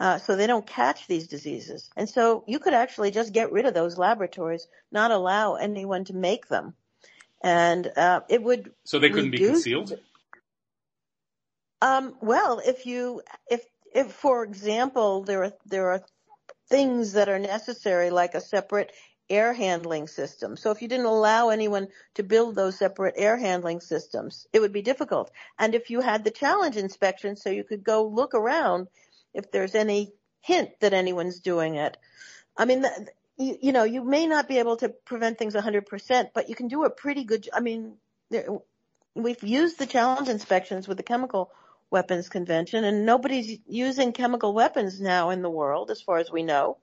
uh, 0.00 0.16
so 0.18 0.34
they 0.34 0.46
don't 0.46 0.66
catch 0.66 1.06
these 1.06 1.28
diseases. 1.28 1.90
And 1.94 2.08
so 2.08 2.42
you 2.48 2.58
could 2.58 2.72
actually 2.72 3.10
just 3.10 3.34
get 3.34 3.52
rid 3.52 3.66
of 3.66 3.74
those 3.74 3.98
laboratories, 3.98 4.66
not 4.90 5.10
allow 5.10 5.54
anyone 5.56 6.04
to 6.06 6.14
make 6.14 6.48
them, 6.48 6.74
and 7.42 7.86
uh, 7.96 8.20
it 8.28 8.42
would. 8.42 8.72
So 8.84 8.98
they 8.98 9.10
couldn't 9.10 9.32
reduce, 9.32 9.64
be 9.64 9.72
concealed. 9.72 9.98
Um, 11.82 12.16
well, 12.22 12.60
if 12.64 12.86
you 12.86 13.22
if 13.50 13.62
if 13.94 14.10
for 14.12 14.42
example 14.42 15.22
there 15.22 15.44
are 15.44 15.52
there 15.66 15.90
are 15.90 16.02
things 16.68 17.12
that 17.12 17.28
are 17.28 17.38
necessary 17.38 18.10
like 18.10 18.34
a 18.34 18.40
separate 18.40 18.92
air 19.28 19.52
handling 19.52 20.08
system. 20.08 20.56
So 20.56 20.70
if 20.70 20.82
you 20.82 20.88
didn't 20.88 21.06
allow 21.06 21.50
anyone 21.50 21.88
to 22.14 22.22
build 22.22 22.54
those 22.54 22.78
separate 22.78 23.14
air 23.16 23.36
handling 23.36 23.80
systems, 23.80 24.46
it 24.52 24.60
would 24.60 24.72
be 24.72 24.82
difficult. 24.82 25.30
And 25.58 25.74
if 25.74 25.90
you 25.90 26.00
had 26.00 26.24
the 26.24 26.30
challenge 26.30 26.76
inspection 26.76 27.36
so 27.36 27.50
you 27.50 27.64
could 27.64 27.84
go 27.84 28.06
look 28.06 28.34
around 28.34 28.88
if 29.34 29.50
there's 29.50 29.74
any 29.74 30.12
hint 30.40 30.70
that 30.80 30.92
anyone's 30.92 31.40
doing 31.40 31.76
it. 31.76 31.96
I 32.56 32.64
mean, 32.64 32.84
you, 33.36 33.56
you 33.60 33.72
know, 33.72 33.84
you 33.84 34.04
may 34.04 34.26
not 34.26 34.48
be 34.48 34.58
able 34.58 34.76
to 34.78 34.88
prevent 34.88 35.38
things 35.38 35.54
100%, 35.54 36.30
but 36.34 36.48
you 36.48 36.54
can 36.54 36.68
do 36.68 36.84
a 36.84 36.90
pretty 36.90 37.24
good, 37.24 37.48
I 37.52 37.60
mean, 37.60 37.94
we've 39.14 39.42
used 39.42 39.78
the 39.78 39.86
challenge 39.86 40.28
inspections 40.28 40.86
with 40.86 40.96
the 40.96 41.02
chemical 41.02 41.50
weapons 41.90 42.28
convention 42.28 42.84
and 42.84 43.04
nobody's 43.04 43.58
using 43.66 44.12
chemical 44.12 44.54
weapons 44.54 45.00
now 45.00 45.30
in 45.30 45.42
the 45.42 45.50
world 45.50 45.90
as 45.90 46.00
far 46.00 46.18
as 46.18 46.30
we 46.30 46.42
know. 46.42 46.78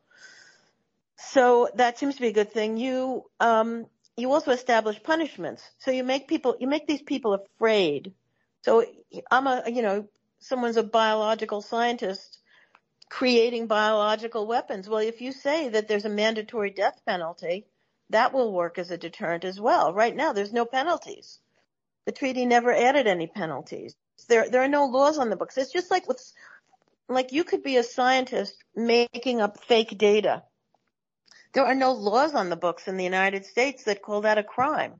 So 1.17 1.69
that 1.75 1.97
seems 1.97 2.15
to 2.15 2.21
be 2.21 2.27
a 2.27 2.33
good 2.33 2.51
thing. 2.51 2.77
You, 2.77 3.23
um, 3.39 3.87
you 4.15 4.31
also 4.33 4.51
establish 4.51 5.01
punishments. 5.01 5.63
So 5.79 5.91
you 5.91 6.03
make 6.03 6.27
people, 6.27 6.57
you 6.59 6.67
make 6.67 6.87
these 6.87 7.01
people 7.01 7.33
afraid. 7.33 8.13
So 8.61 8.85
I'm 9.31 9.47
a, 9.47 9.63
you 9.67 9.81
know, 9.81 10.07
someone's 10.39 10.77
a 10.77 10.83
biological 10.83 11.61
scientist 11.61 12.39
creating 13.09 13.67
biological 13.67 14.47
weapons. 14.47 14.89
Well, 14.89 14.99
if 14.99 15.21
you 15.21 15.31
say 15.31 15.69
that 15.69 15.87
there's 15.87 16.05
a 16.05 16.09
mandatory 16.09 16.71
death 16.71 17.01
penalty, 17.05 17.65
that 18.09 18.33
will 18.33 18.53
work 18.53 18.77
as 18.77 18.91
a 18.91 18.97
deterrent 18.97 19.43
as 19.43 19.59
well. 19.59 19.93
Right 19.93 20.15
now, 20.15 20.33
there's 20.33 20.53
no 20.53 20.65
penalties. 20.65 21.39
The 22.05 22.11
treaty 22.11 22.45
never 22.45 22.73
added 22.73 23.07
any 23.07 23.27
penalties. 23.27 23.95
There, 24.29 24.49
there 24.49 24.61
are 24.61 24.67
no 24.67 24.85
laws 24.85 25.17
on 25.17 25.29
the 25.29 25.35
books. 25.35 25.57
It's 25.57 25.71
just 25.71 25.91
like 25.91 26.07
with, 26.07 26.21
like 27.09 27.31
you 27.31 27.43
could 27.43 27.63
be 27.63 27.77
a 27.77 27.83
scientist 27.83 28.55
making 28.75 29.41
up 29.41 29.63
fake 29.65 29.97
data. 29.97 30.43
There 31.53 31.65
are 31.65 31.75
no 31.75 31.93
laws 31.93 32.33
on 32.33 32.49
the 32.49 32.55
books 32.55 32.87
in 32.87 32.97
the 32.97 33.03
United 33.03 33.45
States 33.45 33.83
that 33.85 34.01
call 34.01 34.21
that 34.21 34.37
a 34.37 34.43
crime. 34.43 34.99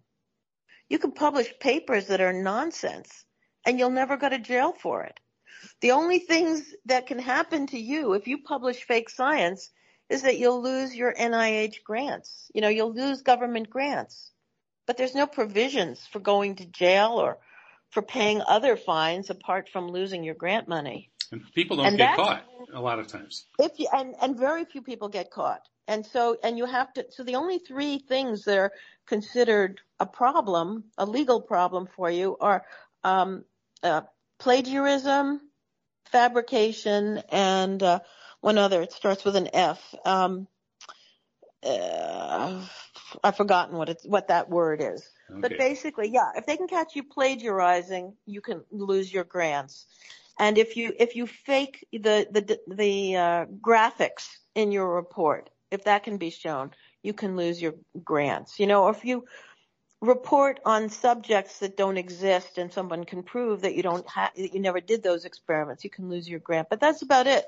You 0.90 1.00
can 1.00 1.12
publish 1.12 1.60
papers 1.60 2.08
that 2.08 2.22
are 2.22 2.34
nonsense 2.34 3.26
and 3.66 3.78
you'll 3.78 3.90
never 3.90 4.18
go 4.18 4.30
to 4.30 4.40
jail 4.40 4.74
for 4.74 5.04
it. 5.04 5.20
The 5.82 5.92
only 5.92 6.20
things 6.20 6.74
that 6.86 7.08
can 7.08 7.20
happen 7.20 7.68
to 7.68 7.80
you 7.80 8.14
if 8.14 8.28
you 8.28 8.40
publish 8.40 8.84
fake 8.84 9.10
science 9.10 9.70
is 10.10 10.22
that 10.22 10.38
you'll 10.38 10.62
lose 10.62 10.96
your 10.96 11.14
NIH 11.14 11.84
grants. 11.84 12.50
You 12.54 12.62
know, 12.62 12.70
you'll 12.70 12.94
lose 12.94 13.22
government 13.22 13.70
grants. 13.70 14.32
But 14.86 14.98
there's 14.98 15.16
no 15.16 15.28
provisions 15.28 16.06
for 16.08 16.20
going 16.20 16.56
to 16.56 16.66
jail 16.66 17.20
or 17.20 17.38
for 17.90 18.02
paying 18.02 18.42
other 18.48 18.78
fines 18.78 19.30
apart 19.30 19.70
from 19.70 19.90
losing 19.90 20.24
your 20.24 20.36
grant 20.36 20.68
money. 20.68 21.12
And 21.32 21.42
people 21.54 21.78
don't 21.78 21.88
and 21.88 21.98
get 21.98 22.16
caught 22.16 22.46
a 22.74 22.80
lot 22.80 23.00
of 23.00 23.08
times. 23.08 23.46
If 23.60 23.80
you, 23.80 23.88
and, 23.94 24.16
and 24.22 24.38
very 24.38 24.66
few 24.66 24.82
people 24.82 25.10
get 25.10 25.30
caught. 25.30 25.62
And 25.90 26.06
so, 26.06 26.38
and 26.44 26.58
you 26.58 26.66
have 26.66 26.92
to, 26.94 27.06
so 27.12 27.24
the 27.24 27.36
only 27.36 27.60
three 27.60 28.00
things 28.00 28.44
that 28.46 28.58
are 28.58 28.72
considered 29.06 29.82
a 30.00 30.06
problem, 30.06 30.86
a 30.98 31.06
legal 31.06 31.42
problem 31.42 31.88
for 31.96 32.10
you 32.10 32.38
are, 32.40 32.66
um, 33.04 33.46
uh, 33.84 34.02
plagiarism, 34.40 35.42
fabrication, 36.08 37.22
and 37.30 37.82
uh, 37.82 38.00
one 38.42 38.58
other. 38.58 38.82
It 38.82 38.92
starts 38.92 39.24
with 39.24 39.36
an 39.36 39.50
F. 39.54 39.96
Um, 40.06 40.48
uh, 41.64 42.62
I've 43.24 43.38
forgotten 43.38 43.78
what 43.78 43.90
it's 43.90 44.06
what 44.06 44.28
that 44.30 44.50
word 44.50 44.82
is. 44.82 45.10
Okay. 45.30 45.42
But 45.42 45.58
basically, 45.58 46.10
yeah, 46.10 46.32
if 46.36 46.46
they 46.46 46.58
can 46.58 46.68
catch 46.68 46.96
you 46.96 47.04
plagiarizing, 47.04 48.14
you 48.26 48.42
can 48.42 48.64
lose 48.72 49.12
your 49.12 49.24
grants. 49.24 49.86
And 50.40 50.58
if 50.58 50.78
you 50.78 50.94
if 51.00 51.16
you 51.16 51.28
fake 51.28 51.86
the 51.92 52.28
the 52.32 52.60
the 52.68 53.16
uh, 53.16 53.46
graphics 53.62 54.28
in 54.56 54.72
your 54.72 54.96
report, 54.96 55.50
if 55.72 55.84
that 55.86 56.04
can 56.04 56.18
be 56.18 56.30
shown, 56.30 56.72
you 57.02 57.14
can 57.14 57.36
lose 57.36 57.62
your 57.62 57.74
grants. 58.04 58.60
You 58.60 58.68
know, 58.68 58.90
if 58.90 59.04
you 59.04 59.26
report 60.02 60.60
on 60.64 60.90
subjects 60.90 61.60
that 61.60 61.76
don't 61.76 61.98
exist 61.98 62.58
and 62.58 62.72
someone 62.72 63.04
can 63.04 63.24
prove 63.24 63.62
that 63.62 63.76
you 63.76 63.82
don't 63.82 64.06
that 64.16 64.54
you 64.54 64.60
never 64.60 64.80
did 64.80 65.02
those 65.02 65.26
experiments. 65.26 65.84
You 65.84 65.90
can 65.90 66.10
lose 66.10 66.30
your 66.30 66.40
grant. 66.40 66.70
But 66.70 66.80
that's 66.80 67.02
about 67.02 67.28
it. 67.28 67.46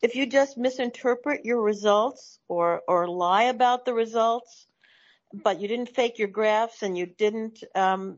If 0.00 0.14
you 0.14 0.26
just 0.26 0.56
misinterpret 0.56 1.44
your 1.44 1.60
results 1.60 2.38
or 2.46 2.82
or 2.86 3.08
lie 3.08 3.44
about 3.44 3.84
the 3.84 3.94
results 3.94 4.66
but 5.42 5.60
you 5.60 5.68
didn't 5.68 5.90
fake 5.90 6.18
your 6.18 6.28
graphs 6.28 6.82
and 6.82 6.96
you 6.96 7.04
didn't 7.04 7.62
um, 7.74 8.16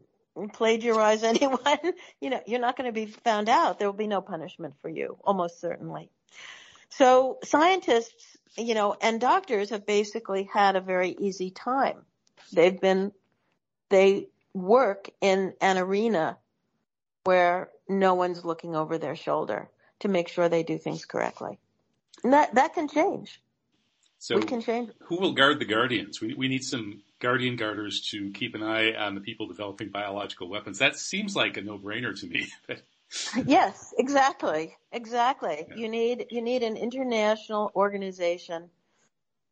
plagiarize 0.53 1.22
anyone 1.24 1.59
you 2.20 2.31
know 2.31 2.41
you're 2.47 2.61
not 2.61 2.76
going 2.76 2.87
to 2.87 2.93
be 2.93 3.07
found 3.07 3.49
out. 3.49 3.78
There 3.78 3.89
will 3.89 3.97
be 3.97 4.07
no 4.07 4.20
punishment 4.20 4.74
for 4.83 4.91
you 4.91 5.16
almost 5.24 5.61
certainly. 5.61 6.11
So 6.91 7.39
scientists 7.45 8.37
you 8.59 8.74
know 8.74 8.95
and 9.01 9.22
doctors 9.22 9.70
have 9.70 9.87
basically 9.87 10.51
had 10.53 10.76
a 10.76 10.83
very 10.83 11.16
easy 11.18 11.51
time. 11.51 12.03
They've 12.53 12.78
been 12.78 13.12
they 13.91 14.28
work 14.55 15.11
in 15.20 15.55
an 15.61 15.78
arena 15.78 16.38
where 17.24 17.70
no 17.88 18.14
one's 18.14 18.45
looking 18.45 18.74
over 18.74 18.99
their 18.99 19.16
shoulder 19.16 19.68
to 20.01 20.09
make 20.09 20.28
sure 20.28 20.49
they 20.49 20.62
do 20.62 20.78
things 20.78 21.05
correctly. 21.05 21.59
And 22.24 22.32
that, 22.32 22.55
that 22.55 22.74
can 22.74 22.88
change. 22.88 23.41
So 24.18 24.36
we 24.36 24.43
can 24.43 24.61
change. 24.62 24.91
Who 25.05 25.16
will 25.16 25.32
guard 25.32 25.61
the 25.61 25.64
guardians? 25.64 26.20
We, 26.20 26.34
we 26.34 26.49
need 26.49 26.62
some 26.62 27.03
guardian 27.20 27.57
guarders 27.57 28.03
to 28.11 28.30
keep 28.30 28.55
an 28.55 28.62
eye 28.62 28.93
on 28.93 29.14
the 29.14 29.20
people 29.20 29.47
developing 29.47 29.88
biological 29.88 30.49
weapons. 30.49 30.78
That 30.78 30.97
seems 30.97 31.34
like 31.34 31.57
a 31.57 31.62
no-brainer 31.62 32.18
to 32.20 32.26
me. 32.26 32.49
yes, 33.47 33.95
exactly, 33.99 34.76
exactly. 34.93 35.66
Yeah. 35.68 35.74
You 35.74 35.88
need 35.88 36.26
you 36.30 36.43
need 36.43 36.62
an 36.62 36.76
international 36.76 37.72
organization 37.74 38.68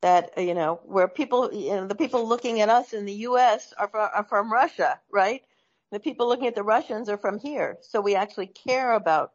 that 0.00 0.30
you 0.36 0.54
know 0.54 0.80
where 0.84 1.08
people 1.08 1.52
you 1.52 1.70
know 1.70 1.86
the 1.86 1.94
people 1.94 2.28
looking 2.28 2.60
at 2.60 2.68
us 2.68 2.92
in 2.92 3.04
the 3.04 3.12
U.S. 3.12 3.72
are 3.78 3.88
from, 3.88 4.08
are 4.14 4.24
from 4.24 4.52
Russia, 4.52 5.00
right? 5.10 5.42
The 5.90 6.00
people 6.00 6.28
looking 6.28 6.46
at 6.46 6.54
the 6.54 6.62
Russians 6.62 7.08
are 7.08 7.16
from 7.16 7.38
here, 7.38 7.78
so 7.80 8.00
we 8.00 8.14
actually 8.14 8.48
care 8.48 8.92
about 8.92 9.32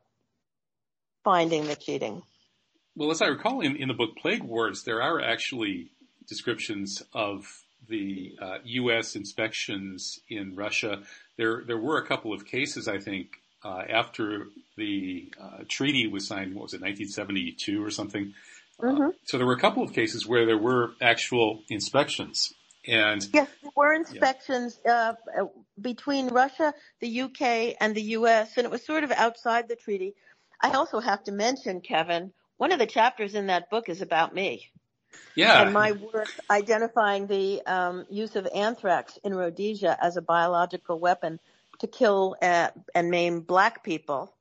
finding 1.23 1.67
the 1.67 1.75
cheating. 1.75 2.21
Well, 2.95 3.09
as 3.09 3.21
I 3.21 3.27
recall 3.27 3.61
in, 3.61 3.75
in 3.75 3.87
the 3.87 3.93
book 3.93 4.15
Plague 4.17 4.43
Wars, 4.43 4.83
there 4.83 5.01
are 5.01 5.19
actually 5.19 5.89
descriptions 6.27 7.01
of 7.13 7.63
the 7.89 8.35
uh, 8.39 8.57
U.S. 8.63 9.15
inspections 9.15 10.19
in 10.29 10.55
Russia. 10.55 11.01
There, 11.37 11.63
there 11.65 11.77
were 11.77 11.97
a 11.97 12.05
couple 12.05 12.33
of 12.33 12.45
cases, 12.45 12.87
I 12.87 12.99
think, 12.99 13.29
uh, 13.65 13.81
after 13.89 14.47
the 14.77 15.31
uh, 15.41 15.63
treaty 15.67 16.07
was 16.07 16.27
signed. 16.27 16.53
What 16.53 16.63
was 16.63 16.73
it, 16.73 16.81
1972 16.81 17.83
or 17.83 17.89
something? 17.89 18.33
Uh, 18.83 18.87
mm-hmm. 18.87 19.09
so 19.23 19.37
there 19.37 19.47
were 19.47 19.53
a 19.53 19.59
couple 19.59 19.81
of 19.81 19.93
cases 19.93 20.27
where 20.27 20.45
there 20.45 20.57
were 20.57 20.91
actual 21.01 21.63
inspections. 21.69 22.53
And 22.85 23.25
yes, 23.33 23.47
there 23.61 23.71
were 23.77 23.93
inspections 23.93 24.77
yeah. 24.85 25.13
Uh, 25.39 25.45
between 25.79 26.27
Russia, 26.27 26.73
the 26.99 27.21
UK, 27.21 27.75
and 27.79 27.95
the 27.95 28.01
US, 28.17 28.57
and 28.57 28.65
it 28.65 28.71
was 28.71 28.85
sort 28.85 29.05
of 29.05 29.11
outside 29.11 29.69
the 29.69 29.77
treaty. 29.77 30.15
I 30.59 30.71
also 30.71 30.99
have 30.99 31.23
to 31.25 31.31
mention, 31.31 31.79
Kevin, 31.79 32.33
one 32.57 32.73
of 32.73 32.79
the 32.79 32.85
chapters 32.85 33.35
in 33.35 33.47
that 33.47 33.69
book 33.69 33.87
is 33.87 34.01
about 34.01 34.35
me. 34.35 34.69
Yeah. 35.35 35.61
And 35.61 35.73
my 35.73 35.93
work 35.93 36.29
identifying 36.49 37.27
the 37.27 37.61
um, 37.65 38.05
use 38.09 38.35
of 38.35 38.47
anthrax 38.53 39.17
in 39.23 39.33
Rhodesia 39.33 39.97
as 40.01 40.17
a 40.17 40.21
biological 40.21 40.99
weapon 40.99 41.39
to 41.79 41.87
kill 41.87 42.35
uh, 42.41 42.69
and 42.93 43.09
maim 43.09 43.41
black 43.41 43.83
people 43.83 44.33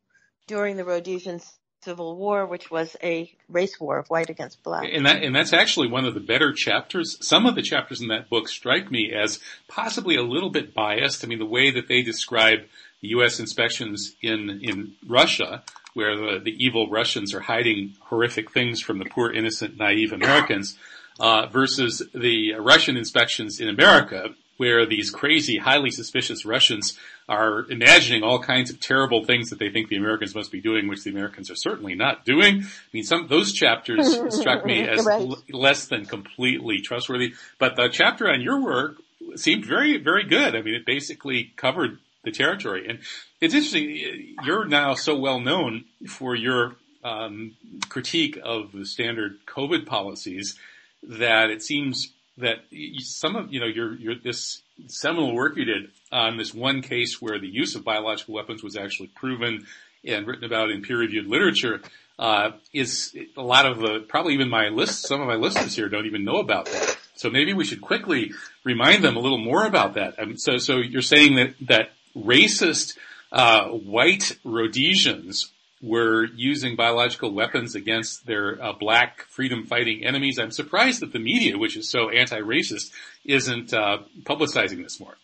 during 0.47 0.77
the 0.77 0.85
Rhodesian 0.85 1.41
Civil 1.83 2.17
War, 2.17 2.47
which 2.47 2.71
was 2.71 2.97
a 3.03 3.33
race 3.49 3.81
war 3.81 3.99
of 3.99 4.09
white 4.09 4.31
against 4.31 4.63
black. 4.63 4.89
And 4.93 5.07
that, 5.07 5.23
and 5.23 5.35
that's 5.35 5.53
actually 5.53 5.89
one 5.89 6.05
of 6.05 6.15
the 6.15 6.21
better 6.21 6.53
chapters. 6.53 7.19
Some 7.21 7.47
of 7.47 7.55
the 7.55 7.63
chapters 7.63 8.01
in 8.01 8.09
that 8.09 8.31
book 8.31 8.49
strike 8.49 8.91
me 8.91 9.13
as 9.13 9.41
possibly 9.69 10.17
a 10.17 10.23
little 10.23 10.51
bit 10.51 10.75
biased. 10.75 11.25
I 11.25 11.29
mean, 11.29 11.39
the 11.39 11.47
way 11.47 11.71
that 11.73 11.89
they 11.89 12.03
describe 12.03 12.61
the 13.01 13.09
U.S. 13.09 13.41
inspections 13.41 14.15
in, 14.23 14.61
in 14.63 14.95
Russia, 15.07 15.65
where 15.95 16.17
the, 16.17 16.39
the 16.39 16.65
evil 16.65 16.89
Russians 16.89 17.35
are 17.35 17.41
hiding 17.41 17.95
horrific 18.01 18.53
things 18.53 18.81
from 18.81 18.99
the 18.99 19.05
poor, 19.05 19.33
innocent, 19.33 19.77
naive 19.77 20.13
Americans, 20.13 20.79
uh, 21.21 21.47
versus 21.47 22.03
the 22.15 22.55
Russian 22.55 22.97
inspections 22.97 23.61
in 23.61 23.69
America, 23.69 24.31
where 24.57 24.87
these 24.87 25.11
crazy, 25.11 25.59
highly 25.59 25.91
suspicious 25.91 26.45
Russians 26.45 26.99
are 27.33 27.65
imagining 27.71 28.23
all 28.23 28.39
kinds 28.39 28.71
of 28.71 28.79
terrible 28.79 29.25
things 29.25 29.49
that 29.49 29.59
they 29.59 29.71
think 29.71 29.89
the 29.89 29.97
Americans 29.97 30.35
must 30.35 30.53
be 30.53 30.61
doing, 30.61 30.87
which 30.87 31.03
the 31.03 31.11
Americans 31.11 31.51
are 31.51 31.57
certainly 31.57 31.95
not 31.95 32.27
doing. 32.27 32.63
I 32.63 32.67
mean, 32.93 33.05
some 33.05 33.27
those 33.27 33.55
chapters 33.55 34.19
struck 34.39 34.67
me 34.67 34.87
as 34.87 35.07
right. 35.07 35.23
l- 35.23 35.43
less 35.51 35.87
than 35.87 36.05
completely 36.05 36.83
trustworthy. 36.83 37.33
But 37.59 37.77
the 37.77 37.89
chapter 37.89 38.29
on 38.29 38.43
your 38.43 38.63
work 38.63 38.97
seemed 39.37 39.65
very, 39.65 39.97
very 39.97 40.25
good. 40.25 40.55
I 40.55 40.61
mean, 40.61 40.75
it 40.75 40.85
basically 40.85 41.53
covered 41.57 41.99
the 42.23 42.33
territory. 42.33 42.87
And 42.87 42.99
it's 43.41 43.55
interesting. 43.55 44.37
You're 44.45 44.67
now 44.67 44.93
so 44.93 45.17
well 45.17 45.41
known 45.41 45.87
for 46.07 46.37
your 46.37 46.77
um, 47.03 47.57
critique 47.89 48.39
of 48.45 48.73
the 48.73 48.85
standard 48.85 49.39
COVID 49.47 49.87
policies 49.87 50.59
that 51.03 51.49
it 51.49 51.63
seems 51.63 52.13
that 52.39 52.57
some 53.01 53.37
of 53.37 53.53
you 53.53 53.61
know 53.61 53.67
your 53.67 53.95
your 53.97 54.15
this 54.15 54.63
seminal 54.87 55.35
work 55.35 55.57
you 55.57 55.65
did 55.65 55.91
on 56.11 56.37
this 56.37 56.55
one 56.55 56.83
case 56.83 57.21
where 57.21 57.39
the 57.39 57.49
use 57.49 57.75
of 57.75 57.85
biological 57.85 58.35
weapons 58.35 58.63
was 58.63 58.77
actually 58.77 59.09
proven 59.09 59.67
and 60.05 60.27
written 60.27 60.45
about 60.45 60.71
in 60.71 60.83
peer-reviewed 60.83 61.27
literature 61.27 61.81
uh, 62.19 62.51
is 62.73 63.17
a 63.37 63.43
lot 63.43 63.67
of 63.67 63.79
the 63.79 64.01
probably 64.09 64.35
even 64.35 64.49
my 64.49 64.69
list 64.69 65.07
some 65.07 65.21
of 65.21 65.27
my 65.27 65.37
listeners 65.37 65.77
here 65.77 65.89
don't 65.89 66.07
even 66.07 66.25
know 66.25 66.37
about 66.37 66.67
that. 66.67 66.97
So 67.15 67.31
maybe 67.31 67.53
we 67.53 67.65
should 67.65 67.83
quickly 67.83 68.33
remind 68.65 69.05
them 69.05 69.17
a 69.17 69.21
little 69.21 69.39
more 69.39 69.67
about 69.67 69.95
that. 69.95 70.19
Um, 70.19 70.37
so 70.37 70.57
so 70.57 70.79
you're 70.79 71.03
saying 71.03 71.37
that 71.37 71.55
that 71.69 71.91
racist 72.17 72.97
uh, 73.31 73.69
white 73.69 74.37
Rhodesians 74.45 75.51
were 75.83 76.25
using 76.25 76.77
biological 76.77 77.35
weapons 77.35 77.75
against 77.75 78.25
their 78.25 78.63
uh, 78.63 78.73
black 78.73 79.23
freedom 79.29 79.67
fighting 79.67 80.05
enemies. 80.05 80.39
I'm 80.39 80.53
surprised 80.53 81.01
that 81.01 81.13
the 81.13 81.19
media, 81.19 81.59
which 81.59 81.77
is 81.77 81.91
so 81.91 82.09
anti-racist, 82.09 82.93
isn't 83.25 83.75
uh, 83.75 83.99
publicizing 84.23 84.83
this 84.83 85.01
more. 85.01 85.17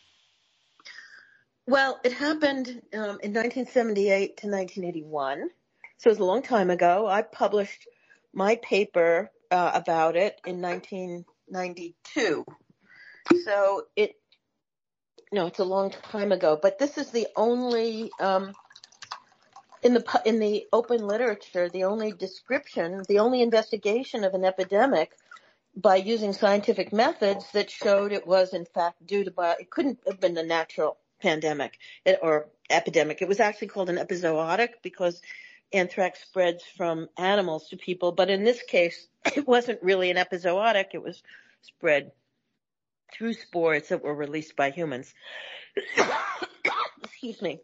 Well, 1.67 2.01
it 2.03 2.13
happened 2.13 2.83
um, 2.93 3.21
in 3.23 3.33
1978 3.35 4.39
to 4.39 4.47
1981, 4.49 5.51
so 5.99 6.09
it 6.09 6.11
was 6.11 6.19
a 6.19 6.25
long 6.25 6.43
time 6.43 6.71
ago. 6.71 7.07
I 7.07 7.23
published 7.23 7.87
my 8.33 8.57
paper 8.57 9.31
uh, 9.51 9.71
about 9.75 10.17
it 10.17 10.41
in 10.45 10.61
1992. 10.61 12.45
So 13.45 13.83
it 13.95 14.15
no, 15.31 15.47
it's 15.47 15.59
a 15.59 15.65
long 15.65 15.91
time 15.91 16.33
ago, 16.33 16.59
but 16.61 16.79
this 16.79 16.97
is 16.97 17.11
the 17.11 17.27
only 17.37 18.11
um, 18.19 18.55
in 19.83 19.95
the 19.95 20.23
in 20.25 20.39
the 20.39 20.67
open 20.73 21.07
literature, 21.07 21.69
the 21.69 21.85
only 21.85 22.13
description, 22.13 23.03
the 23.09 23.19
only 23.19 23.43
investigation 23.43 24.25
of 24.25 24.35
an 24.35 24.45
epidemic 24.45 25.13
by 25.77 25.97
using 25.97 26.33
scientific 26.33 26.93
methods 26.93 27.51
that 27.53 27.71
showed 27.71 28.13
it 28.13 28.27
was 28.27 28.53
in 28.53 28.65
fact 28.65 29.07
due 29.07 29.25
to 29.25 29.31
bio, 29.31 29.55
it 29.61 29.71
couldn't 29.71 30.01
have 30.07 30.21
been 30.21 30.37
a 30.37 30.43
natural 30.43 30.99
pandemic 31.21 31.79
or 32.23 32.49
epidemic. 32.71 33.23
It 33.23 33.29
was 33.29 33.41
actually 33.41 33.69
called 33.69 33.91
an 33.91 33.97
epizootic 33.97 34.71
because 34.83 35.21
anthrax 35.73 36.21
spreads 36.23 36.65
from 36.77 37.09
animals 37.17 37.69
to 37.69 37.77
people, 37.77 38.13
but 38.13 38.31
in 38.31 38.45
this 38.45 38.63
case, 38.63 39.07
it 39.37 39.47
wasn't 39.47 39.83
really 39.83 40.11
an 40.11 40.17
epizootic. 40.17 40.87
It 40.95 41.03
was 41.03 41.23
spread 41.63 42.13
through 43.13 43.35
spores 43.35 43.89
that 43.89 44.03
were 44.03 44.15
released 44.15 44.57
by 44.57 44.71
humans. 44.71 45.13
Excuse 47.05 47.41
me. 47.43 47.61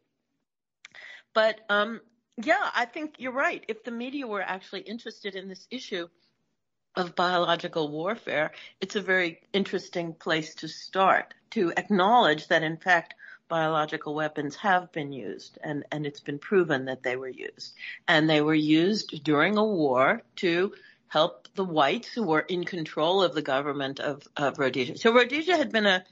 But 1.34 1.60
um, 1.68 2.00
yeah, 2.42 2.70
I 2.74 2.86
think 2.86 3.16
you're 3.18 3.32
right. 3.32 3.64
If 3.68 3.84
the 3.84 3.90
media 3.90 4.26
were 4.26 4.42
actually 4.42 4.80
interested 4.82 5.34
in 5.34 5.48
this 5.48 5.66
issue 5.70 6.08
of 6.96 7.16
biological 7.16 7.90
warfare, 7.90 8.52
it's 8.80 8.96
a 8.96 9.02
very 9.02 9.40
interesting 9.52 10.14
place 10.14 10.54
to 10.56 10.68
start 10.68 11.34
to 11.50 11.72
acknowledge 11.76 12.48
that 12.48 12.62
in 12.62 12.76
fact 12.76 13.14
biological 13.48 14.14
weapons 14.14 14.56
have 14.56 14.90
been 14.92 15.12
used 15.12 15.58
and, 15.62 15.84
and 15.92 16.06
it's 16.06 16.20
been 16.20 16.38
proven 16.38 16.86
that 16.86 17.02
they 17.02 17.16
were 17.16 17.28
used. 17.28 17.74
And 18.08 18.28
they 18.28 18.40
were 18.40 18.54
used 18.54 19.22
during 19.22 19.56
a 19.56 19.64
war 19.64 20.22
to 20.36 20.72
help 21.08 21.48
the 21.54 21.64
whites 21.64 22.08
who 22.08 22.24
were 22.24 22.40
in 22.40 22.64
control 22.64 23.22
of 23.22 23.34
the 23.34 23.42
government 23.42 24.00
of, 24.00 24.26
of 24.36 24.58
Rhodesia. 24.58 24.96
So 24.98 25.12
Rhodesia 25.12 25.56
had 25.56 25.70
been 25.70 25.86
a 25.86 26.04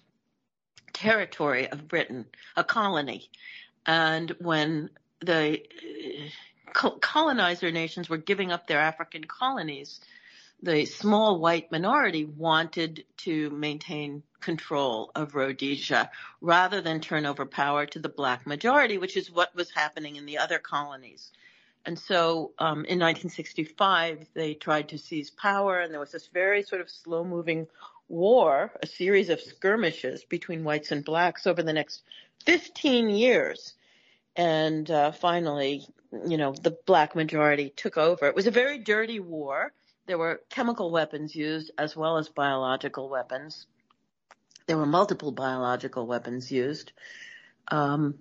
territory 0.93 1.68
of 1.68 1.89
Britain, 1.89 2.27
a 2.57 2.62
colony. 2.62 3.31
And 3.87 4.31
when 4.39 4.91
the 5.23 5.62
uh, 6.75 6.91
colonizer 7.01 7.70
nations 7.70 8.09
were 8.09 8.18
giving 8.18 8.53
up 8.53 8.66
their 8.66 8.81
African 8.81 9.25
colonies, 9.25 10.01
the 10.62 10.85
small 10.85 11.41
white 11.41 11.73
minority 11.73 12.25
wanted 12.25 13.05
to 13.18 13.51
maintain 13.51 14.23
control 14.41 15.11
of 15.14 15.35
Rhodesia 15.35 16.11
rather 16.41 16.81
than 16.81 17.01
turn 17.01 17.27
over 17.27 17.47
power 17.47 17.87
to 17.87 17.99
the 17.99 18.09
black 18.09 18.47
majority, 18.47 18.99
which 18.99 19.16
is 19.16 19.31
what 19.31 19.55
was 19.55 19.70
happening 19.70 20.16
in 20.16 20.27
the 20.27 20.39
other 20.39 20.59
colonies. 20.59 21.33
And 21.85 21.99
so 21.99 22.53
um, 22.59 22.85
in 22.85 23.01
1965, 23.01 24.29
they 24.35 24.55
tried 24.55 24.91
to 24.91 24.99
seize 24.99 25.31
power, 25.31 25.81
and 25.81 25.93
there 25.93 26.01
was 26.01 26.12
this 26.12 26.29
very 26.29 26.62
sort 26.62 26.81
of 26.81 26.89
slow 26.89 27.25
moving 27.25 27.66
war, 28.09 28.70
a 28.83 28.87
series 28.87 29.31
of 29.31 29.41
skirmishes 29.41 30.25
between 30.25 30.64
whites 30.64 30.93
and 30.93 31.05
blacks 31.05 31.47
over 31.47 31.62
the 31.62 31.73
next 31.73 32.03
15 32.45 33.11
years. 33.11 33.75
And 34.37 34.91
uh, 34.91 35.12
finally, 35.12 35.87
you 36.26 36.37
know, 36.37 36.53
the 36.53 36.76
black 36.87 37.14
majority 37.14 37.70
took 37.70 37.97
over. 37.97 38.26
It 38.26 38.35
was 38.35 38.47
a 38.47 38.51
very 38.51 38.78
dirty 38.78 39.20
war. 39.20 39.72
There 40.07 40.18
were 40.18 40.41
chemical 40.51 40.91
weapons 40.91 41.35
used 41.35 41.70
as 41.78 41.97
well 41.97 42.18
as 42.18 42.28
biological 42.28 43.09
weapons. 43.09 43.66
There 44.66 44.78
were 44.78 44.87
multiple 44.87 45.33
biological 45.33 46.07
weapons 46.07 46.51
used. 46.51 46.93
Um, 47.68 48.18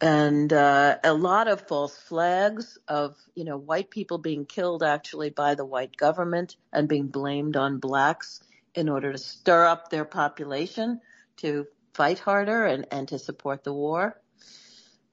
and 0.00 0.52
uh, 0.52 0.98
a 1.04 1.14
lot 1.14 1.46
of 1.46 1.68
false 1.68 1.96
flags 1.96 2.76
of 2.88 3.16
you 3.34 3.44
know 3.44 3.56
white 3.56 3.88
people 3.88 4.18
being 4.18 4.44
killed 4.44 4.82
actually 4.82 5.30
by 5.30 5.54
the 5.54 5.64
white 5.64 5.96
government 5.96 6.56
and 6.72 6.88
being 6.88 7.06
blamed 7.06 7.56
on 7.56 7.78
blacks 7.78 8.42
in 8.74 8.88
order 8.88 9.12
to 9.12 9.18
stir 9.18 9.64
up 9.64 9.90
their 9.90 10.04
population 10.04 11.00
to 11.36 11.66
fight 11.94 12.18
harder 12.18 12.64
and, 12.66 12.86
and 12.90 13.08
to 13.08 13.18
support 13.18 13.62
the 13.64 13.72
war. 13.72 14.20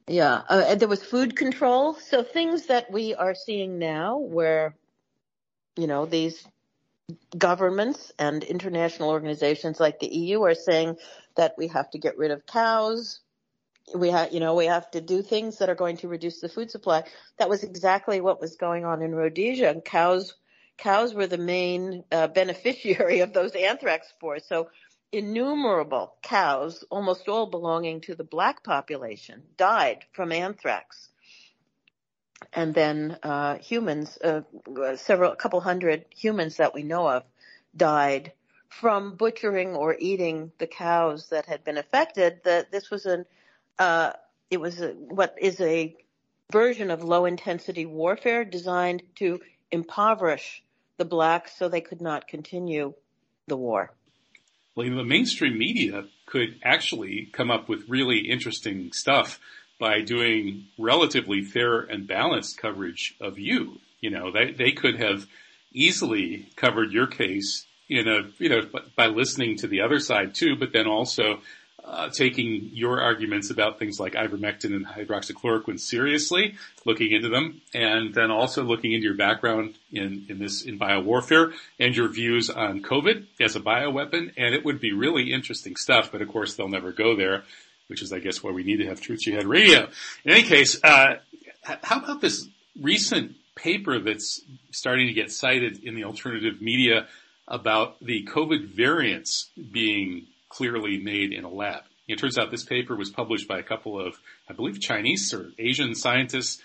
Yeah, 0.10 0.42
uh, 0.50 0.74
there 0.74 0.88
was 0.88 1.04
food 1.04 1.36
control. 1.36 1.94
So 1.94 2.24
things 2.24 2.66
that 2.66 2.90
we 2.92 3.14
are 3.14 3.36
seeing 3.36 3.78
now 3.78 4.18
where, 4.18 4.76
you 5.78 5.86
know, 5.86 6.08
these 6.08 6.44
governments 7.38 8.12
and 8.18 8.44
international 8.44 9.12
organizations 9.12 9.80
like 9.80 10.00
the 10.00 10.08
EU 10.08 10.42
are 10.42 10.56
saying 10.56 10.98
that 11.36 11.54
we 11.60 11.68
have 11.68 11.92
to 11.92 12.00
get 12.00 12.18
rid 12.18 12.32
of 12.32 12.48
cows. 12.48 13.20
We 13.94 14.10
have, 14.10 14.34
you 14.34 14.40
know, 14.40 14.56
we 14.56 14.66
have 14.66 14.90
to 14.92 15.02
do 15.02 15.22
things 15.22 15.60
that 15.60 15.70
are 15.70 15.76
going 15.76 15.98
to 15.98 16.08
reduce 16.08 16.40
the 16.40 16.50
food 16.50 16.72
supply. 16.72 17.04
That 17.38 17.50
was 17.50 17.64
exactly 17.64 18.20
what 18.20 18.42
was 18.42 18.56
going 18.56 18.86
on 18.86 19.04
in 19.04 19.14
Rhodesia. 19.14 19.70
And 19.70 19.86
cows, 19.86 20.34
cows 20.80 21.14
were 21.14 21.28
the 21.28 21.38
main 21.38 22.04
uh, 22.12 22.30
beneficiary 22.30 23.20
of 23.22 23.32
those 23.34 23.52
anthrax 23.52 24.10
spores. 24.10 24.48
So 24.48 24.70
innumerable 25.12 26.14
cows, 26.22 26.84
almost 26.90 27.28
all 27.28 27.48
belonging 27.48 28.02
to 28.02 28.16
the 28.16 28.24
black 28.24 28.64
population, 28.64 29.44
died 29.58 30.06
from 30.12 30.32
anthrax. 30.32 31.10
And 32.54 32.74
then 32.74 33.18
uh, 33.24 33.58
humans, 33.58 34.18
uh, 34.24 34.42
several, 34.96 35.32
a 35.32 35.36
couple 35.36 35.60
hundred 35.62 36.06
humans 36.10 36.58
that 36.58 36.74
we 36.74 36.84
know 36.84 37.08
of, 37.08 37.24
died 37.76 38.34
from 38.70 39.16
butchering 39.16 39.76
or 39.76 39.96
eating 40.00 40.52
the 40.58 40.68
cows 40.68 41.30
that 41.30 41.46
had 41.46 41.64
been 41.64 41.78
affected. 41.78 42.42
That 42.44 42.72
this 42.72 42.90
was 42.90 43.06
an, 43.06 43.26
uh, 43.78 44.14
it 44.50 44.62
was 44.62 44.80
a, 44.80 44.92
what 44.94 45.36
is 45.40 45.60
a 45.60 45.96
version 46.52 46.92
of 46.92 47.04
low 47.04 47.26
intensity 47.26 47.86
warfare 47.86 48.46
designed 48.46 49.04
to 49.16 49.40
impoverish 49.72 50.64
the 50.98 51.06
blacks 51.06 51.58
so 51.58 51.68
they 51.68 51.82
could 51.82 52.02
not 52.02 52.28
continue 52.28 52.94
the 53.48 53.58
war 53.58 53.92
well, 54.76 54.86
you 54.86 54.92
know, 54.92 54.98
the 54.98 55.04
mainstream 55.04 55.58
media 55.58 56.06
could 56.26 56.60
actually 56.64 57.30
come 57.32 57.52
up 57.52 57.68
with 57.68 57.90
really 57.90 58.20
interesting 58.30 58.92
stuff 58.94 59.40
by 59.80 60.02
doing 60.02 60.68
relatively 60.78 61.42
fair 61.42 61.80
and 61.80 62.08
balanced 62.08 62.58
coverage 62.58 63.16
of 63.20 63.40
you. 63.40 63.80
You 64.02 64.12
know, 64.12 64.32
they, 64.32 64.52
they 64.52 64.72
could 64.72 65.00
have 65.00 65.26
easily 65.74 66.48
covered 66.56 66.92
your 66.92 67.08
case 67.08 67.66
in 67.90 68.08
a, 68.08 68.30
you 68.38 68.50
know, 68.50 68.62
by 68.96 69.08
listening 69.08 69.58
to 69.58 69.68
the 69.68 69.82
other 69.82 70.00
side 70.00 70.36
too, 70.36 70.56
but 70.56 70.72
then 70.74 70.88
also 70.88 71.42
uh, 71.90 72.10
taking 72.10 72.70
your 72.72 73.02
arguments 73.02 73.50
about 73.50 73.80
things 73.80 74.00
like 74.00 74.14
ivermectin 74.14 74.76
and 74.76 74.86
hydroxychloroquine 74.86 75.80
seriously, 75.80 76.56
looking 76.86 77.12
into 77.12 77.30
them, 77.30 77.62
and 77.74 78.14
then 78.14 78.30
also 78.30 78.64
looking 78.64 78.94
into 78.94 79.06
your 79.06 79.18
background 79.18 79.74
in, 79.92 80.26
in 80.30 80.38
this, 80.38 80.62
in 80.62 80.78
biowarfare 80.78 81.52
and 81.80 81.98
your 81.98 82.08
views 82.08 82.50
on 82.52 82.84
COVID 82.84 83.26
as 83.42 83.56
a 83.56 83.60
bioweapon. 83.60 84.32
And 84.38 84.54
it 84.54 84.64
would 84.64 84.80
be 84.80 84.94
really 84.94 85.34
interesting 85.34 85.76
stuff, 85.76 86.12
but 86.12 86.22
of 86.22 86.28
course 86.28 86.54
they'll 86.54 86.70
never 86.70 86.92
go 86.92 87.16
there, 87.16 87.44
which 87.88 88.04
is, 88.04 88.14
I 88.14 88.20
guess, 88.20 88.44
why 88.44 88.52
we 88.52 88.64
need 88.64 88.78
to 88.78 88.86
have 88.86 89.02
Truth 89.02 89.22
Jihad 89.22 89.46
Radio. 89.46 89.88
In 90.24 90.32
any 90.32 90.44
case, 90.44 90.80
uh, 90.84 91.16
how 91.64 92.00
about 92.00 92.22
this 92.22 92.48
recent 92.80 93.36
paper 93.56 94.00
that's 94.00 94.42
starting 94.72 95.08
to 95.08 95.14
get 95.14 95.32
cited 95.32 95.84
in 95.84 95.96
the 95.96 96.04
alternative 96.04 96.62
media 96.62 97.08
about 97.48 98.00
the 98.00 98.26
COVID 98.26 98.68
variants 98.68 99.50
being 99.72 100.28
clearly 100.50 100.98
made 100.98 101.32
in 101.32 101.44
a 101.44 101.50
lab. 101.50 101.84
It 102.08 102.18
turns 102.18 102.38
out 102.38 102.50
this 102.50 102.66
paper 102.66 102.96
was 102.96 103.12
published 103.12 103.48
by 103.48 103.60
a 103.60 103.64
couple 103.64 104.00
of, 104.00 104.16
I 104.50 104.54
believe, 104.54 104.80
Chinese 104.80 105.32
or 105.34 105.52
Asian 105.60 105.94
scientists 105.94 106.62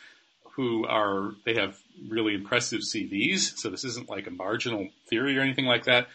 who 0.56 0.86
are, 0.86 1.32
they 1.44 1.54
have 1.54 1.76
really 2.08 2.34
impressive 2.34 2.80
CVs. 2.80 3.58
So 3.58 3.68
this 3.68 3.84
isn't 3.84 4.08
like 4.08 4.26
a 4.26 4.30
marginal 4.30 4.88
theory 5.08 5.36
or 5.36 5.42
anything 5.42 5.66
like 5.66 5.84
that. 5.84 6.08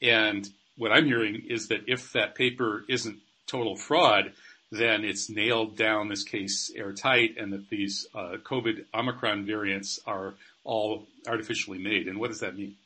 And 0.00 0.48
what 0.76 0.90
I'm 0.90 1.06
hearing 1.06 1.44
is 1.48 1.68
that 1.68 1.82
if 1.86 2.12
that 2.14 2.34
paper 2.34 2.84
isn't 2.88 3.18
total 3.46 3.76
fraud, 3.76 4.32
then 4.72 5.04
it's 5.04 5.28
nailed 5.28 5.76
down 5.76 6.08
this 6.08 6.24
case 6.24 6.72
airtight 6.74 7.36
and 7.38 7.52
that 7.52 7.68
these 7.68 8.06
uh, 8.14 8.36
COVID 8.42 8.86
Omicron 8.94 9.44
variants 9.44 10.00
are 10.06 10.34
all 10.64 11.06
artificially 11.28 11.78
made. 11.78 12.08
And 12.08 12.18
what 12.18 12.30
does 12.30 12.40
that 12.40 12.56
mean? 12.56 12.76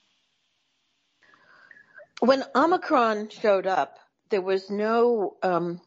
When 2.21 2.43
Omicron 2.55 3.29
showed 3.29 3.67
up, 3.67 3.99
there 4.31 4.43
was 4.43 4.71
no 4.71 5.37
um, 5.43 5.81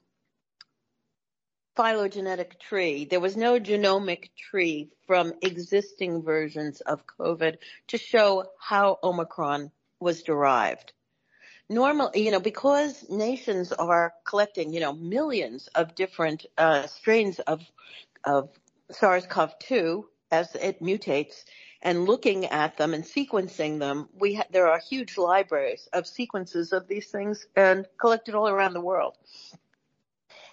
phylogenetic 1.75 2.59
tree. 2.59 3.05
There 3.05 3.19
was 3.19 3.37
no 3.37 3.59
genomic 3.59 4.29
tree 4.35 4.89
from 5.07 5.33
existing 5.41 6.23
versions 6.23 6.81
of 6.81 7.03
COVID 7.19 7.57
to 7.87 7.97
show 7.97 8.45
how 8.59 8.99
Omicron 9.03 9.71
was 9.99 10.23
derived. 10.23 10.93
Normally, 11.69 12.25
you 12.25 12.31
know, 12.31 12.39
because 12.39 13.07
nations 13.09 13.71
are 13.71 14.13
collecting, 14.25 14.73
you 14.73 14.79
know, 14.79 14.93
millions 14.93 15.67
of 15.75 15.95
different 15.95 16.45
uh, 16.57 16.87
strains 16.87 17.39
of 17.39 17.61
of 18.25 18.49
SARS-CoV-2 18.91 20.03
as 20.31 20.53
it 20.55 20.81
mutates, 20.81 21.45
and 21.82 22.05
looking 22.05 22.45
at 22.45 22.77
them 22.77 22.93
and 22.93 23.03
sequencing 23.03 23.80
them, 23.80 24.09
we 24.13 24.36
ha- 24.36 24.47
there 24.51 24.67
are 24.67 24.80
huge 24.80 25.17
libraries 25.17 25.88
of 25.93 26.05
sequences 26.05 26.73
of 26.73 26.88
these 26.88 27.07
things 27.07 27.47
and 27.55 27.86
collected 27.99 28.36
all 28.36 28.49
around 28.49 28.73
the 28.73 28.82
world. 28.82 29.17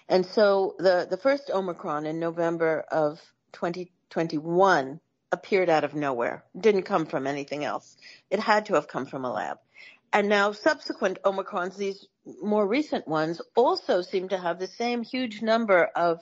And 0.07 0.25
so 0.25 0.75
the, 0.79 1.05
the 1.09 1.17
first 1.17 1.51
Omicron 1.53 2.05
in 2.05 2.19
November 2.19 2.85
of 2.91 3.19
2021 3.53 4.99
appeared 5.33 5.69
out 5.69 5.83
of 5.83 5.93
nowhere, 5.93 6.45
didn't 6.57 6.83
come 6.83 7.05
from 7.05 7.27
anything 7.27 7.65
else. 7.65 7.97
It 8.29 8.39
had 8.39 8.67
to 8.67 8.75
have 8.75 8.87
come 8.87 9.05
from 9.05 9.25
a 9.25 9.31
lab. 9.31 9.57
And 10.13 10.29
now 10.29 10.53
subsequent 10.53 11.19
Omicrons, 11.23 11.75
these 11.75 12.07
more 12.41 12.65
recent 12.65 13.05
ones, 13.05 13.41
also 13.57 14.01
seem 14.01 14.29
to 14.29 14.37
have 14.37 14.59
the 14.59 14.67
same 14.67 15.03
huge 15.03 15.41
number 15.41 15.89
of 15.95 16.21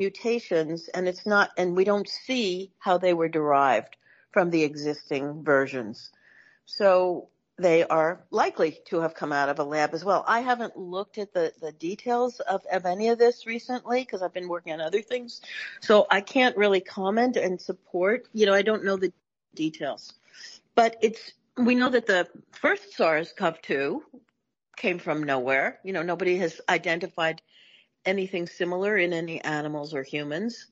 mutations 0.00 0.88
and 0.88 1.06
it's 1.06 1.26
not, 1.26 1.50
and 1.58 1.76
we 1.76 1.84
don't 1.84 2.08
see 2.08 2.72
how 2.78 2.96
they 2.96 3.12
were 3.12 3.28
derived 3.28 3.96
from 4.32 4.50
the 4.50 4.62
existing 4.62 5.42
versions. 5.42 6.10
So 6.66 7.28
they 7.58 7.82
are 7.84 8.24
likely 8.30 8.78
to 8.86 9.00
have 9.00 9.14
come 9.14 9.32
out 9.32 9.48
of 9.48 9.58
a 9.58 9.64
lab 9.64 9.92
as 9.92 10.04
well. 10.04 10.24
I 10.28 10.40
haven't 10.40 10.76
looked 10.76 11.18
at 11.18 11.34
the, 11.34 11.52
the 11.60 11.72
details 11.72 12.38
of, 12.40 12.62
of 12.70 12.86
any 12.86 13.08
of 13.08 13.18
this 13.18 13.46
recently 13.46 14.02
because 14.02 14.22
I've 14.22 14.32
been 14.32 14.48
working 14.48 14.72
on 14.72 14.80
other 14.80 15.02
things. 15.02 15.40
So 15.80 16.06
I 16.10 16.20
can't 16.20 16.56
really 16.56 16.80
comment 16.80 17.36
and 17.36 17.60
support, 17.60 18.28
you 18.32 18.46
know, 18.46 18.54
I 18.54 18.62
don't 18.62 18.84
know 18.84 18.96
the 18.96 19.12
details. 19.54 20.12
But 20.76 20.96
it's, 21.02 21.32
we 21.56 21.74
know 21.74 21.90
that 21.90 22.06
the 22.06 22.28
first 22.52 22.94
SARS-CoV-2 22.96 24.00
came 24.76 25.00
from 25.00 25.24
nowhere. 25.24 25.80
You 25.82 25.92
know, 25.92 26.02
nobody 26.02 26.38
has 26.38 26.60
identified 26.68 27.42
anything 28.04 28.46
similar 28.46 28.96
in 28.96 29.12
any 29.12 29.42
animals 29.42 29.94
or 29.94 30.04
humans. 30.04 30.68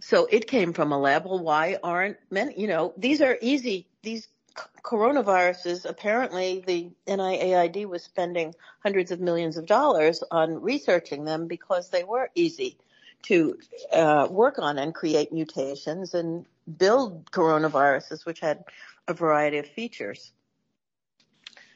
So 0.00 0.26
it 0.30 0.46
came 0.46 0.72
from 0.72 0.92
a 0.92 0.98
lab. 0.98 1.24
Well, 1.24 1.38
why 1.38 1.78
aren't 1.82 2.18
many, 2.30 2.60
you 2.60 2.66
know, 2.66 2.92
these 2.96 3.20
are 3.20 3.38
easy, 3.40 3.86
these 4.02 4.28
coronaviruses, 4.82 5.84
apparently 5.84 6.62
the 6.66 6.90
NIAID 7.06 7.86
was 7.86 8.02
spending 8.02 8.54
hundreds 8.82 9.10
of 9.10 9.20
millions 9.20 9.56
of 9.56 9.66
dollars 9.66 10.22
on 10.30 10.62
researching 10.62 11.24
them 11.24 11.48
because 11.48 11.90
they 11.90 12.04
were 12.04 12.30
easy 12.34 12.78
to 13.22 13.58
uh, 13.92 14.28
work 14.30 14.58
on 14.58 14.78
and 14.78 14.94
create 14.94 15.32
mutations 15.32 16.14
and 16.14 16.46
build 16.78 17.30
coronaviruses, 17.30 18.26
which 18.26 18.40
had 18.40 18.64
a 19.08 19.14
variety 19.14 19.58
of 19.58 19.66
features. 19.66 20.32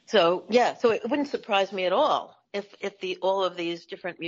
So 0.07 0.45
yeah, 0.49 0.75
so 0.75 0.91
it 0.91 1.09
wouldn't 1.09 1.29
surprise 1.29 1.73
me 1.73 1.85
at 1.85 1.93
all 1.93 2.35
if 2.55 2.67
if 2.81 2.99
the 3.01 3.19
all 3.21 3.45
of 3.45 3.57
these 3.57 3.85
different 3.87 4.19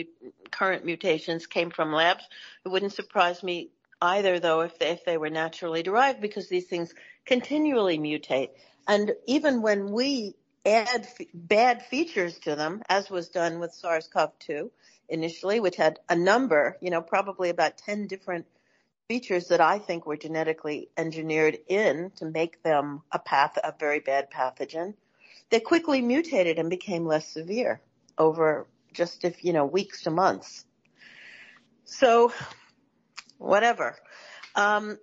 current 0.51 0.85
mutations 0.85 1.47
came 1.47 1.71
from 1.71 1.93
labs. 1.93 2.25
It 2.65 2.69
wouldn't 2.69 2.93
surprise 2.93 3.43
me 3.43 3.71
either, 4.03 4.41
though, 4.41 4.61
if 4.61 4.79
they, 4.79 4.91
if 4.91 5.05
they 5.05 5.17
were 5.17 5.31
naturally 5.31 5.83
derived, 5.83 6.21
because 6.21 6.49
these 6.49 6.67
things 6.67 6.95
continually 7.25 7.99
mutate. 7.99 8.51
And 8.89 9.13
even 9.27 9.63
when 9.63 9.93
we 9.93 10.35
add 10.65 11.03
f- 11.03 11.27
bad 11.35 11.83
features 11.83 12.39
to 12.41 12.57
them, 12.57 12.83
as 12.89 13.11
was 13.11 13.29
done 13.29 13.61
with 13.61 13.73
SARS-CoV-2 13.75 14.71
initially, 15.09 15.61
which 15.61 15.77
had 15.77 15.99
a 16.09 16.17
number, 16.17 16.77
you 16.81 16.91
know, 16.91 17.03
probably 17.03 17.51
about 17.51 17.79
10 17.79 18.07
different 18.07 18.47
features 19.09 19.49
that 19.49 19.61
I 19.61 19.79
think 19.79 20.07
were 20.07 20.17
genetically 20.17 20.89
engineered 20.97 21.59
in 21.67 22.13
to 22.17 22.27
make 22.27 22.63
them 22.63 23.03
a 23.11 23.19
path, 23.19 23.59
a 23.63 23.75
very 23.79 23.99
bad 23.99 24.31
pathogen, 24.31 24.95
they 25.51 25.59
quickly 25.59 26.01
mutated 26.01 26.59
and 26.59 26.71
became 26.71 27.07
less 27.07 27.27
severe 27.27 27.81
over 28.19 28.69
just 28.93 29.25
if, 29.25 29.45
you 29.45 29.53
know, 29.53 29.65
weeks 29.67 30.03
to 30.03 30.11
months. 30.11 30.65
So 31.85 32.33
whatever. 33.41 33.97
Um, 34.55 34.99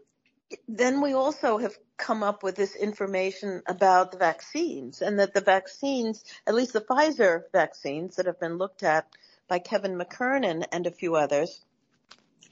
then 0.67 1.01
we 1.01 1.13
also 1.13 1.57
have 1.57 1.77
come 1.97 2.23
up 2.23 2.43
with 2.43 2.55
this 2.55 2.75
information 2.75 3.63
about 3.67 4.11
the 4.11 4.17
vaccines 4.17 5.01
and 5.01 5.19
that 5.19 5.33
the 5.33 5.41
vaccines, 5.41 6.23
at 6.45 6.55
least 6.55 6.73
the 6.73 6.81
Pfizer 6.81 7.43
vaccines 7.51 8.15
that 8.15 8.27
have 8.27 8.39
been 8.39 8.57
looked 8.57 8.83
at 8.83 9.07
by 9.47 9.59
Kevin 9.59 9.97
McKernan 9.97 10.65
and 10.71 10.87
a 10.87 10.91
few 10.91 11.15
others, 11.15 11.65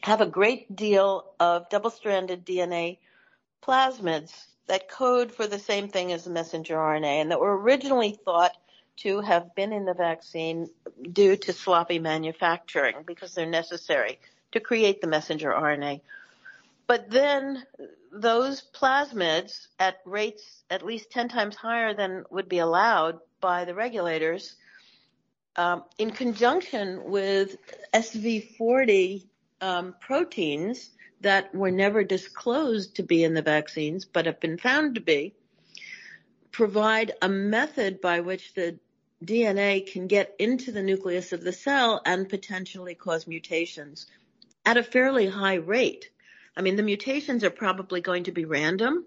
have 0.01 0.21
a 0.21 0.25
great 0.25 0.75
deal 0.75 1.33
of 1.39 1.69
double-stranded 1.69 2.45
DNA 2.45 2.97
plasmids 3.63 4.31
that 4.67 4.89
code 4.89 5.31
for 5.31 5.47
the 5.47 5.59
same 5.59 5.87
thing 5.87 6.11
as 6.11 6.27
messenger 6.27 6.75
RNA 6.75 7.21
and 7.21 7.31
that 7.31 7.39
were 7.39 7.57
originally 7.57 8.17
thought 8.25 8.51
to 8.97 9.21
have 9.21 9.53
been 9.55 9.73
in 9.73 9.85
the 9.85 9.93
vaccine 9.93 10.67
due 11.11 11.35
to 11.35 11.53
sloppy 11.53 11.99
manufacturing 11.99 12.95
because 13.05 13.33
they're 13.33 13.45
necessary 13.45 14.19
to 14.55 14.61
create 14.61 15.01
the 15.01 15.07
messenger 15.07 15.51
RNA. 15.51 15.99
But 16.87 17.09
then 17.09 17.63
those 18.11 18.63
plasmids 18.73 19.67
at 19.77 19.97
rates 20.05 20.63
at 20.69 20.85
least 20.85 21.11
10 21.11 21.27
times 21.27 21.55
higher 21.55 21.93
than 21.93 22.23
would 22.31 22.47
be 22.47 22.59
allowed 22.59 23.19
by 23.41 23.65
the 23.65 23.75
regulators, 23.75 24.55
um, 25.57 25.83
in 25.97 26.11
conjunction 26.11 27.03
with 27.11 27.57
SV40 27.93 29.25
um, 29.59 29.93
proteins 29.99 30.89
that 31.19 31.53
were 31.53 31.71
never 31.71 32.03
disclosed 32.03 32.95
to 32.95 33.03
be 33.03 33.23
in 33.23 33.33
the 33.33 33.41
vaccines 33.41 34.05
but 34.05 34.25
have 34.25 34.39
been 34.39 34.57
found 34.57 34.95
to 34.95 35.01
be, 35.01 35.33
provide 36.51 37.11
a 37.21 37.27
method 37.27 37.99
by 37.99 38.21
which 38.21 38.53
the 38.53 38.79
DNA 39.23 39.91
can 39.91 40.07
get 40.07 40.33
into 40.39 40.71
the 40.71 40.83
nucleus 40.83 41.33
of 41.33 41.41
the 41.41 41.51
cell 41.51 42.01
and 42.05 42.29
potentially 42.29 42.95
cause 42.95 43.27
mutations 43.27 44.05
at 44.65 44.77
a 44.77 44.83
fairly 44.83 45.27
high 45.27 45.55
rate. 45.55 46.09
I 46.57 46.61
mean, 46.61 46.75
the 46.75 46.83
mutations 46.83 47.43
are 47.43 47.49
probably 47.49 48.01
going 48.01 48.23
to 48.23 48.31
be 48.31 48.45
random, 48.45 49.05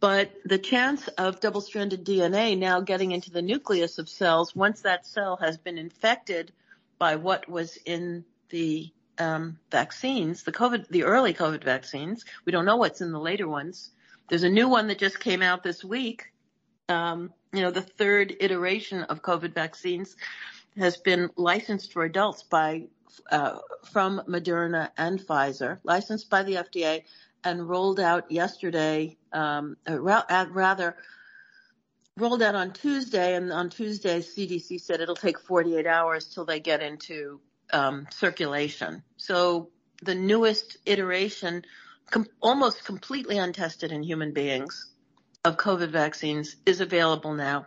but 0.00 0.32
the 0.44 0.58
chance 0.58 1.08
of 1.08 1.40
double-stranded 1.40 2.04
DNA 2.04 2.58
now 2.58 2.80
getting 2.80 3.12
into 3.12 3.30
the 3.30 3.42
nucleus 3.42 3.98
of 3.98 4.08
cells 4.08 4.54
once 4.54 4.82
that 4.82 5.06
cell 5.06 5.36
has 5.36 5.58
been 5.58 5.78
infected 5.78 6.52
by 6.98 7.16
what 7.16 7.48
was 7.48 7.76
in 7.86 8.24
the 8.50 8.90
um, 9.18 9.58
vaccines, 9.70 10.42
the 10.42 10.52
COVID, 10.52 10.88
the 10.88 11.04
early 11.04 11.34
COVID 11.34 11.62
vaccines. 11.62 12.24
We 12.44 12.52
don't 12.52 12.64
know 12.64 12.76
what's 12.76 13.00
in 13.00 13.12
the 13.12 13.20
later 13.20 13.46
ones. 13.46 13.90
There's 14.28 14.42
a 14.42 14.48
new 14.48 14.68
one 14.68 14.88
that 14.88 14.98
just 14.98 15.20
came 15.20 15.42
out 15.42 15.62
this 15.62 15.84
week. 15.84 16.32
Um, 16.88 17.32
you 17.52 17.62
know, 17.62 17.70
the 17.70 17.82
third 17.82 18.34
iteration 18.40 19.02
of 19.04 19.22
COVID 19.22 19.54
vaccines 19.54 20.16
has 20.76 20.96
been 20.96 21.30
licensed 21.36 21.92
for 21.92 22.04
adults 22.04 22.42
by 22.42 22.88
uh, 23.30 23.58
from 23.92 24.22
Moderna 24.28 24.90
and 24.96 25.20
Pfizer, 25.20 25.78
licensed 25.84 26.30
by 26.30 26.42
the 26.42 26.54
FDA 26.54 27.04
and 27.44 27.68
rolled 27.68 28.00
out 28.00 28.30
yesterday, 28.30 29.16
um, 29.32 29.76
uh, 29.88 29.98
rather 30.00 30.96
rolled 32.16 32.42
out 32.42 32.54
on 32.54 32.72
Tuesday, 32.72 33.34
and 33.34 33.52
on 33.52 33.70
Tuesday, 33.70 34.20
CDC 34.20 34.80
said 34.80 35.00
it'll 35.00 35.16
take 35.16 35.40
48 35.40 35.86
hours 35.86 36.26
till 36.26 36.44
they 36.44 36.60
get 36.60 36.82
into 36.82 37.40
um, 37.72 38.06
circulation. 38.10 39.02
So 39.16 39.70
the 40.02 40.14
newest 40.14 40.76
iteration, 40.86 41.64
com- 42.10 42.26
almost 42.40 42.84
completely 42.84 43.38
untested 43.38 43.92
in 43.92 44.02
human 44.02 44.32
beings, 44.32 44.90
of 45.44 45.56
COVID 45.56 45.90
vaccines 45.90 46.56
is 46.66 46.80
available 46.80 47.32
now. 47.32 47.66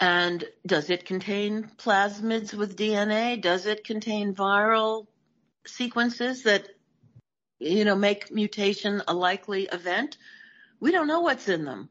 And 0.00 0.42
does 0.64 0.88
it 0.88 1.04
contain 1.04 1.70
plasmids 1.76 2.54
with 2.54 2.76
DNA? 2.76 3.40
Does 3.40 3.66
it 3.66 3.84
contain 3.84 4.34
viral 4.34 5.06
sequences 5.66 6.44
that, 6.44 6.66
you 7.58 7.84
know, 7.84 7.94
make 7.94 8.32
mutation 8.32 9.02
a 9.06 9.12
likely 9.12 9.64
event? 9.64 10.16
We 10.80 10.90
don't 10.90 11.06
know 11.06 11.20
what's 11.20 11.48
in 11.48 11.66
them. 11.66 11.90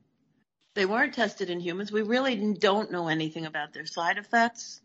They 0.74 0.88
weren't 0.88 1.14
tested 1.14 1.52
in 1.52 1.60
humans. 1.60 1.92
We 1.92 2.02
really 2.02 2.36
don't 2.54 2.92
know 2.92 3.10
anything 3.10 3.46
about 3.46 3.74
their 3.74 3.86
side 3.86 4.18
effects. 4.18 4.82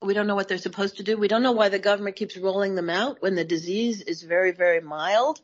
We 0.00 0.14
don't 0.14 0.26
know 0.26 0.34
what 0.34 0.48
they're 0.48 0.56
supposed 0.58 0.98
to 0.98 1.02
do. 1.02 1.18
We 1.18 1.28
don't 1.28 1.42
know 1.42 1.52
why 1.52 1.68
the 1.68 1.78
government 1.78 2.16
keeps 2.16 2.36
rolling 2.36 2.76
them 2.76 2.88
out 2.88 3.20
when 3.20 3.34
the 3.34 3.44
disease 3.44 4.00
is 4.00 4.22
very, 4.22 4.52
very 4.52 4.80
mild 4.80 5.40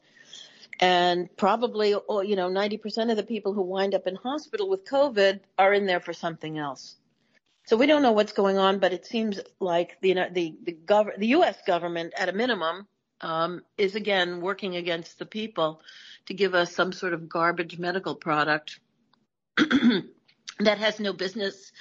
and 0.81 1.29
probably, 1.37 1.95
oh, 2.09 2.21
you 2.21 2.37
know, 2.37 2.49
90% 2.49 3.11
of 3.11 3.17
the 3.17 3.23
people 3.23 3.53
who 3.53 3.63
wind 3.63 3.95
up 3.95 4.07
in 4.07 4.17
hospital 4.17 4.69
with 4.69 4.85
COVID 4.85 5.41
are 5.59 5.73
in 5.73 5.87
there 5.87 6.01
for 6.01 6.13
something 6.13 6.59
else. 6.59 6.97
So 7.67 7.77
we 7.77 7.87
don't 7.87 8.03
know 8.03 8.13
what's 8.13 8.33
going 8.33 8.59
on, 8.59 8.79
but 8.79 8.93
it 8.93 9.07
seems 9.07 9.41
like 9.59 9.99
the 10.03 10.15
the 10.33 10.55
the, 10.63 10.77
gov- 10.85 11.17
the 11.17 11.29
U.S. 11.29 11.57
government, 11.67 12.13
at 12.17 12.29
a 12.29 12.33
minimum, 12.33 12.87
um, 13.23 13.63
is 13.79 13.95
again 13.95 14.43
working 14.43 14.77
against 14.77 15.19
the 15.19 15.25
people 15.25 15.81
to 16.27 16.35
give 16.35 16.55
us 16.55 16.75
some 16.75 16.93
sort 16.93 17.15
of 17.15 17.29
garbage 17.29 17.79
medical 17.79 18.15
product 18.15 18.81
that 19.57 20.79
has 20.79 21.01
no 21.01 21.15
business 21.15 21.73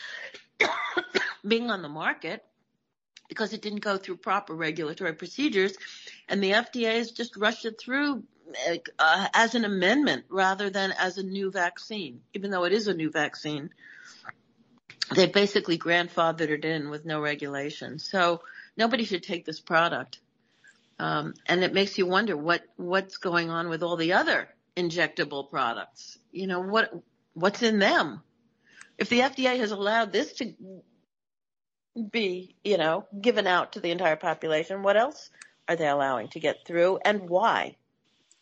being 1.48 1.70
on 1.70 1.82
the 1.82 1.90
market 1.90 2.46
because 3.28 3.52
it 3.52 3.62
didn't 3.62 3.80
go 3.82 3.98
through 3.98 4.18
proper 4.18 4.54
regulatory 4.54 5.14
procedures, 5.14 5.76
and 6.30 6.42
the 6.42 6.52
FDA 6.52 6.96
has 6.96 7.12
just 7.12 7.36
rushed 7.36 7.66
it 7.66 7.80
through 7.80 8.24
uh, 9.00 9.28
as 9.34 9.56
an 9.56 9.66
amendment 9.66 10.26
rather 10.30 10.70
than 10.70 10.92
as 10.92 11.18
a 11.18 11.24
new 11.24 11.52
vaccine, 11.52 12.22
even 12.34 12.52
though 12.52 12.64
it 12.66 12.74
is 12.74 12.88
a 12.88 12.94
new 12.94 13.12
vaccine. 13.12 13.70
They 15.16 15.28
basically 15.28 15.78
grandfathered 15.78 16.50
it 16.50 16.66
in 16.66 16.90
with 16.90 17.06
no 17.06 17.22
regulation. 17.22 18.00
So 18.00 18.42
nobody 18.78 19.04
should 19.04 19.24
take 19.24 19.46
this 19.46 19.60
product. 19.60 20.20
Um, 21.00 21.34
and 21.46 21.64
it 21.64 21.74
makes 21.74 21.98
you 21.98 22.06
wonder 22.06 22.38
what, 22.38 22.64
what's 22.78 23.18
going 23.18 23.50
on 23.50 23.70
with 23.70 23.84
all 23.84 23.98
the 23.98 24.14
other 24.14 24.48
injectable 24.78 25.50
products. 25.50 26.18
You 26.32 26.48
know, 26.48 26.62
what, 26.62 26.94
what's 27.34 27.62
in 27.62 27.80
them? 27.80 28.22
If 28.98 29.10
the 29.10 29.20
FDA 29.20 29.58
has 29.58 29.72
allowed 29.72 30.12
this 30.12 30.34
to 30.34 30.54
be, 32.12 32.56
you 32.64 32.78
know, 32.78 33.06
given 33.20 33.48
out 33.48 33.74
to 33.74 33.80
the 33.80 33.92
entire 33.92 34.16
population, 34.16 34.84
what 34.84 34.98
else 34.98 35.30
are 35.68 35.76
they 35.76 35.88
allowing 35.88 36.30
to 36.30 36.40
get 36.40 36.66
through 36.66 37.00
and 37.04 37.30
why? 37.30 37.76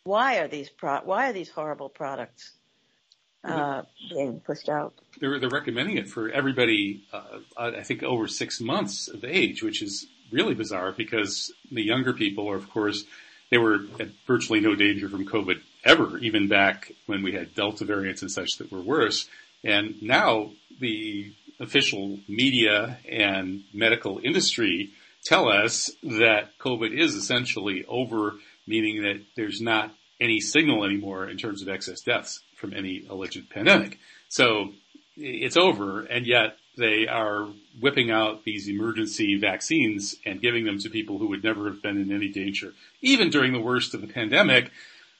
Why 0.04 0.38
are 0.38 0.48
these 0.48 0.68
pro- 0.68 1.00
why 1.00 1.30
are 1.30 1.32
these 1.32 1.50
horrible 1.50 1.88
products 1.88 2.52
uh, 3.44 3.82
being 4.10 4.40
pushed 4.40 4.68
out? 4.68 4.94
They're 5.20 5.38
they're 5.38 5.48
recommending 5.48 5.96
it 5.96 6.08
for 6.08 6.28
everybody. 6.30 7.04
Uh, 7.12 7.38
I 7.56 7.82
think 7.82 8.02
over 8.02 8.28
six 8.28 8.60
months 8.60 9.08
of 9.08 9.24
age, 9.24 9.62
which 9.62 9.82
is 9.82 10.06
really 10.30 10.54
bizarre 10.54 10.92
because 10.92 11.52
the 11.70 11.82
younger 11.82 12.12
people 12.12 12.48
are, 12.50 12.56
of 12.56 12.70
course, 12.70 13.04
they 13.50 13.58
were 13.58 13.80
at 14.00 14.08
virtually 14.26 14.60
no 14.60 14.74
danger 14.74 15.08
from 15.08 15.26
COVID 15.26 15.60
ever, 15.84 16.18
even 16.18 16.48
back 16.48 16.92
when 17.06 17.22
we 17.22 17.32
had 17.32 17.54
Delta 17.54 17.84
variants 17.84 18.22
and 18.22 18.30
such 18.30 18.56
that 18.58 18.72
were 18.72 18.80
worse. 18.80 19.28
And 19.62 20.02
now 20.02 20.52
the 20.80 21.32
official 21.60 22.18
media 22.28 22.98
and 23.08 23.62
medical 23.72 24.20
industry 24.22 24.90
tell 25.24 25.48
us 25.48 25.90
that 26.02 26.58
COVID 26.58 26.98
is 26.98 27.14
essentially 27.14 27.84
over 27.86 28.34
meaning 28.66 29.02
that 29.02 29.22
there's 29.36 29.60
not 29.60 29.92
any 30.20 30.40
signal 30.40 30.84
anymore 30.84 31.28
in 31.28 31.36
terms 31.36 31.62
of 31.62 31.68
excess 31.68 32.00
deaths 32.00 32.40
from 32.56 32.72
any 32.72 33.04
alleged 33.08 33.50
pandemic. 33.50 33.98
So 34.28 34.72
it's 35.16 35.56
over, 35.56 36.00
and 36.02 36.26
yet 36.26 36.56
they 36.78 37.06
are 37.06 37.48
whipping 37.80 38.10
out 38.10 38.44
these 38.44 38.68
emergency 38.68 39.36
vaccines 39.36 40.16
and 40.24 40.40
giving 40.40 40.64
them 40.64 40.78
to 40.78 40.90
people 40.90 41.18
who 41.18 41.28
would 41.28 41.44
never 41.44 41.66
have 41.66 41.82
been 41.82 42.00
in 42.00 42.12
any 42.12 42.28
danger, 42.28 42.72
even 43.00 43.30
during 43.30 43.52
the 43.52 43.60
worst 43.60 43.94
of 43.94 44.00
the 44.00 44.06
pandemic. 44.06 44.70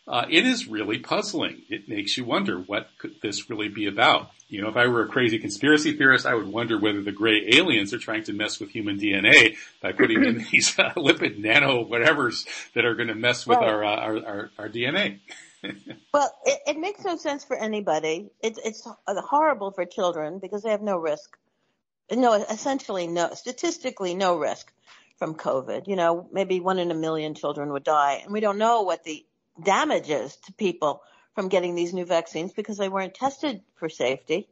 Uh, 0.07 0.27
it 0.29 0.45
is 0.45 0.67
really 0.67 0.99
puzzling. 0.99 1.63
It 1.69 1.89
makes 1.89 2.17
you 2.17 2.25
wonder 2.25 2.59
what 2.59 2.89
could 2.99 3.21
this 3.23 3.49
really 3.49 3.69
be 3.69 3.87
about. 3.87 4.31
You 4.49 4.61
know, 4.61 4.69
if 4.69 4.77
I 4.77 4.89
were 4.89 5.03
a 5.03 5.09
crazy 5.09 5.39
conspiracy 5.39 5.97
theorist, 5.97 6.27
I 6.27 6.35
would 6.35 6.49
wonder 6.49 6.79
whether 6.79 7.03
the 7.03 7.13
gray 7.13 7.49
aliens 7.55 7.95
are 7.95 7.99
trying 7.99 8.25
to 8.25 8.33
mess 8.33 8.59
with 8.59 8.71
human 8.71 8.99
DNA 8.99 9.57
by 9.81 9.93
putting 9.93 10.25
in 10.25 10.45
these 10.53 10.77
uh, 10.79 10.93
lipid 10.97 11.39
nano 11.39 11.85
whatevers 11.85 12.47
that 12.75 12.85
are 12.85 12.95
going 12.95 13.09
to 13.09 13.15
mess 13.15 13.47
with 13.47 13.59
our, 13.59 13.85
uh, 13.85 13.97
our, 13.97 14.27
our, 14.27 14.51
our 14.59 14.69
DNA. 14.69 15.21
well, 16.13 16.35
it, 16.45 16.61
it, 16.67 16.79
makes 16.79 17.05
no 17.05 17.17
sense 17.17 17.45
for 17.45 17.57
anybody. 17.57 18.31
It's 18.41 18.59
it's 18.65 18.87
horrible 19.07 19.71
for 19.71 19.85
children 19.85 20.41
because 20.41 20.63
they 20.63 20.71
have 20.71 20.83
no 20.83 20.99
risk. 20.99 21.39
No, 22.11 22.35
essentially 22.35 23.07
no, 23.07 23.33
statistically 23.35 24.15
no 24.15 24.37
risk 24.37 24.73
from 25.19 25.37
COVID. 25.37 25.87
You 25.87 25.95
know, 25.95 26.29
maybe 26.33 26.59
one 26.59 26.81
in 26.81 26.91
a 26.91 26.95
million 26.95 27.35
children 27.35 27.73
would 27.73 27.85
die, 27.85 28.21
and 28.25 28.33
we 28.33 28.41
don't 28.41 28.59
know 28.59 28.83
what 28.83 29.05
the 29.05 29.25
damages 29.61 30.37
to 30.47 30.53
people 30.53 31.03
from 31.35 31.49
getting 31.49 31.75
these 31.75 31.95
new 31.95 32.05
vaccines 32.05 32.53
because 32.53 32.77
they 32.77 32.89
weren't 32.89 33.15
tested 33.15 33.63
for 33.77 33.89
safety. 33.89 34.49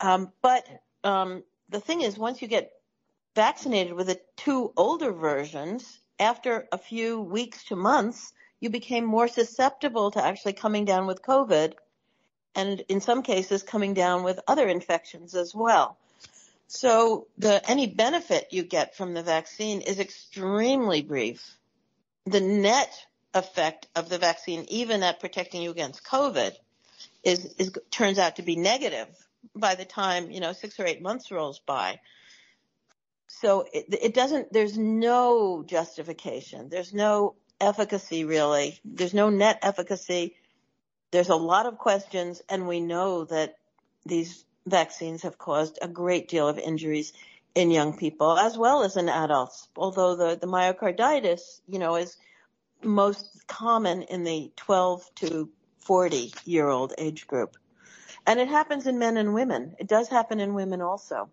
Um, 0.00 0.32
but 0.42 0.66
um, 1.04 1.42
the 1.68 1.80
thing 1.80 2.02
is, 2.02 2.18
once 2.18 2.42
you 2.42 2.48
get 2.48 2.72
vaccinated 3.34 3.92
with 3.94 4.08
the 4.08 4.20
two 4.36 4.72
older 4.76 5.12
versions, 5.12 6.00
after 6.18 6.68
a 6.72 6.78
few 6.78 7.20
weeks 7.20 7.64
to 7.64 7.76
months, 7.76 8.32
you 8.60 8.70
became 8.70 9.04
more 9.04 9.28
susceptible 9.28 10.10
to 10.10 10.24
actually 10.24 10.52
coming 10.52 10.84
down 10.84 11.06
with 11.06 11.22
COVID 11.22 11.74
and 12.54 12.80
in 12.88 13.00
some 13.00 13.22
cases 13.22 13.62
coming 13.62 13.94
down 13.94 14.22
with 14.22 14.40
other 14.46 14.68
infections 14.68 15.34
as 15.34 15.54
well. 15.54 15.96
So 16.66 17.26
the, 17.38 17.68
any 17.68 17.86
benefit 17.86 18.48
you 18.50 18.62
get 18.62 18.96
from 18.96 19.14
the 19.14 19.22
vaccine 19.22 19.80
is 19.80 19.98
extremely 19.98 21.02
brief. 21.02 21.56
The 22.26 22.40
net 22.40 22.92
effect 23.34 23.86
of 23.94 24.08
the 24.08 24.18
vaccine, 24.18 24.66
even 24.68 25.02
at 25.02 25.20
protecting 25.20 25.62
you 25.62 25.70
against 25.70 26.04
COVID, 26.04 26.52
is, 27.22 27.54
is 27.58 27.72
turns 27.90 28.18
out 28.18 28.36
to 28.36 28.42
be 28.42 28.56
negative 28.56 29.08
by 29.54 29.74
the 29.74 29.84
time 29.84 30.30
you 30.30 30.40
know 30.40 30.52
six 30.52 30.78
or 30.78 30.86
eight 30.86 31.02
months 31.02 31.30
rolls 31.30 31.60
by. 31.60 32.00
So 33.28 33.66
it, 33.72 33.86
it 33.90 34.14
doesn't. 34.14 34.52
There's 34.52 34.76
no 34.76 35.62
justification. 35.66 36.68
There's 36.68 36.92
no 36.92 37.36
efficacy 37.60 38.24
really. 38.24 38.78
There's 38.84 39.14
no 39.14 39.30
net 39.30 39.58
efficacy. 39.62 40.36
There's 41.10 41.28
a 41.28 41.36
lot 41.36 41.66
of 41.66 41.78
questions, 41.78 42.42
and 42.48 42.68
we 42.68 42.80
know 42.80 43.24
that 43.24 43.56
these 44.06 44.44
vaccines 44.66 45.22
have 45.22 45.38
caused 45.38 45.78
a 45.82 45.88
great 45.88 46.28
deal 46.28 46.48
of 46.48 46.58
injuries 46.58 47.12
in 47.54 47.70
young 47.70 47.96
people 47.96 48.38
as 48.38 48.56
well 48.56 48.82
as 48.82 48.96
in 48.96 49.08
adults. 49.08 49.68
Although 49.76 50.16
the, 50.16 50.36
the 50.36 50.46
myocarditis, 50.46 51.60
you 51.68 51.78
know, 51.78 51.96
is 51.96 52.16
most 52.82 53.46
common 53.46 54.02
in 54.02 54.24
the 54.24 54.52
12 54.56 55.14
to 55.16 55.50
40 55.80 56.32
year 56.44 56.68
old 56.68 56.94
age 56.98 57.26
group. 57.26 57.56
And 58.26 58.38
it 58.38 58.48
happens 58.48 58.86
in 58.86 58.98
men 58.98 59.16
and 59.16 59.34
women. 59.34 59.74
It 59.78 59.88
does 59.88 60.08
happen 60.08 60.40
in 60.40 60.54
women 60.54 60.82
also. 60.82 61.30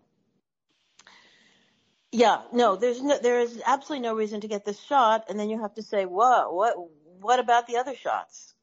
Yeah, 2.10 2.40
no, 2.52 2.76
there's 2.76 3.02
no, 3.02 3.18
there 3.18 3.40
is 3.40 3.60
absolutely 3.66 4.08
no 4.08 4.14
reason 4.14 4.40
to 4.40 4.48
get 4.48 4.64
this 4.64 4.80
shot. 4.80 5.26
And 5.28 5.38
then 5.38 5.50
you 5.50 5.60
have 5.60 5.74
to 5.74 5.82
say, 5.82 6.06
whoa, 6.06 6.50
what, 6.50 6.74
what 7.20 7.38
about 7.38 7.66
the 7.66 7.76
other 7.76 7.94
shots? 7.94 8.54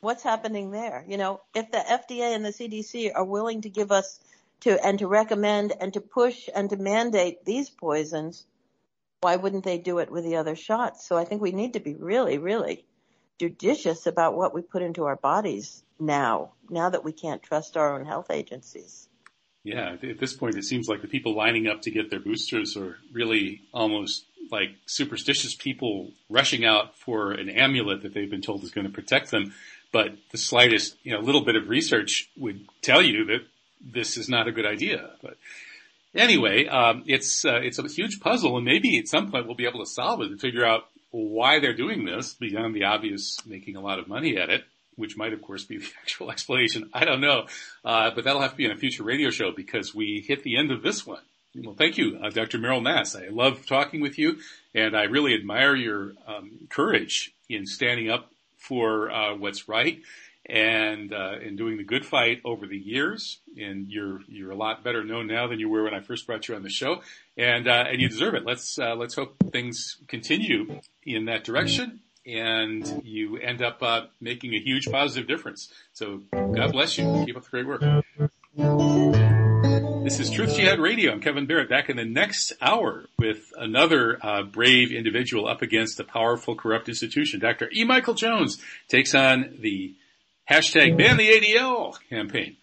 What's 0.00 0.22
happening 0.22 0.70
there? 0.70 1.04
You 1.06 1.18
know, 1.18 1.42
if 1.54 1.70
the 1.70 1.78
FDA 1.78 2.34
and 2.34 2.44
the 2.44 2.50
CDC 2.50 3.12
are 3.14 3.24
willing 3.24 3.62
to 3.62 3.68
give 3.68 3.92
us 3.92 4.18
to, 4.60 4.82
and 4.84 4.98
to 5.00 5.06
recommend 5.06 5.74
and 5.78 5.92
to 5.92 6.00
push 6.00 6.48
and 6.54 6.70
to 6.70 6.76
mandate 6.76 7.44
these 7.44 7.68
poisons, 7.68 8.46
why 9.20 9.36
wouldn't 9.36 9.64
they 9.64 9.78
do 9.78 9.98
it 9.98 10.10
with 10.10 10.24
the 10.24 10.36
other 10.36 10.56
shots? 10.56 11.06
So 11.06 11.16
I 11.16 11.24
think 11.24 11.42
we 11.42 11.52
need 11.52 11.74
to 11.74 11.80
be 11.80 11.94
really, 11.94 12.38
really 12.38 12.84
judicious 13.38 14.06
about 14.06 14.34
what 14.34 14.54
we 14.54 14.62
put 14.62 14.82
into 14.82 15.04
our 15.04 15.16
bodies 15.16 15.82
now, 15.98 16.52
now 16.70 16.88
that 16.88 17.04
we 17.04 17.12
can't 17.12 17.42
trust 17.42 17.76
our 17.76 17.94
own 17.94 18.06
health 18.06 18.30
agencies. 18.30 19.08
Yeah, 19.62 19.96
at 20.02 20.18
this 20.18 20.32
point, 20.32 20.56
it 20.56 20.64
seems 20.64 20.88
like 20.88 21.02
the 21.02 21.08
people 21.08 21.34
lining 21.34 21.68
up 21.68 21.82
to 21.82 21.90
get 21.90 22.08
their 22.08 22.20
boosters 22.20 22.78
are 22.78 22.96
really 23.12 23.60
almost 23.74 24.24
like 24.50 24.70
superstitious 24.86 25.54
people 25.54 26.12
rushing 26.30 26.64
out 26.64 26.98
for 26.98 27.32
an 27.32 27.50
amulet 27.50 28.02
that 28.02 28.14
they've 28.14 28.30
been 28.30 28.40
told 28.40 28.64
is 28.64 28.70
going 28.70 28.86
to 28.86 28.92
protect 28.92 29.30
them. 29.30 29.52
But 29.92 30.14
the 30.30 30.38
slightest, 30.38 30.96
you 31.02 31.12
know, 31.12 31.20
little 31.20 31.44
bit 31.44 31.56
of 31.56 31.68
research 31.68 32.30
would 32.38 32.66
tell 32.80 33.02
you 33.02 33.26
that 33.26 33.40
this 33.82 34.16
is 34.16 34.30
not 34.30 34.48
a 34.48 34.52
good 34.52 34.66
idea. 34.66 35.10
But 35.22 35.36
anyway, 36.14 36.66
um, 36.66 37.04
it's 37.06 37.44
uh, 37.44 37.60
it's 37.62 37.78
a 37.78 37.88
huge 37.88 38.20
puzzle, 38.20 38.56
and 38.56 38.64
maybe 38.64 38.98
at 38.98 39.08
some 39.08 39.30
point 39.30 39.46
we'll 39.46 39.56
be 39.56 39.66
able 39.66 39.80
to 39.80 39.90
solve 39.90 40.20
it 40.20 40.30
and 40.30 40.40
figure 40.40 40.64
out 40.64 40.84
why 41.10 41.58
they're 41.58 41.76
doing 41.76 42.04
this 42.04 42.34
beyond 42.34 42.74
the 42.74 42.84
obvious 42.84 43.38
making 43.46 43.76
a 43.76 43.80
lot 43.80 43.98
of 43.98 44.06
money 44.06 44.36
at 44.36 44.48
it 44.48 44.62
which 45.00 45.16
might 45.16 45.32
of 45.32 45.42
course 45.42 45.64
be 45.64 45.78
the 45.78 45.88
actual 46.02 46.30
explanation. 46.30 46.90
I 46.92 47.04
don't 47.04 47.20
know. 47.20 47.46
Uh, 47.84 48.10
but 48.14 48.24
that'll 48.24 48.42
have 48.42 48.52
to 48.52 48.56
be 48.56 48.66
in 48.66 48.70
a 48.70 48.76
future 48.76 49.02
radio 49.02 49.30
show 49.30 49.50
because 49.50 49.94
we 49.94 50.24
hit 50.26 50.44
the 50.44 50.56
end 50.56 50.70
of 50.70 50.82
this 50.82 51.06
one. 51.06 51.22
Well, 51.56 51.74
thank 51.74 51.98
you, 51.98 52.20
uh, 52.22 52.30
Dr. 52.30 52.58
Meryl 52.58 52.82
Nass. 52.82 53.16
I 53.16 53.28
love 53.28 53.66
talking 53.66 54.00
with 54.00 54.18
you 54.18 54.38
and 54.72 54.96
I 54.96 55.04
really 55.04 55.34
admire 55.34 55.74
your 55.74 56.12
um, 56.28 56.68
courage 56.68 57.32
in 57.48 57.66
standing 57.66 58.08
up 58.08 58.30
for 58.58 59.10
uh, 59.10 59.34
what's 59.36 59.68
right 59.68 60.00
and 60.46 61.12
uh, 61.12 61.38
in 61.42 61.56
doing 61.56 61.76
the 61.76 61.84
good 61.84 62.04
fight 62.04 62.40
over 62.44 62.66
the 62.66 62.78
years. 62.78 63.38
And 63.56 63.88
you're 63.88 64.20
you're 64.28 64.50
a 64.50 64.56
lot 64.56 64.82
better 64.84 65.04
known 65.04 65.26
now 65.26 65.46
than 65.46 65.58
you 65.60 65.68
were 65.68 65.84
when 65.84 65.94
I 65.94 66.00
first 66.00 66.26
brought 66.26 66.48
you 66.48 66.54
on 66.54 66.62
the 66.62 66.70
show, 66.70 67.02
and 67.36 67.68
uh, 67.68 67.84
and 67.88 68.00
you 68.00 68.08
deserve 68.08 68.34
it. 68.34 68.44
Let's 68.44 68.78
uh, 68.78 68.94
let's 68.94 69.14
hope 69.14 69.36
things 69.52 69.98
continue 70.08 70.80
in 71.04 71.26
that 71.26 71.44
direction 71.44 72.00
and 72.26 73.02
you 73.04 73.38
end 73.38 73.62
up 73.62 73.82
uh, 73.82 74.02
making 74.20 74.54
a 74.54 74.60
huge 74.60 74.90
positive 74.90 75.26
difference. 75.26 75.72
So 75.92 76.20
God 76.32 76.72
bless 76.72 76.98
you. 76.98 77.24
Keep 77.26 77.36
up 77.36 77.44
the 77.44 77.50
great 77.50 77.66
work. 77.66 77.82
This 80.04 80.18
is 80.18 80.30
Truth 80.30 80.56
Jihad 80.56 80.78
Radio. 80.78 81.12
I'm 81.12 81.20
Kevin 81.20 81.46
Barrett 81.46 81.68
back 81.68 81.88
in 81.88 81.96
the 81.96 82.04
next 82.04 82.52
hour 82.60 83.04
with 83.18 83.52
another 83.56 84.18
uh, 84.20 84.42
brave 84.42 84.92
individual 84.92 85.46
up 85.46 85.62
against 85.62 86.00
a 86.00 86.04
powerful 86.04 86.56
corrupt 86.56 86.88
institution. 86.88 87.38
Dr. 87.38 87.70
E. 87.72 87.84
Michael 87.84 88.14
Jones 88.14 88.60
takes 88.88 89.14
on 89.14 89.58
the 89.60 89.94
hashtag 90.50 90.96
ban 90.96 91.16
the 91.16 91.28
ADL 91.28 91.96
campaign. 92.08 92.56